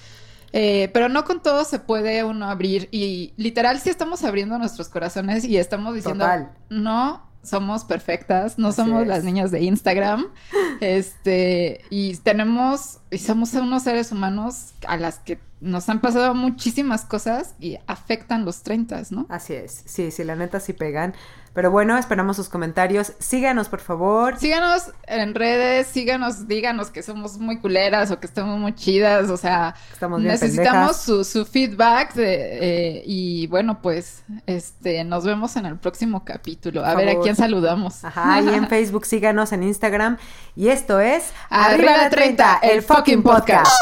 Eh, 0.53 0.89
pero 0.95 1.09
no 1.09 1.25
con 1.25 1.43
todo 1.43 1.65
se 1.65 1.81
puede 1.81 2.23
uno 2.23 2.49
abrir 2.49 2.89
y 2.93 3.35
literal 3.37 3.81
sí 3.81 3.91
estamos 3.91 4.23
abriendo 4.23 4.57
nuestros 4.59 4.89
corazones 4.89 5.45
y 5.45 5.59
estamos 5.59 5.93
diciendo 5.95 6.25
Total. 6.25 6.53
no 6.71 7.27
somos 7.43 7.85
perfectas, 7.85 8.59
no 8.59 8.69
Así 8.69 8.77
somos 8.77 9.03
es. 9.03 9.09
las 9.09 9.25
niñas 9.25 9.51
de 9.51 9.61
Instagram, 9.63 10.27
este 10.81 11.81
y 11.91 12.17
tenemos 12.19 12.99
y 13.11 13.19
somos 13.19 13.53
unos 13.55 13.83
seres 13.83 14.13
humanos 14.13 14.73
a 14.87 14.97
las 14.97 15.19
que 15.19 15.39
nos 15.61 15.89
han 15.89 16.01
pasado 16.01 16.35
muchísimas 16.35 17.05
cosas 17.05 17.55
y 17.59 17.79
afectan 17.87 18.45
los 18.45 18.63
30, 18.63 19.03
¿no? 19.11 19.27
Así 19.29 19.55
es, 19.55 19.83
sí, 19.87 20.11
sí, 20.13 20.23
la 20.25 20.37
neta 20.37 20.61
sí 20.61 20.73
pegan. 20.73 21.15
Pero 21.55 21.71
bueno, 21.71 21.97
esperamos 21.99 22.37
sus 22.37 22.49
comentarios. 22.49 23.13
Síganos, 23.19 23.69
por 23.69 23.81
favor. 23.81 24.39
Síganos 24.39 24.93
en 25.07 25.35
redes, 25.35 25.87
síganos, 25.87 26.47
díganos 26.47 26.91
que 26.91 27.03
somos 27.03 27.39
muy 27.39 27.59
culeras 27.59 28.11
o 28.11 28.21
que 28.21 28.27
estamos 28.27 28.59
muy 28.59 28.75
chidas, 28.75 29.31
o 29.31 29.37
sea, 29.37 29.75
Estamos 29.93 30.21
bien 30.21 30.33
necesitamos 30.33 30.97
su, 30.97 31.25
su 31.25 31.45
feedback 31.45 32.15
de, 32.15 32.99
eh, 32.99 33.03
y 33.07 33.47
bueno, 33.49 33.81
pues 33.83 34.23
este 34.47 35.05
nos 35.05 35.25
vemos 35.25 35.57
en 35.57 35.67
el 35.67 35.77
próximo 35.77 36.25
capítulo. 36.25 36.85
A 36.85 36.95
Por 36.95 37.05
ver 37.05 37.17
a 37.17 37.21
quién 37.21 37.37
saludamos. 37.37 38.05
Ajá, 38.05 38.41
y 38.41 38.49
en 38.49 38.69
Facebook 38.69 39.07
síganos 39.07 39.53
en 39.53 39.63
Instagram. 39.63 40.19
Y 40.55 40.69
esto 40.69 41.01
es 41.01 41.33
Arriba 41.51 42.05
de 42.05 42.11
30, 42.11 42.61
el 42.63 42.83
fucking 42.83 43.23
podcast. 43.23 43.73